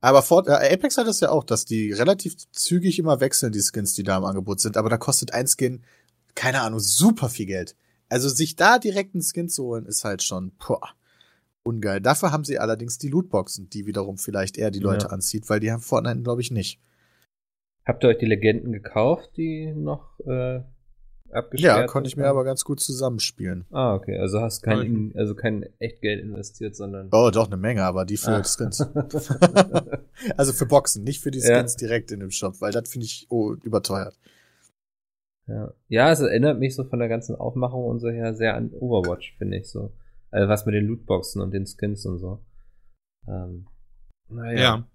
Aber 0.00 0.22
Fort, 0.22 0.46
äh, 0.48 0.72
Apex 0.72 0.96
hat 0.96 1.06
das 1.06 1.20
ja 1.20 1.30
auch, 1.30 1.44
dass 1.44 1.64
die 1.64 1.92
relativ 1.92 2.36
zügig 2.52 2.98
immer 2.98 3.20
wechseln, 3.20 3.52
die 3.52 3.60
Skins, 3.62 3.94
die 3.94 4.04
da 4.04 4.16
im 4.16 4.24
Angebot 4.24 4.60
sind. 4.60 4.76
Aber 4.76 4.88
da 4.88 4.96
kostet 4.96 5.32
ein 5.34 5.46
Skin, 5.48 5.82
keine 6.34 6.60
Ahnung, 6.62 6.78
super 6.80 7.28
viel 7.28 7.46
Geld. 7.46 7.74
Also 8.08 8.28
sich 8.28 8.54
da 8.56 8.78
direkt 8.78 9.14
einen 9.14 9.22
Skin 9.22 9.48
zu 9.48 9.64
holen, 9.64 9.86
ist 9.86 10.04
halt 10.04 10.22
schon, 10.22 10.52
boah, 10.52 10.90
ungeil. 11.64 12.00
Dafür 12.00 12.30
haben 12.32 12.44
sie 12.44 12.58
allerdings 12.58 12.98
die 12.98 13.08
Lootboxen, 13.08 13.68
die 13.70 13.86
wiederum 13.86 14.18
vielleicht 14.18 14.56
eher 14.56 14.70
die 14.70 14.78
Leute 14.78 15.06
Ja. 15.06 15.12
anzieht, 15.12 15.50
weil 15.50 15.60
die 15.60 15.72
haben 15.72 15.82
Fortnite, 15.82 16.22
glaube 16.22 16.40
ich, 16.40 16.50
nicht. 16.50 16.80
Habt 17.84 18.04
ihr 18.04 18.10
euch 18.10 18.18
die 18.18 18.26
Legenden 18.26 18.72
gekauft, 18.72 19.30
die 19.36 19.72
noch 19.74 20.20
äh, 20.20 20.60
abgesperrt 21.32 21.78
Ja, 21.80 21.86
konnte 21.86 22.08
ich 22.08 22.16
mir 22.16 22.26
aber 22.26 22.44
ganz 22.44 22.64
gut 22.64 22.80
zusammenspielen. 22.80 23.64
Ah, 23.70 23.94
okay. 23.94 24.18
Also 24.18 24.40
hast 24.40 24.62
kein. 24.62 24.80
In- 24.82 25.12
also 25.16 25.34
kein 25.34 25.66
echt 25.78 26.00
Geld 26.00 26.20
investiert, 26.22 26.76
sondern. 26.76 27.08
Oh, 27.12 27.30
doch, 27.32 27.46
eine 27.46 27.56
Menge, 27.56 27.82
aber 27.84 28.04
die 28.04 28.16
für 28.16 28.30
Ah. 28.36 28.42
Skins. 28.44 28.80
also 30.36 30.52
für 30.52 30.66
Boxen, 30.66 31.04
nicht 31.04 31.20
für 31.20 31.30
die 31.30 31.40
Ja. 31.40 31.58
Skins 31.58 31.76
direkt 31.76 32.10
in 32.12 32.20
dem 32.20 32.30
Shop, 32.30 32.60
weil 32.60 32.72
das 32.72 32.88
finde 32.88 33.06
ich 33.06 33.26
oh, 33.30 33.54
überteuert. 33.62 34.18
Ja. 35.46 35.72
ja, 35.88 36.10
es 36.12 36.20
erinnert 36.20 36.58
mich 36.58 36.74
so 36.76 36.84
von 36.84 36.98
der 36.98 37.08
ganzen 37.08 37.34
Aufmachung 37.34 37.86
und 37.86 38.00
so 38.00 38.08
her 38.10 38.34
sehr 38.34 38.54
an 38.54 38.70
Overwatch, 38.72 39.34
finde 39.38 39.56
ich 39.56 39.66
so. 39.68 39.92
Also 40.30 40.46
was 40.48 40.66
mit 40.66 40.74
den 40.74 40.86
Lootboxen 40.86 41.40
und 41.40 41.52
den 41.54 41.66
Skins 41.66 42.04
und 42.04 42.18
so. 42.18 42.40
Ähm, 43.26 43.66
naja. 44.28 44.58
Ja. 44.60 44.86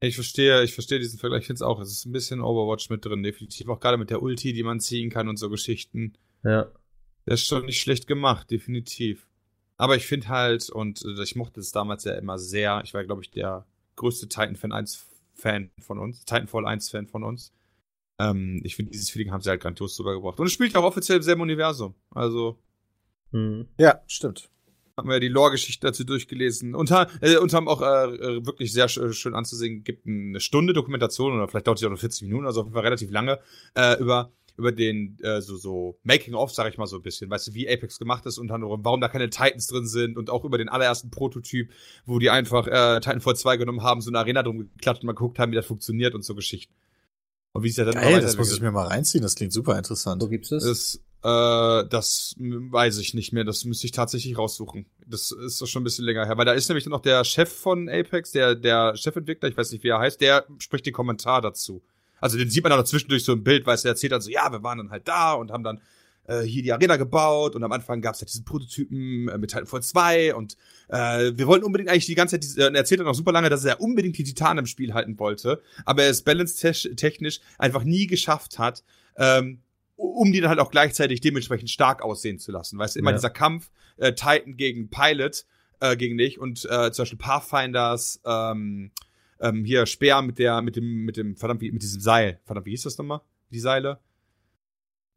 Ich 0.00 0.14
verstehe, 0.14 0.62
ich 0.62 0.72
verstehe 0.72 0.98
diesen 0.98 1.18
Vergleich. 1.18 1.42
Ich 1.42 1.46
finde 1.46 1.58
es 1.58 1.62
auch. 1.62 1.78
Es 1.80 1.90
ist 1.90 2.06
ein 2.06 2.12
bisschen 2.12 2.40
Overwatch 2.40 2.88
mit 2.88 3.04
drin, 3.04 3.22
definitiv. 3.22 3.68
Auch 3.68 3.80
gerade 3.80 3.98
mit 3.98 4.10
der 4.10 4.22
Ulti, 4.22 4.52
die 4.52 4.62
man 4.62 4.80
ziehen 4.80 5.10
kann 5.10 5.28
und 5.28 5.36
so 5.36 5.50
Geschichten. 5.50 6.14
Ja. 6.42 6.70
Das 7.26 7.40
ist 7.40 7.46
schon 7.46 7.66
nicht 7.66 7.80
schlecht 7.80 8.06
gemacht, 8.06 8.50
definitiv. 8.50 9.28
Aber 9.76 9.96
ich 9.96 10.06
finde 10.06 10.28
halt, 10.28 10.70
und 10.70 11.02
äh, 11.04 11.22
ich 11.22 11.36
mochte 11.36 11.60
es 11.60 11.72
damals 11.72 12.04
ja 12.04 12.14
immer 12.14 12.38
sehr, 12.38 12.80
ich 12.84 12.94
war, 12.94 13.04
glaube 13.04 13.22
ich, 13.22 13.30
der 13.30 13.66
größte 13.96 14.28
Titanfall 14.28 14.72
1 14.72 15.06
Fan 15.34 15.70
von 15.78 15.98
uns, 15.98 16.20
Titanfall 16.20 16.66
1 16.66 16.90
Fan 16.90 17.06
von 17.06 17.22
uns. 17.22 17.52
Ähm, 18.18 18.60
ich 18.64 18.76
finde, 18.76 18.92
dieses 18.92 19.10
Feeling 19.10 19.32
haben 19.32 19.42
sie 19.42 19.50
halt 19.50 19.60
grandios 19.60 19.98
rübergebracht. 20.00 20.40
Und 20.40 20.46
es 20.46 20.52
spielt 20.52 20.74
auch 20.76 20.84
offiziell 20.84 21.18
im 21.18 21.22
selben 21.22 21.42
Universum. 21.42 21.94
Also, 22.10 22.58
Hm. 23.32 23.68
Ja, 23.78 24.00
stimmt. 24.06 24.50
Haben 25.00 25.08
wir 25.08 25.14
ja 25.14 25.20
die 25.20 25.28
Lore-Geschichte 25.28 25.86
dazu 25.86 26.04
durchgelesen 26.04 26.74
und, 26.74 26.90
äh, 26.90 27.36
und 27.38 27.52
haben 27.52 27.68
auch 27.68 27.80
äh, 27.80 27.84
äh, 27.84 28.46
wirklich 28.46 28.72
sehr 28.72 28.88
sch 28.88 29.00
schön 29.12 29.34
anzusehen, 29.34 29.82
gibt 29.82 30.06
eine 30.06 30.40
Stunde 30.40 30.72
Dokumentation 30.72 31.34
oder 31.34 31.48
vielleicht 31.48 31.66
dauert 31.66 31.78
sie 31.78 31.86
auch 31.86 31.90
noch 31.90 31.98
40 31.98 32.22
Minuten, 32.22 32.46
also 32.46 32.60
auf 32.60 32.66
jeden 32.66 32.74
Fall 32.74 32.84
relativ 32.84 33.10
lange, 33.10 33.40
äh, 33.74 33.98
über 33.98 34.32
über 34.56 34.72
den 34.72 35.18
äh, 35.22 35.40
so 35.40 35.56
so 35.56 35.98
Making 36.02 36.34
of, 36.34 36.52
sag 36.52 36.68
ich 36.68 36.76
mal 36.76 36.86
so 36.86 36.96
ein 36.96 37.02
bisschen, 37.02 37.30
weißt 37.30 37.48
du, 37.48 37.54
wie 37.54 37.68
Apex 37.68 37.98
gemacht 37.98 38.26
ist 38.26 38.36
und 38.36 38.50
warum 38.50 39.00
da 39.00 39.08
keine 39.08 39.30
Titans 39.30 39.66
drin 39.66 39.86
sind 39.86 40.18
und 40.18 40.28
auch 40.28 40.44
über 40.44 40.58
den 40.58 40.68
allerersten 40.68 41.10
Prototyp, 41.10 41.70
wo 42.04 42.18
die 42.18 42.28
einfach 42.28 42.66
äh, 42.66 43.00
Titanfall 43.00 43.36
2 43.36 43.56
genommen 43.56 43.82
haben, 43.82 44.02
so 44.02 44.10
eine 44.10 44.18
Arena 44.18 44.42
drum 44.42 44.58
geklatscht 44.58 45.02
und 45.02 45.06
mal 45.06 45.14
geguckt 45.14 45.38
haben, 45.38 45.50
wie 45.52 45.56
das 45.56 45.66
funktioniert 45.66 46.14
und 46.14 46.22
so 46.22 46.34
Geschichten. 46.34 46.74
Und 47.52 47.64
wie 47.64 47.68
es 47.68 47.76
ja 47.76 47.84
dann 47.84 47.94
Geil, 47.94 48.20
das 48.20 48.36
muss 48.36 48.52
ich 48.52 48.60
mir 48.60 48.70
mal 48.70 48.86
reinziehen, 48.86 49.22
das 49.22 49.34
klingt 49.34 49.52
super 49.52 49.76
interessant. 49.76 50.22
Wo 50.22 50.28
gibt's 50.28 50.50
das? 50.50 50.64
Das, 50.64 51.00
äh, 51.22 51.84
das 51.88 52.34
weiß 52.38 52.98
ich 52.98 53.14
nicht 53.14 53.32
mehr. 53.32 53.44
Das 53.44 53.64
müsste 53.64 53.86
ich 53.86 53.92
tatsächlich 53.92 54.38
raussuchen. 54.38 54.86
Das 55.06 55.32
ist 55.32 55.60
doch 55.60 55.66
schon 55.66 55.82
ein 55.82 55.84
bisschen 55.84 56.04
länger 56.04 56.24
her. 56.26 56.38
Weil 56.38 56.46
da 56.46 56.52
ist 56.52 56.68
nämlich 56.68 56.86
noch 56.86 57.00
der 57.00 57.24
Chef 57.24 57.52
von 57.52 57.88
Apex, 57.88 58.32
der, 58.32 58.54
der 58.54 58.96
Chefentwickler, 58.96 59.48
ich 59.48 59.56
weiß 59.56 59.72
nicht, 59.72 59.84
wie 59.84 59.88
er 59.88 59.98
heißt, 59.98 60.20
der 60.20 60.46
spricht 60.58 60.86
den 60.86 60.94
Kommentar 60.94 61.42
dazu. 61.42 61.82
Also 62.20 62.38
den 62.38 62.50
sieht 62.50 62.62
man 62.62 62.70
dann 62.70 62.84
zwischendurch 62.86 63.24
so 63.24 63.32
im 63.32 63.44
Bild, 63.44 63.66
weil 63.66 63.78
er 63.78 63.84
erzählt 63.84 64.12
dann 64.12 64.20
so, 64.20 64.30
ja, 64.30 64.50
wir 64.50 64.62
waren 64.62 64.78
dann 64.78 64.90
halt 64.90 65.08
da 65.08 65.32
und 65.32 65.50
haben 65.50 65.64
dann 65.64 65.80
äh, 66.26 66.42
hier 66.42 66.62
die 66.62 66.72
Arena 66.72 66.96
gebaut 66.96 67.54
und 67.54 67.64
am 67.64 67.72
Anfang 67.72 68.00
gab 68.00 68.14
es 68.14 68.20
halt 68.20 68.30
diesen 68.30 68.44
Prototypen 68.44 69.28
äh, 69.28 69.38
mit 69.38 69.50
Titanfall 69.50 69.82
2 69.82 70.34
und 70.34 70.56
äh, 70.88 71.32
wir 71.34 71.46
wollten 71.46 71.64
unbedingt 71.64 71.90
eigentlich 71.90 72.06
die 72.06 72.14
ganze 72.14 72.36
Zeit, 72.36 72.44
diese, 72.44 72.60
äh, 72.60 72.64
er 72.66 72.74
erzählt 72.74 73.00
dann 73.00 73.08
auch 73.08 73.14
super 73.14 73.32
lange, 73.32 73.48
dass 73.48 73.64
er 73.64 73.80
unbedingt 73.80 74.16
die 74.18 74.24
Titanen 74.24 74.58
im 74.58 74.66
Spiel 74.66 74.94
halten 74.94 75.18
wollte, 75.18 75.62
aber 75.84 76.04
er 76.04 76.10
es 76.10 76.22
balance-technisch 76.22 77.40
einfach 77.58 77.84
nie 77.84 78.06
geschafft 78.06 78.58
hat, 78.58 78.84
ähm, 79.16 79.60
um 80.00 80.32
die 80.32 80.40
dann 80.40 80.50
halt 80.50 80.58
auch 80.60 80.70
gleichzeitig 80.70 81.20
dementsprechend 81.20 81.70
stark 81.70 82.02
aussehen 82.02 82.38
zu 82.38 82.52
lassen. 82.52 82.78
Weißt 82.78 82.96
du, 82.96 83.00
immer 83.00 83.10
Ja. 83.10 83.16
dieser 83.16 83.30
Kampf 83.30 83.70
äh, 83.98 84.12
Titan 84.12 84.56
gegen 84.56 84.88
Pilot 84.90 85.44
äh, 85.80 85.96
gegen 85.96 86.16
dich 86.18 86.38
und 86.38 86.64
äh, 86.70 86.90
zum 86.92 87.02
Beispiel 87.02 87.18
Pathfinders, 87.18 88.20
ähm, 88.24 88.90
ähm, 89.40 89.64
hier 89.64 89.86
Speer 89.86 90.20
mit 90.22 90.38
der, 90.38 90.60
mit 90.62 90.76
dem, 90.76 91.04
mit 91.04 91.16
dem, 91.16 91.36
verdammt, 91.36 91.60
wie, 91.62 91.70
mit 91.70 91.82
diesem 91.82 92.00
Seil. 92.00 92.40
Verdammt, 92.44 92.66
wie 92.66 92.70
hieß 92.70 92.82
das 92.82 92.98
nochmal? 92.98 93.20
Die 93.50 93.60
Seile? 93.60 93.98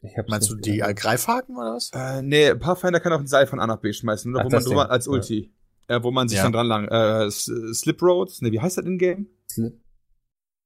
Ich 0.01 0.17
hab's 0.17 0.29
Meinst 0.29 0.49
du 0.49 0.55
die 0.55 0.79
äh, 0.79 0.93
Greifhaken 0.93 1.55
oder 1.55 1.75
was? 1.75 1.89
Äh, 1.93 2.21
nee, 2.21 2.53
Pathfinder 2.55 2.99
kann 2.99 3.13
auch 3.13 3.19
ein 3.19 3.27
Seil 3.27 3.47
von 3.47 3.59
A 3.59 3.67
nach 3.67 3.77
B 3.79 3.93
schmeißen, 3.93 4.31
oder 4.34 4.41
Ach, 4.41 4.45
wo 4.45 4.49
man 4.49 4.63
drüber 4.63 4.89
als 4.91 5.07
Ulti. 5.07 5.51
Äh, 5.88 6.01
wo 6.01 6.11
man 6.11 6.27
sich 6.29 6.38
Ja. 6.38 6.43
dann 6.43 6.53
dran 6.53 6.67
lang. 6.67 6.88
Äh, 6.88 7.29
Slip 7.31 8.01
Roads? 8.01 8.41
Ne, 8.41 8.51
wie 8.53 8.59
heißt 8.61 8.77
das 8.77 8.86
in 8.86 8.97
Game? 8.97 9.27
Slip- 9.49 9.79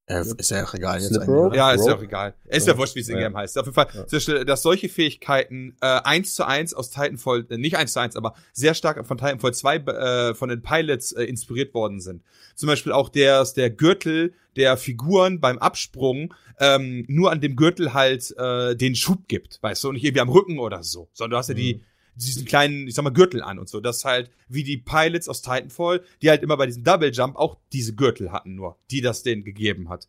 Äh, 0.10 0.24
ist 0.38 0.52
ja 0.52 0.64
auch 0.64 0.74
egal 0.74 1.02
jetzt 1.02 1.18
oder? 1.18 1.54
Ja, 1.54 1.72
ist 1.74 1.86
ja 1.86 1.96
auch 1.96 2.02
egal. 2.02 2.34
Ist 2.46 2.66
ja 2.66 2.74
Ja. 2.74 2.80
wurscht, 2.80 2.96
wie 2.96 3.02
es 3.02 3.10
in 3.10 3.16
Ja. 3.18 3.24
Game 3.24 3.36
heißt. 3.36 3.58
Auf 3.58 3.66
jeden 3.66 3.76
Fall, 3.76 3.88
Ja. 3.94 4.44
dass 4.46 4.62
solche 4.62 4.88
Fähigkeiten 4.88 5.76
äh, 5.82 5.86
eins 5.86 6.34
zu 6.36 6.48
eins 6.48 6.74
aus 6.74 6.92
Titanfall, 6.92 7.46
äh, 7.50 7.58
nicht 7.58 7.76
eins 7.76 7.92
zu 7.92 8.00
eins, 8.00 8.16
aber 8.16 8.34
sehr 8.54 8.74
stark 8.74 9.06
von 9.06 9.18
Titanfall 9.18 9.54
2 9.54 9.76
äh, 9.76 10.34
von 10.34 10.48
den 10.48 10.62
Pilots 10.62 11.12
äh, 11.12 11.24
inspiriert 11.26 11.74
worden 11.74 12.00
sind. 12.00 12.24
Zum 12.56 12.68
Beispiel 12.68 12.94
auch 12.94 13.10
der, 13.10 13.44
der 13.58 13.70
Gürtel 13.70 14.34
der 14.56 14.78
Figuren 14.78 15.42
beim 15.42 15.58
Absprung 15.60 16.34
ähm, 16.60 17.04
nur 17.10 17.32
an 17.32 17.42
dem 17.42 17.56
Gürtel 17.58 17.94
halt 17.94 18.34
äh, 18.38 18.76
den 18.78 18.96
Schub 18.96 19.28
gibt, 19.28 19.60
weißt 19.62 19.84
du, 19.84 19.90
und 19.90 19.96
nicht 19.96 20.06
irgendwie 20.06 20.22
am 20.22 20.30
Rücken 20.30 20.58
oder 20.58 20.84
so, 20.84 21.10
sondern 21.14 21.32
du 21.32 21.38
hast 21.38 21.50
ja 21.50 21.54
die, 21.54 21.76
Mhm. 21.76 21.82
Diesen 22.18 22.46
kleinen, 22.46 22.88
ich 22.88 22.96
sag 22.96 23.04
mal, 23.04 23.12
Gürtel 23.12 23.42
an 23.42 23.60
und 23.60 23.70
so. 23.70 23.80
Das 23.80 23.98
ist 23.98 24.06
halt 24.06 24.32
wie 24.48 24.64
die 24.64 24.78
Pilots 24.78 25.30
aus 25.30 25.42
Titanfall, 25.42 26.02
die 26.22 26.30
halt 26.30 26.44
immer 26.44 26.58
bei 26.58 26.66
diesem 26.66 26.84
Double 26.84 27.12
Jump 27.12 27.36
auch 27.36 27.58
diese 27.74 27.96
Gürtel 27.96 28.32
hatten 28.32 28.56
nur, 28.56 28.78
die 28.92 29.02
das 29.02 29.24
denen 29.24 29.44
gegeben 29.44 29.90
hat. 29.90 30.08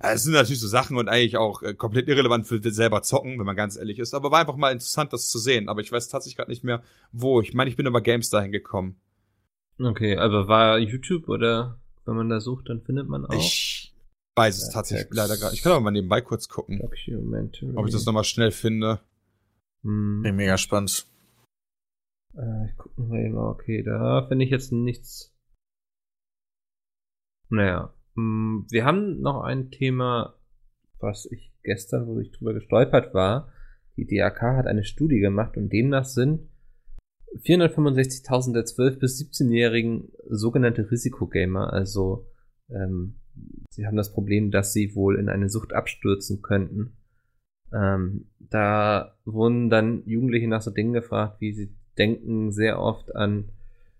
Also, 0.00 0.14
Es 0.14 0.22
sind 0.24 0.32
natürlich 0.34 0.60
so 0.60 0.68
Sachen 0.68 0.96
und 0.96 1.08
eigentlich 1.08 1.36
auch 1.36 1.62
äh, 1.62 1.74
komplett 1.74 2.08
irrelevant 2.08 2.46
für 2.46 2.60
selber 2.70 3.02
zocken, 3.02 3.38
wenn 3.38 3.46
man 3.46 3.56
ganz 3.56 3.76
ehrlich 3.76 3.98
ist. 3.98 4.14
Aber 4.14 4.30
war 4.30 4.40
einfach 4.40 4.56
mal 4.56 4.70
interessant, 4.70 5.12
das 5.12 5.28
zu 5.28 5.38
sehen. 5.38 5.68
Aber 5.68 5.80
ich 5.80 5.90
weiß 5.90 6.08
tatsächlich 6.08 6.36
gerade 6.36 6.50
nicht 6.50 6.62
mehr, 6.62 6.82
wo. 7.10 7.40
Ich 7.40 7.52
meine, 7.52 7.68
ich 7.68 7.76
bin 7.76 7.86
über 7.86 8.00
GameStar 8.00 8.42
hingekommen. 8.42 8.96
Okay, 9.80 10.16
aber 10.16 10.46
war 10.48 10.78
YouTube 10.78 11.28
oder 11.28 11.80
wenn 12.04 12.16
man 12.16 12.28
da 12.28 12.40
sucht, 12.40 12.68
dann 12.68 12.80
findet 12.80 13.08
man 13.08 13.26
auch. 13.26 13.34
Ich 13.34 13.92
weiß 14.36 14.56
es 14.62 14.70
tatsächlich 14.70 15.08
leider 15.10 15.36
gerade. 15.36 15.54
Ich 15.54 15.62
kann 15.62 15.72
aber 15.72 15.80
mal 15.80 15.90
nebenbei 15.90 16.20
kurz 16.20 16.48
gucken, 16.48 16.80
ob 16.80 16.94
ich 16.94 17.92
das 17.92 18.06
nochmal 18.06 18.24
schnell 18.24 18.52
finde. 18.52 19.00
Hm. 19.82 20.22
Bin 20.22 20.36
mega 20.36 20.58
spannend. 20.58 21.06
Äh, 22.36 22.66
ich 22.66 22.76
guck 22.76 22.96
mal 22.98 23.34
okay, 23.34 23.82
da 23.82 24.26
finde 24.28 24.44
ich 24.44 24.50
jetzt 24.50 24.72
nichts. 24.72 25.34
Naja, 27.48 27.94
mh, 28.14 28.66
wir 28.70 28.84
haben 28.84 29.20
noch 29.20 29.42
ein 29.42 29.70
Thema, 29.70 30.34
was 30.98 31.26
ich 31.26 31.52
gestern, 31.62 32.06
wo 32.06 32.18
ich 32.20 32.30
drüber 32.32 32.54
gestolpert 32.54 33.14
war. 33.14 33.52
Die 33.96 34.06
DAK 34.06 34.40
hat 34.42 34.66
eine 34.66 34.84
Studie 34.84 35.18
gemacht 35.18 35.56
und 35.56 35.72
demnach 35.72 36.04
sind 36.04 36.48
465.000 37.36 38.52
der 38.52 38.64
12- 38.64 38.98
bis 38.98 39.20
17-Jährigen 39.20 40.10
sogenannte 40.28 40.90
Risikogamer, 40.90 41.72
also 41.72 42.26
ähm, 42.70 43.16
sie 43.70 43.86
haben 43.86 43.96
das 43.96 44.12
Problem, 44.12 44.50
dass 44.50 44.72
sie 44.72 44.94
wohl 44.94 45.18
in 45.18 45.28
eine 45.28 45.48
Sucht 45.48 45.72
abstürzen 45.72 46.42
könnten. 46.42 46.96
Ähm, 47.72 48.30
da 48.38 49.18
wurden 49.24 49.68
dann 49.68 50.02
Jugendliche 50.06 50.48
nach 50.48 50.62
so 50.62 50.70
Dingen 50.70 50.92
gefragt, 50.92 51.40
wie 51.40 51.52
sie 51.52 51.76
denken 51.98 52.52
sehr 52.52 52.80
oft 52.80 53.14
an 53.14 53.50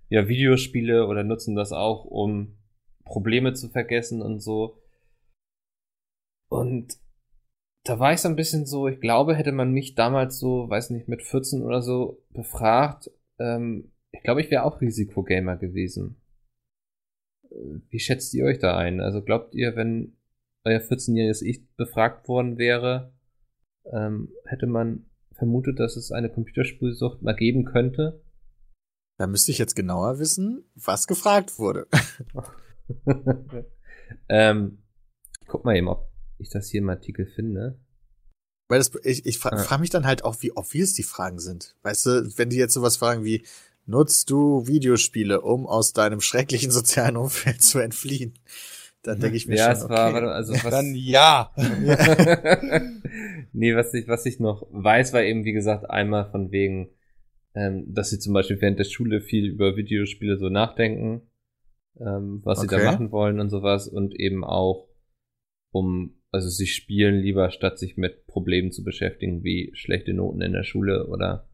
ja, 0.09 0.29
Videospiele 0.29 1.07
oder 1.07 1.25
nutzen 1.25 1.55
das 1.55 1.73
auch, 1.73 2.05
um 2.05 2.57
Probleme 3.05 3.55
zu 3.55 3.69
vergessen 3.69 4.23
und 4.23 4.41
so. 4.41 4.81
Und 6.51 6.97
da 7.85 7.99
war 7.99 8.13
ich 8.13 8.21
so 8.21 8.29
ein 8.29 8.37
bisschen 8.37 8.67
so, 8.67 8.89
ich 8.89 9.01
glaube, 9.01 9.35
hätte 9.35 9.53
man 9.53 9.73
mich 9.73 9.95
damals 9.95 10.39
so, 10.39 10.69
weiß 10.69 10.91
nicht, 10.91 11.09
mit 11.09 11.23
14 11.23 11.63
oder 11.63 11.83
so 11.83 12.23
befragt, 12.31 13.11
ähm, 13.39 13.93
ich 14.13 14.23
glaube, 14.23 14.41
ich 14.41 14.51
wäre 14.51 14.65
auch 14.65 14.81
Risikogamer 14.81 15.57
gewesen. 15.57 16.17
Wie 17.89 17.99
schätzt 17.99 18.35
ihr 18.35 18.45
euch 18.45 18.59
da 18.59 18.77
ein? 18.77 19.01
Also 19.01 19.23
glaubt 19.23 19.55
ihr, 19.55 19.77
wenn 19.77 20.17
euer 20.65 20.81
14-jähriges 20.81 21.43
Ich 21.43 21.67
befragt 21.77 22.29
worden 22.29 22.59
wäre, 22.59 23.13
ähm, 23.91 24.33
hätte 24.45 24.67
man 24.67 25.07
vermutet, 25.39 25.79
dass 25.79 25.97
es 25.97 26.13
eine 26.13 26.31
Computerspielsucht 26.31 27.23
mal 27.23 27.35
geben 27.35 27.65
könnte? 27.65 28.23
Da 29.19 29.27
müsste 29.27 29.51
ich 29.51 29.59
jetzt 29.59 29.75
genauer 29.75 30.19
wissen, 30.19 30.65
was 30.75 31.07
gefragt 31.07 31.59
wurde. 31.59 31.89
ähm, 34.29 34.79
guck 35.47 35.65
mal 35.65 35.77
eben, 35.77 35.89
ob 35.89 36.09
ich 36.39 36.51
das 36.51 36.69
hier 36.69 36.81
im 36.81 36.91
Artikel 36.91 37.27
finde. 37.27 37.81
Weil 38.69 38.79
das, 38.79 38.93
ich, 39.03 39.27
ich 39.27 39.39
fra 39.39 39.51
Ja. 39.57 39.63
frage 39.63 39.81
mich 39.81 39.91
dann 39.91 40.07
halt 40.07 40.25
auch, 40.25 40.37
wie 40.43 40.53
obvious 40.53 40.93
die 40.93 41.03
Fragen 41.03 41.39
sind. 41.39 41.77
Weißt 41.83 42.07
du, 42.07 42.33
wenn 42.37 42.51
die 42.51 42.59
jetzt 42.59 42.75
sowas 42.75 42.97
fragen 42.97 43.25
wie, 43.25 43.45
nutzt 43.87 44.31
du 44.31 44.67
Videospiele, 44.67 45.41
um 45.41 45.67
aus 45.67 45.93
deinem 45.93 46.21
schrecklichen 46.21 46.71
sozialen 46.79 47.17
Umfeld 47.17 47.63
zu 47.63 47.79
entfliehen? 47.79 48.39
Dann 49.03 49.21
denke 49.21 49.37
ich 49.37 49.47
mir 49.47 49.57
ja, 49.57 49.65
schon, 49.75 49.85
es 49.85 49.89
war, 49.89 50.09
okay. 50.09 50.15
warte, 50.15 50.33
also 50.33 50.53
was, 50.55 50.71
Dann 50.71 50.95
ja. 50.95 51.53
nee, 53.53 53.75
was 53.75 53.95
ich, 53.95 54.09
was 54.09 54.27
ich 54.27 54.41
noch 54.41 54.67
weiß, 54.71 55.13
war 55.13 55.23
eben, 55.23 55.45
wie 55.45 55.53
gesagt, 55.53 55.89
einmal 55.89 56.31
von 56.31 56.51
wegen, 56.51 56.91
ähm, 57.55 57.87
dass 57.93 58.11
sie 58.11 58.19
zum 58.19 58.35
Beispiel 58.35 58.61
während 58.61 58.79
der 58.79 58.85
Schule 58.85 59.21
viel 59.21 59.47
über 59.47 59.77
Videospiele 59.77 60.37
so 60.37 60.49
nachdenken, 60.49 61.23
ähm, 62.01 62.41
was 62.45 62.61
sie 62.61 62.67
Okay. 62.67 62.77
da 62.79 62.85
machen 62.93 63.11
wollen 63.13 63.41
und 63.41 63.51
sowas 63.51 63.89
und 63.89 64.15
eben 64.19 64.45
auch 64.45 64.89
um, 65.71 66.15
also 66.31 66.49
sie 66.49 66.67
spielen 66.67 67.21
lieber, 67.21 67.51
statt 67.51 67.79
sich 67.79 67.97
mit 67.97 68.27
Problemen 68.27 68.73
zu 68.73 68.85
beschäftigen, 68.85 69.45
wie 69.45 69.71
schlechte 69.75 70.13
Noten 70.15 70.41
in 70.43 70.53
der 70.53 70.65
Schule 70.65 71.07
oder 71.07 71.49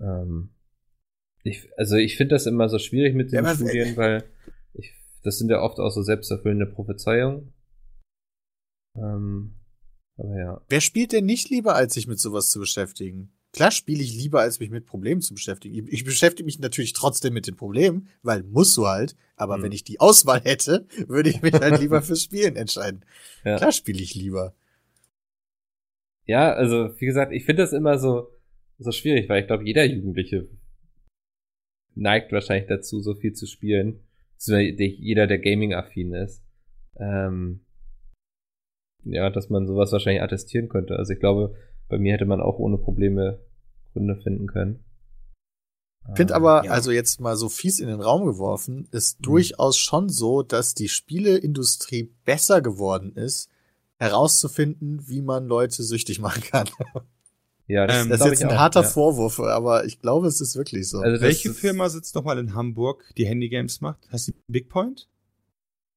ähm, 0.00 0.50
ich, 1.44 1.68
also 1.76 1.96
ich 1.96 2.16
finde 2.16 2.34
das 2.34 2.46
immer 2.46 2.68
so 2.68 2.78
schwierig 2.78 3.14
mit 3.14 3.32
den 3.32 3.44
Ja, 3.44 3.54
Studien, 3.54 3.96
weil 3.96 4.24
das 5.26 5.38
sind 5.38 5.50
ja 5.50 5.60
oft 5.60 5.78
auch 5.78 5.90
so 5.90 6.02
selbsterfüllende 6.02 6.66
Prophezeiungen. 6.66 7.52
Ähm, 8.96 9.54
aber 10.16 10.38
ja. 10.38 10.60
Wer 10.68 10.80
spielt 10.80 11.12
denn 11.12 11.26
nicht 11.26 11.50
lieber, 11.50 11.74
als 11.74 11.94
sich 11.94 12.06
mit 12.06 12.18
sowas 12.18 12.50
zu 12.50 12.58
beschäftigen? 12.60 13.32
Klar 13.52 13.70
spiele 13.70 14.02
ich 14.02 14.14
lieber, 14.14 14.40
als 14.40 14.60
mich 14.60 14.70
mit 14.70 14.86
Problemen 14.86 15.20
zu 15.22 15.34
beschäftigen. 15.34 15.86
Ich- 15.90 16.04
beschäftige 16.04 16.44
mich 16.44 16.58
natürlich 16.58 16.92
trotzdem 16.92 17.32
mit 17.34 17.46
den 17.46 17.56
Problemen, 17.56 18.08
weil 18.22 18.42
musst 18.42 18.76
du 18.76 18.86
halt. 18.86 19.16
Aber 19.36 19.56
Hm. 19.56 19.62
wenn 19.64 19.72
ich 19.72 19.84
die 19.84 20.00
Auswahl 20.00 20.40
hätte, 20.42 20.86
würde 21.08 21.30
ich 21.30 21.42
mich 21.42 21.54
halt 21.54 21.80
lieber 21.80 22.02
fürs 22.02 22.22
Spielen 22.22 22.56
entscheiden. 22.56 23.04
Ja. 23.44 23.56
Klar 23.58 23.72
spiele 23.72 24.00
ich 24.02 24.14
lieber. 24.14 24.54
Ja, 26.26 26.52
also 26.52 26.98
wie 27.00 27.06
gesagt, 27.06 27.32
ich 27.32 27.44
finde 27.44 27.62
das 27.62 27.72
immer 27.72 27.98
so, 27.98 28.28
so 28.78 28.90
schwierig, 28.90 29.28
weil 29.28 29.42
ich 29.42 29.46
glaube, 29.46 29.64
jeder 29.64 29.84
Jugendliche 29.84 30.48
neigt 31.94 32.32
wahrscheinlich 32.32 32.68
dazu, 32.68 33.00
so 33.00 33.14
viel 33.14 33.32
zu 33.34 33.46
spielen. 33.46 34.00
Beziehungsweise 34.36 34.84
Jeder, 34.84 35.26
der 35.26 35.38
Gaming-affin 35.38 36.12
ist. 36.14 36.42
Ähm, 36.98 37.60
ja, 39.04 39.30
dass 39.30 39.50
man 39.50 39.66
sowas 39.66 39.92
wahrscheinlich 39.92 40.22
attestieren 40.22 40.68
könnte. 40.68 40.96
Also 40.96 41.12
ich 41.12 41.20
glaube, 41.20 41.54
bei 41.88 41.98
mir 41.98 42.12
hätte 42.12 42.26
man 42.26 42.40
auch 42.40 42.58
ohne 42.58 42.78
Probleme 42.78 43.38
Gründe 43.92 44.16
finden 44.16 44.46
können. 44.46 44.84
Ich 46.10 46.16
finde 46.16 46.34
Ähm, 46.34 46.42
aber, 46.42 46.64
ja. 46.64 46.70
also 46.70 46.90
jetzt 46.90 47.20
mal 47.20 47.36
so 47.36 47.48
fies 47.48 47.80
in 47.80 47.88
den 47.88 48.00
Raum 48.00 48.26
geworfen, 48.26 48.88
ist 48.92 49.20
Mhm. 49.20 49.24
durchaus 49.24 49.76
schon 49.78 50.08
so, 50.08 50.42
dass 50.42 50.74
die 50.74 50.88
Spieleindustrie 50.88 52.12
besser 52.24 52.60
geworden 52.60 53.12
ist, 53.14 53.48
herauszufinden, 53.98 55.08
wie 55.08 55.22
man 55.22 55.46
Leute 55.46 55.82
süchtig 55.82 56.20
machen 56.20 56.42
kann. 56.42 56.68
ja, 57.68 57.86
das, 57.86 58.02
Ähm, 58.04 58.08
Das 58.10 58.20
ist 58.20 58.26
jetzt 58.26 58.42
ein 58.44 58.50
auch, 58.50 58.56
harter 58.56 58.82
ja. 58.82 58.88
Vorwurf, 58.88 59.40
aber 59.40 59.84
ich 59.84 60.00
glaube, 60.00 60.26
es 60.28 60.40
ist 60.40 60.56
wirklich 60.56 60.88
so. 60.88 61.00
Also 61.00 61.22
Welche 61.22 61.52
Firma 61.52 61.88
sitzt 61.88 62.14
nochmal 62.14 62.38
in 62.38 62.54
Hamburg, 62.54 63.04
die 63.16 63.26
Handygames 63.26 63.80
macht? 63.80 64.10
Heißt 64.12 64.28
die 64.28 64.34
Big 64.48 64.68
Point? 64.68 65.08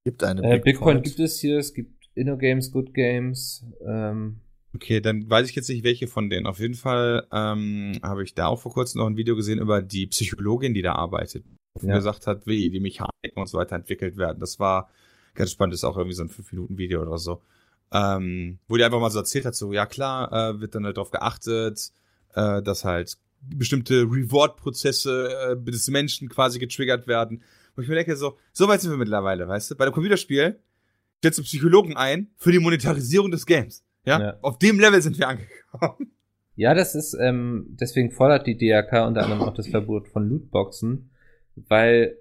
gibt 0.04 0.24
eine 0.24 0.42
Äh, 0.42 0.58
Big 0.58 0.78
Point 0.78 1.02
Point. 1.02 1.04
gibt 1.04 1.20
es 1.20 1.38
hier, 1.40 1.58
es 1.58 1.74
gibt 1.74 2.08
InnoGames, 2.14 2.70
Good 2.72 2.94
Games, 2.94 3.64
ähm, 3.86 4.40
Okay, 4.72 5.00
dann 5.00 5.28
weiß 5.28 5.48
ich 5.50 5.56
jetzt 5.56 5.68
nicht, 5.68 5.82
welche 5.82 6.06
von 6.06 6.30
denen. 6.30 6.46
Auf 6.46 6.60
jeden 6.60 6.74
Fall 6.74 7.26
ähm, 7.32 7.98
habe 8.04 8.22
ich 8.22 8.34
da 8.34 8.46
auch 8.46 8.60
vor 8.60 8.72
kurzem 8.72 9.00
noch 9.00 9.08
ein 9.08 9.16
Video 9.16 9.34
gesehen 9.34 9.58
über 9.58 9.82
die 9.82 10.06
Psychologin, 10.06 10.74
die 10.74 10.82
da 10.82 10.92
arbeitet. 10.92 11.44
Die 11.82 11.86
Ja. 11.88 11.96
gesagt 11.96 12.28
hat, 12.28 12.46
wie 12.46 12.70
die 12.70 12.78
Mechaniken 12.78 13.34
und 13.34 13.48
so 13.48 13.58
weiter 13.58 13.74
entwickelt 13.74 14.16
werden. 14.16 14.38
Das 14.38 14.60
war 14.60 14.88
ganz 15.34 15.50
spannend, 15.50 15.72
das 15.72 15.80
ist 15.80 15.84
auch 15.84 15.96
irgendwie 15.96 16.14
so 16.14 16.22
ein 16.22 16.28
5-Minuten-Video 16.30 17.02
oder 17.02 17.18
so. 17.18 17.42
Ähm, 17.92 18.58
wo 18.68 18.76
die 18.76 18.84
einfach 18.84 19.00
mal 19.00 19.10
so 19.10 19.18
erzählt 19.18 19.44
hat, 19.44 19.54
so, 19.56 19.72
ja 19.72 19.84
klar, 19.86 20.32
äh, 20.32 20.60
wird 20.60 20.74
dann 20.74 20.84
halt 20.84 20.96
darauf 20.96 21.10
geachtet, 21.10 21.90
äh, 22.34 22.62
dass 22.62 22.84
halt 22.84 23.18
bestimmte 23.42 24.02
Reward-Prozesse 24.02 25.56
äh, 25.58 25.70
des 25.70 25.88
Menschen 25.88 26.28
quasi 26.28 26.58
getriggert 26.58 27.06
werden. 27.06 27.42
Und 27.74 27.82
ich 27.82 27.88
mir 27.88 27.96
denke 27.96 28.16
so, 28.16 28.36
so 28.52 28.68
weit 28.68 28.80
sind 28.80 28.90
wir 28.90 28.98
mittlerweile, 28.98 29.48
weißt 29.48 29.70
du? 29.70 29.76
Bei 29.76 29.86
dem 29.86 29.94
Computerspiel 29.94 30.60
stellst 31.18 31.38
du 31.38 31.42
Psychologen 31.42 31.96
ein 31.96 32.28
für 32.36 32.52
die 32.52 32.58
Monetarisierung 32.58 33.30
des 33.30 33.46
Games. 33.46 33.84
Ja? 34.04 34.20
Ja. 34.20 34.36
Auf 34.42 34.58
dem 34.58 34.78
Level 34.78 35.00
sind 35.02 35.18
wir 35.18 35.28
angekommen. 35.28 36.12
Ja, 36.56 36.74
das 36.74 36.94
ist, 36.94 37.16
ähm, 37.18 37.68
deswegen 37.80 38.10
fordert 38.10 38.46
die 38.46 38.58
DRK 38.58 39.06
unter 39.06 39.22
anderem 39.22 39.40
auch 39.40 39.54
das 39.54 39.68
Verbot 39.68 40.08
von 40.08 40.28
Lootboxen, 40.28 41.10
weil 41.56 42.18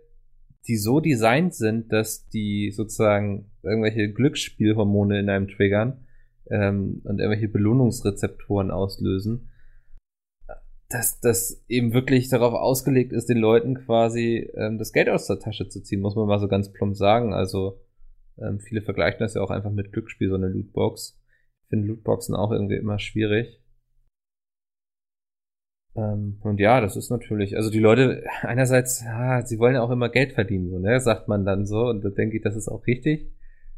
die 0.70 0.78
so 0.78 1.00
designt 1.00 1.56
sind, 1.56 1.92
dass 1.92 2.30
die 2.30 2.72
sozusagen 2.72 3.52
irgendwelche 3.64 4.14
Glücksspielhormone 4.14 5.20
in 5.20 5.30
einem 5.30 5.48
triggern 5.48 6.06
ähm, 6.50 7.02
und 7.04 7.20
irgendwelche 7.20 7.50
Belohnungsrezeptoren 7.50 8.70
auslösen, 8.70 9.50
dass 10.88 11.20
das 11.20 11.64
eben 11.68 11.94
wirklich 11.94 12.30
darauf 12.30 12.54
ausgelegt 12.54 13.14
ist, 13.14 13.30
den 13.30 13.40
Leuten 13.40 13.84
quasi 13.84 14.48
ähm, 14.56 14.78
das 14.78 14.94
Geld 14.94 15.10
aus 15.10 15.26
der 15.26 15.40
Tasche 15.40 15.68
zu 15.70 15.82
ziehen, 15.82 16.02
muss 16.02 16.16
man 16.16 16.28
mal 16.28 16.40
so 16.40 16.48
ganz 16.48 16.72
plump 16.72 16.96
sagen. 16.96 17.34
Also 17.34 17.82
ähm, 18.38 18.60
viele 18.60 18.84
vergleichen 18.84 19.20
das 19.20 19.34
ja 19.34 19.42
auch 19.42 19.52
einfach 19.52 19.72
mit 19.72 19.92
Glücksspiel, 19.92 20.30
so 20.30 20.36
eine 20.36 20.50
Lootbox. 20.50 21.20
Ich 21.64 21.70
finde 21.70 21.88
Lootboxen 21.88 22.36
auch 22.36 22.52
irgendwie 22.52 22.78
immer 22.78 23.00
schwierig. 23.00 23.60
Ähm, 26.00 26.38
und 26.44 26.60
ja, 26.60 26.80
das 26.82 26.96
ist 26.96 27.10
natürlich, 27.10 27.58
also 27.58 27.70
die 27.70 27.80
Leute, 27.80 28.24
einerseits, 28.42 29.04
ja, 29.04 29.46
sie 29.46 29.60
wollen 29.60 29.76
ja 29.76 29.82
auch 29.82 29.90
immer 29.90 30.10
Geld 30.10 30.34
verdienen, 30.34 30.70
so, 30.70 30.80
ne, 30.80 31.00
sagt 31.02 31.28
man 31.28 31.46
dann 31.46 31.66
so, 31.66 31.88
und 31.88 32.04
da 32.04 32.10
denke 32.10 32.38
ich, 32.38 32.44
das 32.44 32.56
ist 32.56 32.70
auch 32.70 32.86
richtig. 32.88 33.24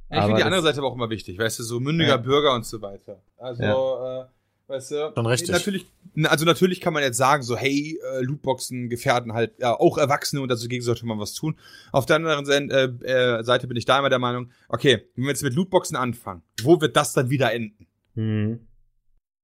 ich 0.09 0.17
Aber 0.17 0.27
finde 0.27 0.41
die 0.41 0.43
andere 0.43 0.61
Seite 0.61 0.79
aber 0.79 0.87
auch 0.87 0.95
immer 0.95 1.09
wichtig, 1.09 1.39
weißt 1.39 1.59
du, 1.59 1.63
so 1.63 1.79
mündiger 1.79 2.11
Ja. 2.11 2.17
Bürger 2.17 2.53
und 2.53 2.65
so 2.65 2.81
weiter. 2.81 3.21
Also, 3.37 3.63
äh, 3.63 4.25
weißt 4.67 4.91
du, 4.91 5.11
Schon 5.15 5.25
richtig. 5.25 5.51
natürlich, 5.51 5.85
also 6.25 6.45
natürlich 6.45 6.79
kann 6.79 6.93
man 6.93 7.01
jetzt 7.01 7.17
sagen, 7.17 7.43
so, 7.43 7.57
hey, 7.57 7.97
äh, 8.13 8.21
Lootboxen 8.21 8.89
gefährden 8.89 9.33
halt 9.33 9.53
ja, 9.59 9.73
auch 9.73 9.97
Erwachsene 9.97 10.41
und 10.41 10.49
dagegen 10.49 10.83
sollte 10.83 11.05
man 11.05 11.17
was 11.17 11.33
tun. 11.33 11.55
Auf 11.91 12.05
der 12.05 12.17
anderen 12.17 12.45
Seite, 12.45 12.99
äh, 13.03 13.39
äh, 13.39 13.43
Seite 13.43 13.67
bin 13.67 13.77
ich 13.77 13.85
da 13.85 13.97
immer 13.97 14.09
der 14.09 14.19
Meinung, 14.19 14.51
okay, 14.69 15.05
wenn 15.15 15.23
wir 15.23 15.31
jetzt 15.31 15.43
mit 15.43 15.55
Lootboxen 15.55 15.95
anfangen, 15.97 16.43
wo 16.61 16.79
wird 16.81 16.95
das 16.95 17.13
dann 17.13 17.29
wieder 17.29 17.51
enden? 17.53 17.87
Hm. 18.15 18.59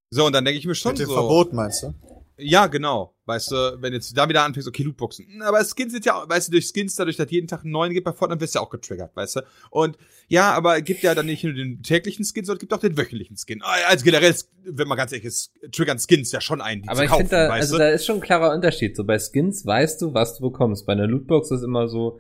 So, 0.09 0.25
und 0.25 0.33
dann 0.33 0.45
denke 0.45 0.59
ich 0.59 0.65
mir 0.65 0.75
schon 0.75 0.91
Mit 0.93 0.99
dem 0.99 1.07
so. 1.07 1.13
Verbot, 1.13 1.53
meinst 1.53 1.83
du? 1.83 1.93
Ja, 2.39 2.67
genau. 2.67 3.15
Weißt 3.25 3.51
du, 3.51 3.77
wenn 3.81 3.93
jetzt 3.93 4.15
da 4.15 4.29
wieder 4.29 4.43
anfängst, 4.43 4.67
okay, 4.67 4.83
Lootboxen. 4.83 5.25
Hm, 5.27 5.41
Aber 5.41 5.63
Skins 5.65 5.91
sind 5.91 6.05
ja, 6.05 6.23
weißt 6.27 6.47
du, 6.47 6.51
durch 6.51 6.67
Skins, 6.67 6.95
dadurch, 6.95 7.17
dass 7.17 7.29
jeden 7.31 7.47
Tag 7.47 7.63
einen 7.63 7.71
neuen 7.71 7.93
gibt 7.93 8.05
bei 8.05 8.13
Fortnite, 8.13 8.39
wirst 8.41 8.53
du 8.55 8.59
ja 8.59 8.63
auch 8.65 8.69
getriggert, 8.69 9.15
weißt 9.15 9.37
du? 9.37 9.41
Und 9.71 9.97
ja, 10.27 10.51
aber 10.53 10.77
es 10.77 10.83
gibt 10.83 11.01
ja 11.01 11.15
dann 11.15 11.25
nicht 11.25 11.43
nur 11.43 11.53
den 11.53 11.81
täglichen 11.81 12.23
Skin, 12.23 12.45
sondern 12.45 12.57
es 12.57 12.61
gibt 12.61 12.73
auch 12.73 12.79
den 12.79 12.97
wöchentlichen 12.97 13.35
Skin. 13.37 13.61
Ah, 13.63 13.73
Also 13.87 14.05
generell, 14.05 14.33
wenn 14.63 14.87
man 14.87 14.97
ganz 14.97 15.11
ehrlich 15.11 15.25
ist, 15.25 15.51
triggern 15.71 15.97
Skins 15.99 16.31
ja 16.31 16.39
schon 16.39 16.61
einen, 16.61 16.83
die 16.83 16.89
Aber 16.89 16.99
zu 16.99 17.03
ich 17.05 17.09
kaufen, 17.09 17.27
finde 17.27 17.35
da, 17.43 17.49
weißt 17.49 17.61
also 17.61 17.73
du? 17.75 17.79
da 17.79 17.89
ist 17.89 18.05
schon 18.05 18.15
ein 18.17 18.21
klarer 18.21 18.53
Unterschied. 18.53 18.95
So 18.95 19.03
bei 19.03 19.17
Skins 19.19 19.65
weißt 19.65 20.01
du, 20.01 20.13
was 20.13 20.37
du 20.37 20.43
bekommst. 20.49 20.85
Bei 20.85 20.93
einer 20.93 21.07
Lootbox 21.07 21.51
ist 21.51 21.63
immer 21.63 21.87
so, 21.87 22.19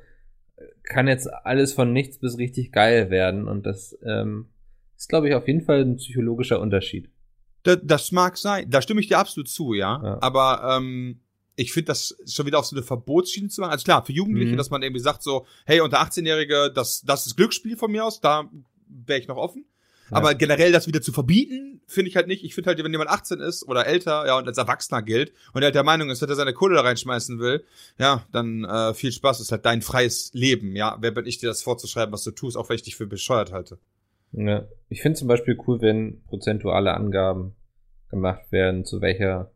kann 0.83 1.07
jetzt 1.07 1.27
alles 1.31 1.73
von 1.73 1.93
nichts 1.93 2.17
bis 2.17 2.37
richtig 2.37 2.71
geil 2.71 3.09
werden 3.11 3.47
und 3.47 3.65
das 3.65 3.97
ähm, 4.03 4.47
ist, 4.97 5.09
glaube 5.09 5.29
ich, 5.29 5.35
auf 5.35 5.47
jeden 5.47 5.61
Fall 5.61 5.81
ein 5.81 5.97
psychologischer 5.97 6.59
Unterschied. 6.59 7.09
Das, 7.67 7.79
das 7.83 8.11
mag 8.11 8.37
sein, 8.37 8.69
da 8.69 8.81
stimme 8.81 9.01
ich 9.01 9.07
dir 9.07 9.19
absolut 9.19 9.49
zu, 9.49 9.73
ja. 9.73 10.01
Ja. 10.03 10.17
Aber 10.21 10.77
ähm, 10.77 11.19
ich 11.55 11.73
finde 11.73 11.87
das 11.87 12.15
schon 12.27 12.45
wieder 12.45 12.59
auf 12.59 12.65
so 12.65 12.75
eine 12.75 12.83
Verbotsschiene 12.83 13.49
zu 13.49 13.61
machen. 13.61 13.71
Also 13.71 13.83
klar, 13.83 14.05
für 14.05 14.13
Jugendliche, 14.13 14.53
Mhm. 14.53 14.57
dass 14.57 14.69
man 14.69 14.83
irgendwie 14.83 15.01
sagt 15.01 15.23
so, 15.23 15.45
hey, 15.65 15.81
unter 15.81 15.99
18-Jährige, 16.01 16.71
das, 16.73 17.01
das 17.01 17.25
ist 17.25 17.35
Glücksspiel 17.35 17.75
von 17.77 17.91
mir 17.91 18.05
aus, 18.05 18.21
da 18.21 18.49
wäre 18.87 19.19
ich 19.19 19.27
noch 19.27 19.37
offen. 19.37 19.65
Ja. 20.11 20.17
Aber 20.17 20.35
generell 20.35 20.71
das 20.71 20.87
wieder 20.87 21.01
zu 21.01 21.11
verbieten, 21.11 21.81
finde 21.87 22.09
ich 22.09 22.15
halt 22.15 22.27
nicht. 22.27 22.43
Ich 22.45 22.53
finde 22.55 22.69
halt, 22.69 22.81
wenn 22.83 22.91
jemand 22.91 23.09
18 23.09 23.39
ist 23.41 23.67
oder 23.67 23.85
älter, 23.85 24.25
ja, 24.25 24.37
und 24.37 24.47
als 24.47 24.57
Erwachsener 24.57 25.01
gilt 25.01 25.33
und 25.53 25.61
er 25.61 25.65
halt 25.65 25.75
der 25.75 25.83
Meinung 25.83 26.09
ist, 26.09 26.21
dass 26.21 26.29
er 26.29 26.35
seine 26.35 26.53
Kohle 26.53 26.75
da 26.75 26.81
reinschmeißen 26.81 27.39
will, 27.39 27.65
ja, 27.97 28.25
dann 28.31 28.63
äh, 28.63 28.93
viel 28.93 29.11
Spaß, 29.11 29.41
ist 29.41 29.51
halt 29.51 29.65
dein 29.65 29.81
freies 29.81 30.31
Leben, 30.33 30.75
ja. 30.75 30.97
Wer 31.01 31.11
bin 31.11 31.25
ich 31.25 31.39
dir 31.39 31.47
das 31.47 31.61
vorzuschreiben, 31.63 32.13
was 32.13 32.23
du 32.23 32.31
tust, 32.31 32.55
auch 32.55 32.69
wenn 32.69 32.75
ich 32.75 32.83
dich 32.83 32.95
für 32.95 33.07
bescheuert 33.07 33.51
halte. 33.51 33.79
Ja. 34.31 34.67
Ich 34.89 35.01
finde 35.01 35.17
zum 35.19 35.27
Beispiel 35.27 35.57
cool, 35.67 35.81
wenn 35.81 36.23
prozentuale 36.25 36.93
Angaben 36.93 37.55
gemacht 38.09 38.51
werden, 38.51 38.85
zu 38.85 39.01
welcher 39.01 39.51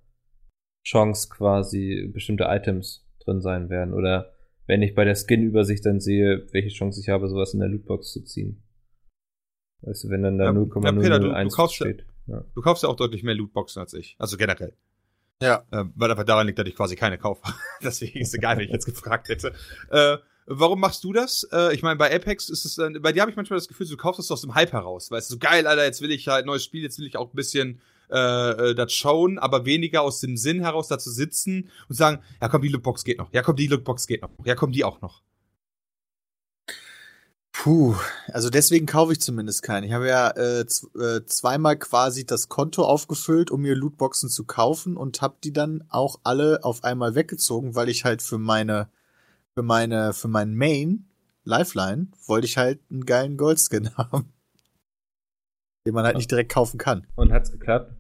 Chance 0.86 1.30
quasi 1.30 2.10
bestimmte 2.14 2.46
Items 2.46 3.08
drin 3.24 3.42
sein 3.42 3.70
werden. 3.70 3.94
Oder 3.94 4.34
wenn 4.68 4.82
ich 4.82 4.96
bei 4.96 5.06
der 5.06 5.16
Skin-Übersicht 5.16 5.86
dann 5.86 6.00
sehe, 6.00 6.48
welche 6.52 6.70
Chance 6.70 7.00
ich 7.00 7.10
habe, 7.10 7.28
sowas 7.30 7.54
in 7.54 7.60
der 7.60 7.70
Lootbox 7.70 8.12
zu 8.12 8.24
ziehen. 8.24 8.64
Weißt 9.82 10.04
du, 10.04 10.10
wenn 10.10 10.24
dann 10.24 10.38
da 10.38 10.46
Ja, 10.46 10.54
ja, 10.54 10.60
Peter, 10.64 11.20
du- 11.20 11.28
du 11.28 11.32
0,001 11.34 11.56
kaufst 11.56 11.80
ja- 11.80 11.86
steht. 11.88 12.06
Ja. 12.28 12.44
Du 12.54 12.62
kaufst 12.62 12.84
ja 12.84 12.90
auch 12.90 12.96
deutlich 12.96 13.24
mehr 13.24 13.34
Lootboxen 13.36 13.80
als 13.82 13.94
ich. 13.94 14.16
Also 14.20 14.38
generell. 14.38 14.74
Ja. 15.42 15.66
Äh, 15.72 15.86
weil 15.96 16.12
einfach 16.12 16.24
daran 16.24 16.46
liegt, 16.48 16.60
dass 16.60 16.68
ich 16.68 16.76
quasi 16.76 16.96
keine 16.96 17.18
kaufe. 17.18 17.42
Deswegen 17.84 18.20
ist 18.20 18.34
egal, 18.36 18.58
wenn 18.58 18.66
ich 18.66 18.72
jetzt 18.72 18.86
gefragt 18.86 19.30
hätte. 19.30 19.54
Äh, 19.90 20.18
warum 20.46 20.80
machst 20.80 21.04
du 21.04 21.14
das? 21.14 21.48
Äh, 21.52 21.74
ich 21.74 21.82
meine, 21.82 21.98
bei 21.98 22.14
Apex 22.14 22.50
ist 22.50 22.66
es 22.66 22.76
dann, 22.76 23.02
bei 23.02 23.12
dir 23.12 23.22
habe 23.22 23.32
ich 23.32 23.38
manchmal 23.38 23.58
das 23.58 23.68
Gefühl, 23.68 23.88
du 23.88 23.98
kaufst 23.98 24.20
es 24.20 24.32
aus 24.32 24.42
dem 24.42 24.56
Hype 24.56 24.74
heraus. 24.74 25.12
Weißt 25.12 25.30
du, 25.30 25.36
so 25.36 25.40
geil, 25.40 25.68
Alter, 25.68 25.86
jetzt 25.86 26.02
will 26.02 26.12
ich 26.12 26.28
halt 26.28 26.46
neues 26.46 26.64
Spiel, 26.64 26.82
jetzt 26.82 27.00
will 27.00 27.08
ich 27.08 27.18
auch 27.18 27.34
ein 27.34 27.36
bisschen 27.36 27.82
äh, 28.12 28.72
äh, 28.72 28.76
das 28.76 28.92
schauen, 28.94 29.40
aber 29.40 29.66
weniger 29.66 30.02
aus 30.02 30.20
dem 30.20 30.36
Sinn 30.36 30.60
heraus 30.60 30.90
da 30.90 31.00
zu 31.00 31.12
sitzen 31.12 31.70
und 31.88 31.96
sagen, 31.96 32.22
ja 32.42 32.50
komm, 32.50 32.62
die 32.62 32.68
Lootbox 32.68 33.04
geht 33.04 33.18
noch. 33.18 33.32
Ja 33.32 33.42
komm, 33.42 33.56
die 33.56 33.68
Lootbox 33.68 34.06
geht 34.06 34.22
noch. 34.22 34.30
Ja 34.44 34.56
komm, 34.56 34.72
die 34.74 34.84
auch 34.84 35.02
noch. 35.02 35.22
Puh, 37.54 37.96
also 38.28 38.50
deswegen 38.50 38.86
kaufe 38.86 39.14
ich 39.14 39.22
zumindest 39.22 39.62
keinen. 39.62 39.84
Ich 39.84 39.94
habe 39.94 40.08
ja 40.08 40.30
äh, 40.32 40.62
äh, 40.62 41.26
zweimal 41.26 41.78
quasi 41.78 42.26
das 42.26 42.50
Konto 42.50 42.84
aufgefüllt, 42.84 43.52
um 43.52 43.62
mir 43.62 43.76
Lootboxen 43.76 44.30
zu 44.30 44.46
kaufen 44.46 44.98
und 44.98 45.22
habe 45.22 45.36
die 45.44 45.54
dann 45.54 45.84
auch 45.90 46.20
alle 46.24 46.64
auf 46.64 46.84
einmal 46.84 47.16
weggezogen, 47.16 47.76
weil 47.76 47.90
ich 47.90 48.04
halt 48.04 48.22
für 48.22 48.38
meine 48.38 48.90
für 49.56 49.64
meine 49.64 50.14
für 50.14 50.28
meinen 50.28 50.56
Main 50.56 51.08
Lifeline 51.44 52.08
wollte 52.28 52.46
ich 52.46 52.58
halt 52.58 52.80
einen 52.90 53.06
geilen 53.06 53.38
Goldskin 53.38 53.96
haben, 53.98 54.32
den 55.86 55.94
man 55.94 56.06
halt 56.06 56.18
nicht 56.18 56.32
direkt 56.32 56.52
kaufen 56.52 56.78
kann. 56.78 57.08
Und 57.16 57.32
hat's 57.32 57.52
geklappt? 57.52 57.96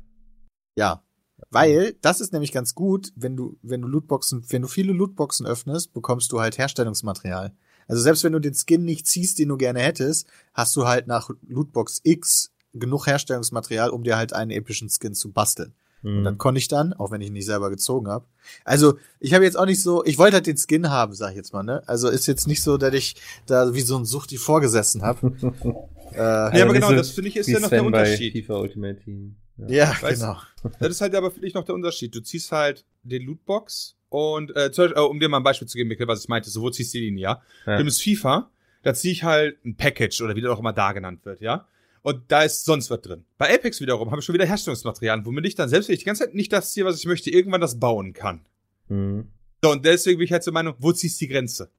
Ja. 0.78 1.04
Weil, 1.49 1.93
das 2.02 2.22
ist 2.22 2.34
nämlich 2.34 2.52
ganz 2.52 2.76
gut, 2.76 3.12
wenn 3.16 3.36
du, 3.36 3.58
wenn 3.64 3.82
du 3.82 3.88
Lootboxen, 3.88 4.45
wenn 4.49 4.62
du 4.62 4.68
viele 4.68 4.93
Lootboxen 4.93 5.45
öffnest, 5.45 5.91
bekommst 5.91 6.32
du 6.32 6.39
halt 6.39 6.58
Herstellungsmaterial. 6.60 7.54
Also 7.88 8.04
selbst 8.04 8.24
wenn 8.24 8.34
du 8.34 8.39
den 8.39 8.54
Skin 8.54 8.86
nicht 8.86 9.08
ziehst, 9.08 9.39
den 9.39 9.49
du 9.49 9.58
gerne 9.58 9.80
hättest, 9.80 10.28
hast 10.54 10.76
du 10.76 10.88
halt 10.88 11.08
nach 11.08 11.30
Lootbox 11.47 12.02
X 12.04 12.52
genug 12.74 13.08
Herstellungsmaterial, 13.08 13.89
um 13.89 14.04
dir 14.04 14.18
halt 14.18 14.34
einen 14.34 14.52
epischen 14.52 14.89
Skin 14.89 15.14
zu 15.14 15.32
basteln. 15.32 15.74
Und 16.04 16.22
Mhm. 16.22 16.24
dann 16.24 16.38
konnte 16.38 16.60
ich 16.60 16.68
dann, 16.68 16.93
auch 16.93 17.12
wenn 17.12 17.22
ich 17.22 17.28
ihn 17.28 17.34
nicht 17.34 17.45
selber 17.45 17.70
gezogen 17.70 18.08
habe. 18.08 18.26
Also, 18.66 18.97
ich 19.20 19.34
habe 19.34 19.43
jetzt 19.43 19.56
auch 19.58 19.66
nicht 19.68 19.82
so, 19.84 20.04
ich 20.04 20.18
wollte 20.18 20.36
halt 20.36 20.47
den 20.47 20.58
Skin 20.58 20.89
haben, 20.89 21.14
sag 21.14 21.30
ich 21.32 21.36
jetzt 21.36 21.54
mal, 21.54 21.62
ne? 21.64 21.84
Also 21.88 22.10
ist 22.10 22.26
jetzt 22.28 22.47
nicht 22.47 22.64
so, 22.64 22.78
dass 22.78 22.93
ich 22.93 23.16
da 23.45 23.74
wie 23.76 23.82
so 23.82 23.97
ein 23.97 24.06
Suchti 24.06 24.38
vorgesessen 24.38 25.04
habe. 25.04 25.34
äh, 26.14 26.18
Ja, 26.18 26.49
aber 26.49 26.70
wie 26.70 26.74
genau, 26.74 26.89
so- 26.89 26.95
das 26.95 27.12
finde 27.12 27.30
ich 27.30 27.38
ist 27.38 27.47
ja 27.47 27.60
noch 27.60 27.70
der 27.70 27.80
Sven 27.82 27.91
bei 27.91 27.99
Unterschied. 28.02 28.34
FIFA 28.34 28.56
Ultimate 28.60 28.99
Team. 29.04 29.36
Ja. 29.58 29.68
ja, 30.02 30.10
genau. 30.10 30.38
Das 30.80 30.89
ist 30.89 31.02
halt 31.02 31.14
aber 31.14 31.30
für 31.30 31.39
dich 31.41 31.54
noch 31.54 31.64
der 31.66 31.76
Unterschied. 31.76 32.16
Du 32.16 32.22
ziehst 32.22 32.52
halt 32.52 32.84
den 33.04 33.24
Lootbox 33.28 33.95
und, 34.10 34.56
äh, 34.56 34.72
zum 34.72 34.86
Beispiel, 34.86 34.97
äh, 35.04 35.06
um 35.06 35.20
dir 35.20 35.30
mal 35.30 35.38
ein 35.38 35.43
Beispiel 35.43 35.68
zu 35.68 35.78
geben, 35.78 35.89
Mikkel, 35.89 36.08
was 36.08 36.22
ich 36.24 36.30
meinte, 36.30 36.49
so, 36.49 36.62
wo 36.62 36.70
ziehst 36.72 36.93
du 36.93 36.97
die 36.97 37.06
Linie, 37.06 37.22
ja? 37.24 37.41
Ja. 37.68 37.78
Du 37.78 37.84
nimmst 37.84 38.02
FIFA, 38.02 38.49
da 38.82 38.93
ziehe 38.95 39.12
ich 39.14 39.24
halt 39.24 39.64
ein 39.64 39.76
Package 39.76 40.22
oder 40.22 40.36
wie 40.36 40.41
das 40.41 40.49
auch 40.52 40.60
immer 40.60 40.74
da 40.74 40.93
genannt 40.93 41.20
wird, 41.26 41.41
ja? 41.41 41.68
Und 42.04 42.32
da 42.32 42.43
ist 42.43 42.66
sonst 42.66 42.89
was 42.89 43.02
drin. 43.02 43.26
Bei 43.38 43.54
Apex 43.54 43.80
wiederum 43.80 44.10
habe 44.10 44.20
ich 44.20 44.26
schon 44.26 44.34
wieder 44.34 44.45
Herstellungsmaterialien, 44.45 45.26
womit 45.26 45.45
ich 45.45 45.56
dann 45.56 45.70
selbst, 45.70 45.88
wenn 45.88 45.93
ich 45.93 45.99
die 45.99 46.06
ganze 46.06 46.24
Zeit 46.26 46.34
nicht 46.34 46.52
das 46.52 46.74
ziehe, 46.74 46.86
was 46.86 46.97
ich 46.97 47.06
möchte, 47.06 47.30
irgendwann 47.30 47.62
das 47.62 47.80
bauen 47.80 48.14
kann. 48.14 48.45
Mhm. 48.88 49.32
So, 49.64 49.72
und 49.72 49.86
deswegen 49.86 50.18
bin 50.18 50.26
ich 50.26 50.32
halt 50.32 50.43
zur 50.43 50.54
Meinung, 50.54 50.74
wo 50.80 50.91
ziehst 50.91 51.22
du 51.22 51.26
die 51.26 51.32
Grenze? 51.32 51.70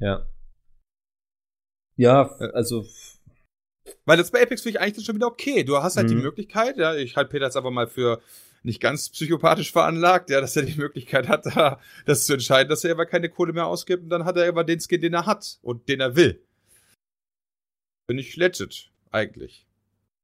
Ja. 0.00 0.26
Ja, 1.96 2.22
f- 2.22 2.54
also 2.54 2.84
Weil 4.04 4.16
das 4.18 4.30
bei 4.30 4.42
Apex 4.42 4.62
finde 4.62 4.78
ich 4.78 4.82
eigentlich 4.82 5.06
schon 5.06 5.14
wieder 5.16 5.26
okay. 5.28 5.62
Du 5.64 5.76
hast 5.76 5.96
halt 5.96 6.10
die 6.10 6.14
Mhm. 6.16 6.22
Möglichkeit, 6.22 6.76
ja, 6.76 6.94
ich 6.96 7.16
halte 7.16 7.30
Peter 7.30 7.44
jetzt 7.46 7.56
einfach 7.56 7.70
mal 7.70 7.86
für 7.86 8.20
nicht 8.62 8.80
ganz 8.80 9.08
psychopathisch 9.08 9.72
veranlagt, 9.72 10.30
ja, 10.30 10.40
dass 10.40 10.54
er 10.56 10.62
die 10.64 10.76
Möglichkeit 10.76 11.28
hat, 11.28 11.46
da, 11.46 11.80
das 12.06 12.26
zu 12.26 12.34
entscheiden, 12.34 12.68
dass 12.68 12.84
er 12.84 12.90
aber 12.92 13.06
keine 13.06 13.28
Kohle 13.30 13.52
mehr 13.52 13.66
ausgibt 13.66 14.02
und 14.02 14.10
dann 14.10 14.24
hat 14.24 14.36
er 14.36 14.48
aber 14.48 14.64
den 14.64 14.80
Skin, 14.80 15.00
den 15.00 15.14
er 15.14 15.26
hat 15.26 15.58
und 15.62 15.88
den 15.88 16.00
er 16.00 16.16
will. 16.16 16.42
Finde 18.10 18.22
ich 18.22 18.36
legit, 18.36 18.90
eigentlich. 19.10 19.66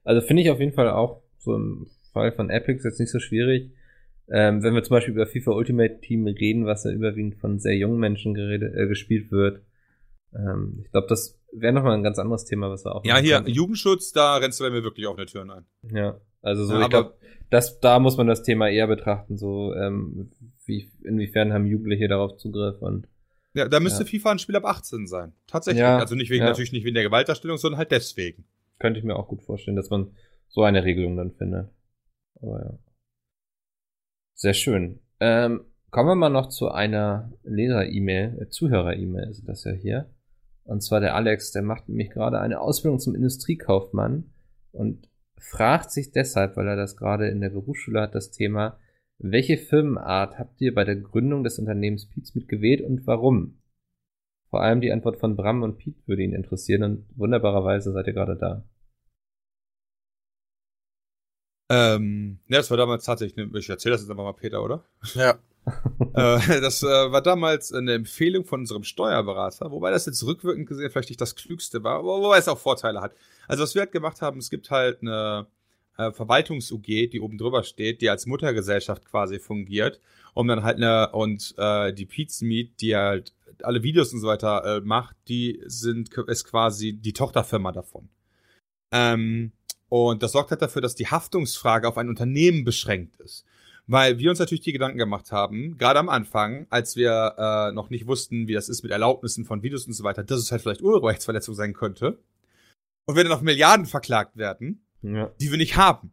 Also 0.05 0.27
finde 0.27 0.43
ich 0.43 0.51
auf 0.51 0.61
jeden 0.61 0.73
Fall 0.73 0.89
auch 0.91 1.23
so 1.39 1.55
im 1.55 1.87
Fall 2.13 2.33
von 2.33 2.51
Epics 2.51 2.85
jetzt 2.85 3.01
nicht 3.01 3.11
so 3.11 3.19
schwierig. 3.19 3.71
Ähm, 4.29 4.63
wenn 4.63 4.75
wir 4.75 4.83
zum 4.83 4.95
Beispiel 4.97 5.15
über 5.15 5.27
FIFA 5.27 5.53
Ultimate 5.53 6.01
Team 6.01 6.27
reden, 6.27 6.67
was 6.67 6.85
ja 6.85 6.91
überwiegend 6.91 7.37
von 7.37 7.59
sehr 7.61 7.77
jungen 7.77 7.99
Menschen 8.01 8.35
gerede, 8.35 8.67
äh, 8.75 8.87
gespielt 8.89 9.31
wird. 9.31 9.61
Ähm, 10.35 10.81
ich 10.85 10.91
glaube, 10.91 11.07
das 11.09 11.39
wäre 11.53 11.73
nochmal 11.73 11.95
ein 11.97 12.03
ganz 12.03 12.19
anderes 12.19 12.45
Thema, 12.45 12.69
was 12.71 12.85
wir 12.85 12.95
auch 12.95 13.05
Ja, 13.05 13.19
hier, 13.19 13.37
könnten. 13.37 13.51
Jugendschutz, 13.53 14.13
da 14.13 14.37
rennst 14.37 14.59
du 14.61 14.65
bei 14.65 14.71
mir 14.71 14.83
wirklich 14.83 15.07
offene 15.07 15.27
Türen 15.27 15.51
ein. 15.51 15.65
Ja, 15.93 16.21
also 16.43 16.65
so, 16.65 16.73
Ja, 16.75 16.81
ich 16.81 16.85
aber- 16.87 16.91
glaube, 17.03 17.15
das, 17.51 17.79
da 17.81 18.01
muss 18.01 18.17
man 18.17 18.27
das 18.27 18.43
Thema 18.43 18.69
eher 18.69 18.89
betrachten, 18.89 19.37
so, 19.37 19.73
ähm, 19.75 20.33
wie, 20.65 20.91
inwiefern 21.05 21.53
haben 21.53 21.65
Jugendliche 21.67 22.09
darauf 22.09 22.37
Zugriff 22.37 22.83
und 22.83 23.07
Ja, 23.55 23.69
da 23.69 23.79
müsste 23.81 24.03
Ja. 24.03 24.09
FIFA 24.11 24.33
ein 24.33 24.39
Spiel 24.41 24.57
ab 24.57 24.65
18 24.67 25.07
sein. 25.07 25.33
Tatsächlich. 25.47 25.81
Ja, 25.81 25.99
also 25.99 26.15
nicht 26.17 26.31
wegen, 26.31 26.45
natürlich 26.45 26.73
nicht 26.73 26.85
wegen 26.85 26.95
der 26.95 27.05
Gewaltdarstellung, 27.05 27.57
sondern 27.57 27.79
halt 27.79 27.91
deswegen. 27.93 28.45
Könnte 28.79 28.99
ich 28.99 29.05
mir 29.05 29.17
auch 29.17 29.29
gut 29.29 29.43
vorstellen, 29.43 29.77
dass 29.77 29.91
man 29.91 30.13
so 30.49 30.63
eine 30.63 30.85
Regelung 30.85 31.17
dann 31.17 31.33
findet. 31.33 31.71
Aber 32.41 32.65
ja. 32.65 32.79
Sehr 34.35 34.55
schön. 34.55 35.01
Ähm, 35.21 35.65
kommen 35.91 36.11
wir 36.11 36.15
mal 36.15 36.29
noch 36.29 36.49
zu 36.49 36.71
einer 36.71 37.33
Leser-E-Mail, 37.43 38.39
äh, 38.43 38.49
Zuhörer-E-Mail 38.49 39.31
ist 39.31 39.49
das 39.49 39.65
ja 39.65 39.73
hier. 39.73 40.11
Und 40.65 40.83
zwar 40.83 41.01
der 41.01 41.15
Alex, 41.15 41.53
der 41.53 41.63
macht 41.63 41.89
nämlich 41.89 42.11
gerade 42.11 42.41
eine 42.41 42.61
Ausbildung 42.61 42.99
zum 42.99 43.15
Industriekaufmann 43.15 44.31
und 44.73 45.09
fragt 45.39 45.91
sich 45.91 46.13
deshalb, 46.13 46.57
weil 46.57 46.67
er 46.67 46.77
das 46.77 46.97
gerade 46.97 47.29
in 47.29 47.41
der 47.41 47.51
Berufsschule 47.51 48.01
hat, 48.01 48.15
das 48.15 48.31
Thema, 48.31 48.79
welche 49.19 49.57
Firmenart 49.57 50.39
habt 50.39 50.61
ihr 50.61 50.75
bei 50.75 50.85
der 50.85 50.97
Gründung 50.97 51.45
des 51.45 51.59
Unternehmens 51.59 52.07
Pietz 52.07 52.35
mitgewählt 52.35 52.83
und 52.83 53.07
warum? 53.07 53.59
Vor 54.51 54.63
allem 54.63 54.81
die 54.81 54.93
Antwort 54.93 55.19
von 55.19 55.37
Bram 55.37 55.63
und 55.63 55.79
Piet 55.79 55.97
würde 56.07 56.23
ihn 56.23 56.33
interessieren 56.33 56.83
und 56.83 57.07
wunderbarerweise 57.17 57.93
seid 57.93 58.07
ihr 58.07 58.13
gerade 58.13 58.37
da. 58.37 58.65
Ähm, 61.69 62.39
ja, 62.49 62.59
das 62.59 62.71
war 62.71 62.77
damals 62.77 63.05
tatsächlich, 63.05 63.45
eine, 63.45 63.59
ich 63.59 63.69
erzähle 63.69 63.95
das 63.95 64.03
jetzt 64.03 64.11
einfach 64.11 64.23
mal 64.23 64.33
Peter, 64.33 64.63
oder? 64.63 64.85
Ja. 65.15 65.39
äh, 66.15 66.61
das 66.61 66.85
äh, 66.85 66.87
war 66.87 67.23
damals 67.23 67.73
eine 67.73 67.95
Empfehlung 67.95 68.45
von 68.45 68.61
unserem 68.61 68.85
Steuerberater, 68.85 69.73
wobei 69.73 69.91
das 69.91 70.07
jetzt 70.07 70.25
rückwirkend 70.25 70.69
gesehen 70.69 70.91
vielleicht 70.91 71.09
nicht 71.09 71.21
das 71.21 71.35
Klügste 71.35 71.83
war, 71.83 71.99
aber 71.99 72.23
wobei 72.23 72.39
es 72.39 72.47
auch 72.47 72.59
Vorteile 72.59 73.01
hat. 73.01 73.15
Also 73.49 73.65
was 73.65 73.75
wir 73.75 73.83
halt 73.83 73.91
gemacht 73.91 74.23
haben, 74.23 74.39
es 74.39 74.49
gibt 74.49 74.71
halt 74.71 75.03
eine 75.03 75.49
äh, 75.99 76.13
Verwaltungs-UG, 76.13 77.11
die 77.11 77.21
oben 77.21 77.37
drüber 77.37 77.65
steht, 77.65 78.01
die 78.01 78.11
als 78.11 78.27
Muttergesellschaft 78.27 79.05
quasi 79.05 79.41
fungiert, 79.41 80.01
um 80.35 80.47
dann 80.47 80.63
halt 80.63 80.77
eine, 80.77 81.11
und 81.11 81.55
äh, 81.59 81.93
die 81.93 82.07
Pizmeet, 82.07 82.81
die 82.81 82.95
halt 82.95 83.33
alle 83.63 83.83
Videos 83.83 84.13
und 84.13 84.21
so 84.21 84.27
weiter 84.27 84.77
äh, 84.77 84.81
macht, 84.81 85.17
die 85.29 85.63
sind, 85.67 86.13
ist 86.27 86.45
quasi 86.45 86.93
die 86.95 87.13
Tochterfirma 87.13 87.73
davon. 87.73 88.09
Ähm, 88.93 89.53
und 89.89 90.23
das 90.23 90.33
sorgt 90.33 90.51
halt 90.51 90.63
dafür, 90.63 90.83
dass 90.83 90.95
die 90.95 91.07
Haftungsfrage 91.09 91.87
auf 91.89 91.99
ein 91.99 92.09
Unternehmen 92.09 92.65
beschränkt 92.65 93.17
ist. 93.21 93.45
Weil 93.89 94.19
wir 94.19 94.31
uns 94.31 94.41
natürlich 94.41 94.65
die 94.65 94.73
Gedanken 94.73 94.99
gemacht 94.99 95.31
haben, 95.31 95.77
gerade 95.79 96.01
am 96.01 96.09
Anfang, 96.09 96.67
als 96.71 96.97
wir 96.97 97.35
äh, 97.39 97.73
noch 97.73 97.89
nicht 97.89 98.09
wussten, 98.09 98.49
wie 98.49 98.53
das 98.53 98.69
ist 98.69 98.83
mit 98.83 98.91
Erlaubnissen 98.91 99.45
von 99.45 99.63
Videos 99.63 99.87
und 99.87 99.93
so 99.93 100.03
weiter, 100.03 100.25
dass 100.25 100.41
es 100.41 100.51
halt 100.51 100.63
vielleicht 100.63 100.83
Urheberrechtsverletzung 100.83 101.55
sein 101.55 101.73
könnte. 101.73 102.19
Und 103.07 103.15
wir 103.15 103.23
dann 103.23 103.33
auf 103.33 103.43
Milliarden 103.43 103.87
verklagt 103.87 104.37
werden, 104.37 104.85
Ja. 105.03 105.31
die 105.41 105.53
wir 105.53 105.59
nicht 105.59 105.77
haben. 105.77 106.13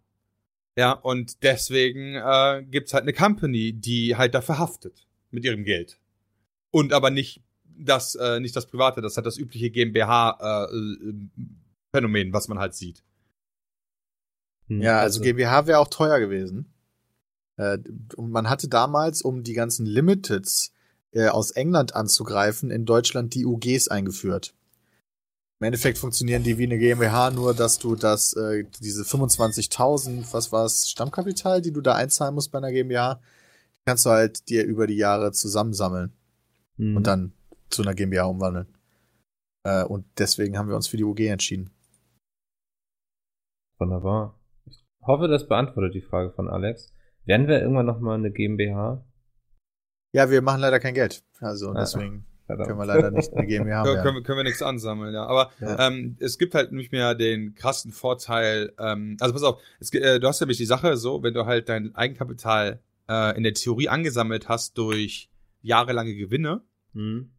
Ja, 0.78 0.92
und 0.92 1.42
deswegen 1.44 2.14
äh, 2.16 2.64
gibt's 2.70 2.94
halt 2.94 3.04
eine 3.04 3.14
Company, 3.14 3.74
die 3.74 4.16
halt 4.16 4.36
dafür 4.36 4.60
haftet 4.60 5.08
mit 5.32 5.44
ihrem 5.44 5.64
Geld. 5.64 6.00
Und 6.74 6.92
aber 6.92 7.10
nicht 7.12 7.42
das, 7.78 8.16
äh, 8.16 8.40
nicht 8.40 8.56
das 8.56 8.66
Private, 8.66 9.02
das 9.02 9.16
hat 9.16 9.28
das 9.28 9.38
übliche 9.38 9.70
GmbH-Phänomen, 9.70 12.34
was 12.34 12.48
man 12.48 12.58
halt 12.58 12.74
sieht. 12.74 13.04
Ja, 14.68 15.00
also 15.00 15.22
GmbH 15.22 15.68
wäre 15.68 15.78
auch 15.78 15.90
teuer 15.90 16.20
gewesen. 16.20 16.74
Äh, 17.58 17.78
und 18.16 18.32
man 18.32 18.50
hatte 18.50 18.70
damals, 18.70 19.22
um 19.22 19.44
die 19.44 19.54
ganzen 19.54 19.86
Limiteds 19.86 20.74
äh, 21.12 21.28
aus 21.28 21.52
England 21.52 21.96
anzugreifen, 21.96 22.72
in 22.72 22.86
Deutschland 22.86 23.36
die 23.36 23.46
UGs 23.46 23.90
eingeführt. 23.90 24.56
Im 25.60 25.66
Endeffekt 25.68 26.00
funktionieren 26.00 26.42
die 26.42 26.58
wie 26.58 26.64
eine 26.64 26.80
GmbH, 26.80 27.30
nur 27.30 27.54
dass 27.54 27.78
du 27.78 27.96
das, 27.96 28.34
äh, 28.34 28.66
diese 28.80 29.04
25.000, 29.04 30.34
was 30.34 30.52
war's, 30.52 30.90
Stammkapital, 30.90 31.62
die 31.62 31.72
du 31.72 31.82
da 31.82 31.94
einzahlen 31.94 32.34
musst 32.34 32.52
bei 32.52 32.58
einer 32.58 32.72
GmbH, 32.72 33.22
kannst 33.86 34.08
du 34.08 34.10
halt 34.10 34.50
dir 34.50 34.66
über 34.66 34.88
die 34.88 34.98
Jahre 34.98 35.34
zusammensammeln 35.34 36.14
Mhm. 36.78 36.98
und 36.98 37.08
dann 37.08 37.34
zu 37.70 37.82
einer 37.82 37.94
GmbH 37.96 38.26
umwandeln. 38.26 38.68
Äh, 39.66 39.84
und 39.84 40.06
deswegen 40.18 40.58
haben 40.58 40.68
wir 40.70 40.76
uns 40.76 40.88
für 40.88 40.98
die 40.98 41.04
UG 41.04 41.20
entschieden. 41.28 41.70
Wunderbar. 43.80 44.40
Ich 44.66 44.84
hoffe, 45.02 45.28
das 45.28 45.48
beantwortet 45.48 45.94
die 45.96 46.02
Frage 46.02 46.32
von 46.32 46.48
Alex. 46.50 46.94
Werden 47.26 47.48
wir 47.48 47.62
irgendwann 47.62 47.86
nochmal 47.86 48.18
eine 48.18 48.32
GmbH? 48.32 49.04
Ja, 50.14 50.30
wir 50.30 50.42
machen 50.42 50.62
leider 50.62 50.80
kein 50.80 50.94
Geld. 50.94 51.24
Also 51.40 51.70
Ah, 51.72 51.80
deswegen 51.80 52.26
Verdammt. 52.46 52.68
können 52.68 52.80
wir 52.80 52.86
leider 52.86 53.12
nicht 53.12 53.34
eine 53.34 53.48
GmbH 53.48 53.84
Können, 53.84 53.96
werden. 53.96 54.04
können, 54.04 54.16
wir- 54.18 54.24
können 54.24 54.38
wir 54.40 54.44
nichts 54.44 54.62
ansammeln, 54.62 55.14
ja. 55.14 55.26
Aber 55.26 55.52
Ja. 55.60 55.88
ähm, 55.88 56.18
es 56.20 56.38
gibt 56.38 56.54
halt 56.56 56.72
nicht 56.72 56.92
mehr 56.92 57.16
den 57.16 57.56
krassen 57.56 57.92
Vorteil, 57.92 58.74
ähm, 58.78 59.18
also 59.20 59.34
pass 59.34 59.44
auf, 59.44 59.62
es, 59.80 59.92
äh, 59.94 60.20
du 60.20 60.28
hast 60.28 60.40
nämlich 60.42 60.58
die 60.58 60.66
Sache 60.66 60.98
so, 60.98 61.24
wenn 61.24 61.34
du 61.34 61.46
halt 61.46 61.70
dein 61.70 61.96
Eigenkapital 61.96 62.80
äh, 63.10 63.36
in 63.36 63.44
der 63.44 63.54
Theorie 63.54 63.90
angesammelt 63.90 64.48
hast 64.50 64.78
durch 64.78 65.30
jahrelange 65.64 66.14
Gewinne, 66.16 66.62
Hm. 66.94 67.32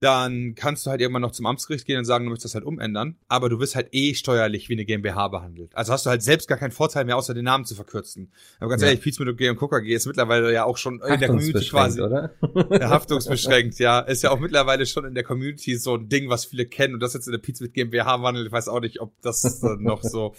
dann 0.00 0.54
kannst 0.54 0.84
du 0.86 0.90
halt 0.90 1.00
irgendwann 1.00 1.22
noch 1.22 1.30
zum 1.32 1.46
Amtsgericht 1.46 1.86
gehen 1.86 1.98
und 1.98 2.04
sagen, 2.04 2.26
du 2.26 2.30
möchtest 2.30 2.44
das 2.52 2.54
halt 2.56 2.64
umändern, 2.66 3.16
aber 3.26 3.48
du 3.48 3.58
wirst 3.58 3.74
halt 3.74 3.88
eh 3.92 4.14
steuerlich 4.14 4.68
wie 4.68 4.74
eine 4.74 4.84
GmbH 4.84 5.28
behandelt. 5.28 5.74
Also 5.74 5.92
hast 5.94 6.04
du 6.04 6.10
halt 6.10 6.22
selbst 6.22 6.46
gar 6.46 6.58
keinen 6.58 6.72
Vorteil 6.72 7.06
mehr, 7.06 7.16
außer 7.16 7.32
den 7.32 7.44
Namen 7.46 7.64
zu 7.64 7.74
verkürzen. 7.74 8.30
Aber 8.60 8.68
ganz 8.68 8.82
Ja. 8.82 8.88
ehrlich, 8.88 9.00
Pizza 9.02 9.24
mit 9.24 9.40
und 9.40 9.56
Coca 9.56 9.78
G 9.78 9.94
ist 9.94 10.06
mittlerweile 10.06 10.52
ja 10.52 10.64
auch 10.64 10.76
schon 10.76 11.00
in 11.00 11.18
der 11.20 11.28
Community 11.28 11.64
quasi 11.70 12.02
oder? 12.02 12.34
haftungsbeschränkt, 12.70 13.78
ja. 13.78 14.00
Ist 14.00 14.22
ja 14.22 14.30
auch 14.30 14.40
mittlerweile 14.40 14.84
schon 14.84 15.06
in 15.06 15.14
der 15.14 15.24
Community 15.24 15.76
so 15.76 15.94
ein 15.94 16.08
Ding, 16.08 16.28
was 16.28 16.44
viele 16.44 16.66
kennen 16.66 16.94
und 16.94 17.00
das 17.00 17.14
jetzt 17.14 17.26
in 17.26 17.32
der 17.32 17.38
Pizza 17.38 17.64
mit 17.64 17.72
GmbH 17.74 18.20
wandelt. 18.22 18.46
Ich 18.46 18.52
weiß 18.52 18.68
auch 18.68 18.80
nicht, 18.80 19.00
ob 19.00 19.18
das 19.22 19.62
äh, 19.62 19.76
noch 19.78 20.02
so. 20.02 20.34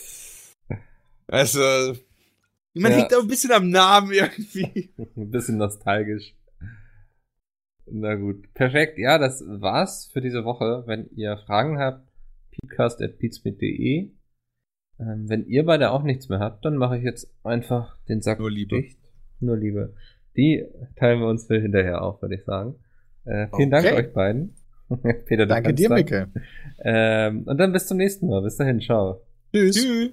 Also, 1.28 1.59
man 2.76 2.91
Ja. 2.91 2.97
hängt 2.99 3.11
da 3.11 3.19
ein 3.19 3.28
bisschen 3.28 3.51
am 3.51 3.69
Namen 3.69 4.11
irgendwie. 4.11 4.93
Ein 5.17 5.32
bisschen 5.32 5.57
nostalgisch. 5.57 6.36
Na 7.88 8.15
gut. 8.15 8.51
Perfekt. 8.53 8.97
Ja, 8.97 9.17
das 9.17 9.43
war's 9.47 10.09
für 10.11 10.21
diese 10.21 10.43
Woche. 10.43 10.83
Wenn 10.86 11.07
ihr 11.15 11.38
Fragen 11.45 11.77
habt, 11.79 12.07
peatcast.peatsmit.de. 12.51 14.11
Ähm, 14.99 15.25
wenn 15.29 15.45
ihr 15.45 15.65
beide 15.65 15.91
auch 15.91 16.03
nichts 16.03 16.29
mehr 16.29 16.39
habt, 16.39 16.63
dann 16.65 16.77
mache 16.77 16.97
ich 16.97 17.03
jetzt 17.03 17.29
einfach 17.43 17.97
den 18.07 18.21
Sack 18.21 18.39
Nur 18.39 18.49
Liebe. 18.51 18.75
dicht. 18.81 18.97
Nur 19.39 19.57
Liebe. 19.57 19.93
Die 20.38 20.65
teilen 20.95 21.19
wir 21.19 21.27
uns 21.27 21.47
für 21.47 21.59
hinterher 21.59 22.01
auf, 22.01 22.21
würde 22.21 22.36
ich 22.36 22.43
sagen. 22.45 22.75
Äh, 23.25 23.47
vielen 23.55 23.71
Dank 23.71 23.86
Okay. 23.86 23.95
euch 23.95 24.13
beiden. 24.13 24.55
Peter, 25.25 25.45
Danke 25.45 25.73
dir. 25.73 25.89
Micke. 25.89 26.29
Ähm, 26.79 27.43
und 27.45 27.57
dann 27.57 27.71
bis 27.73 27.88
zum 27.88 27.97
nächsten 27.97 28.27
Mal. 28.27 28.41
Bis 28.41 28.57
dahin. 28.57 28.79
Ciao. 28.79 29.21
Tschüss. 29.53 29.75
Tschüss. 29.75 30.11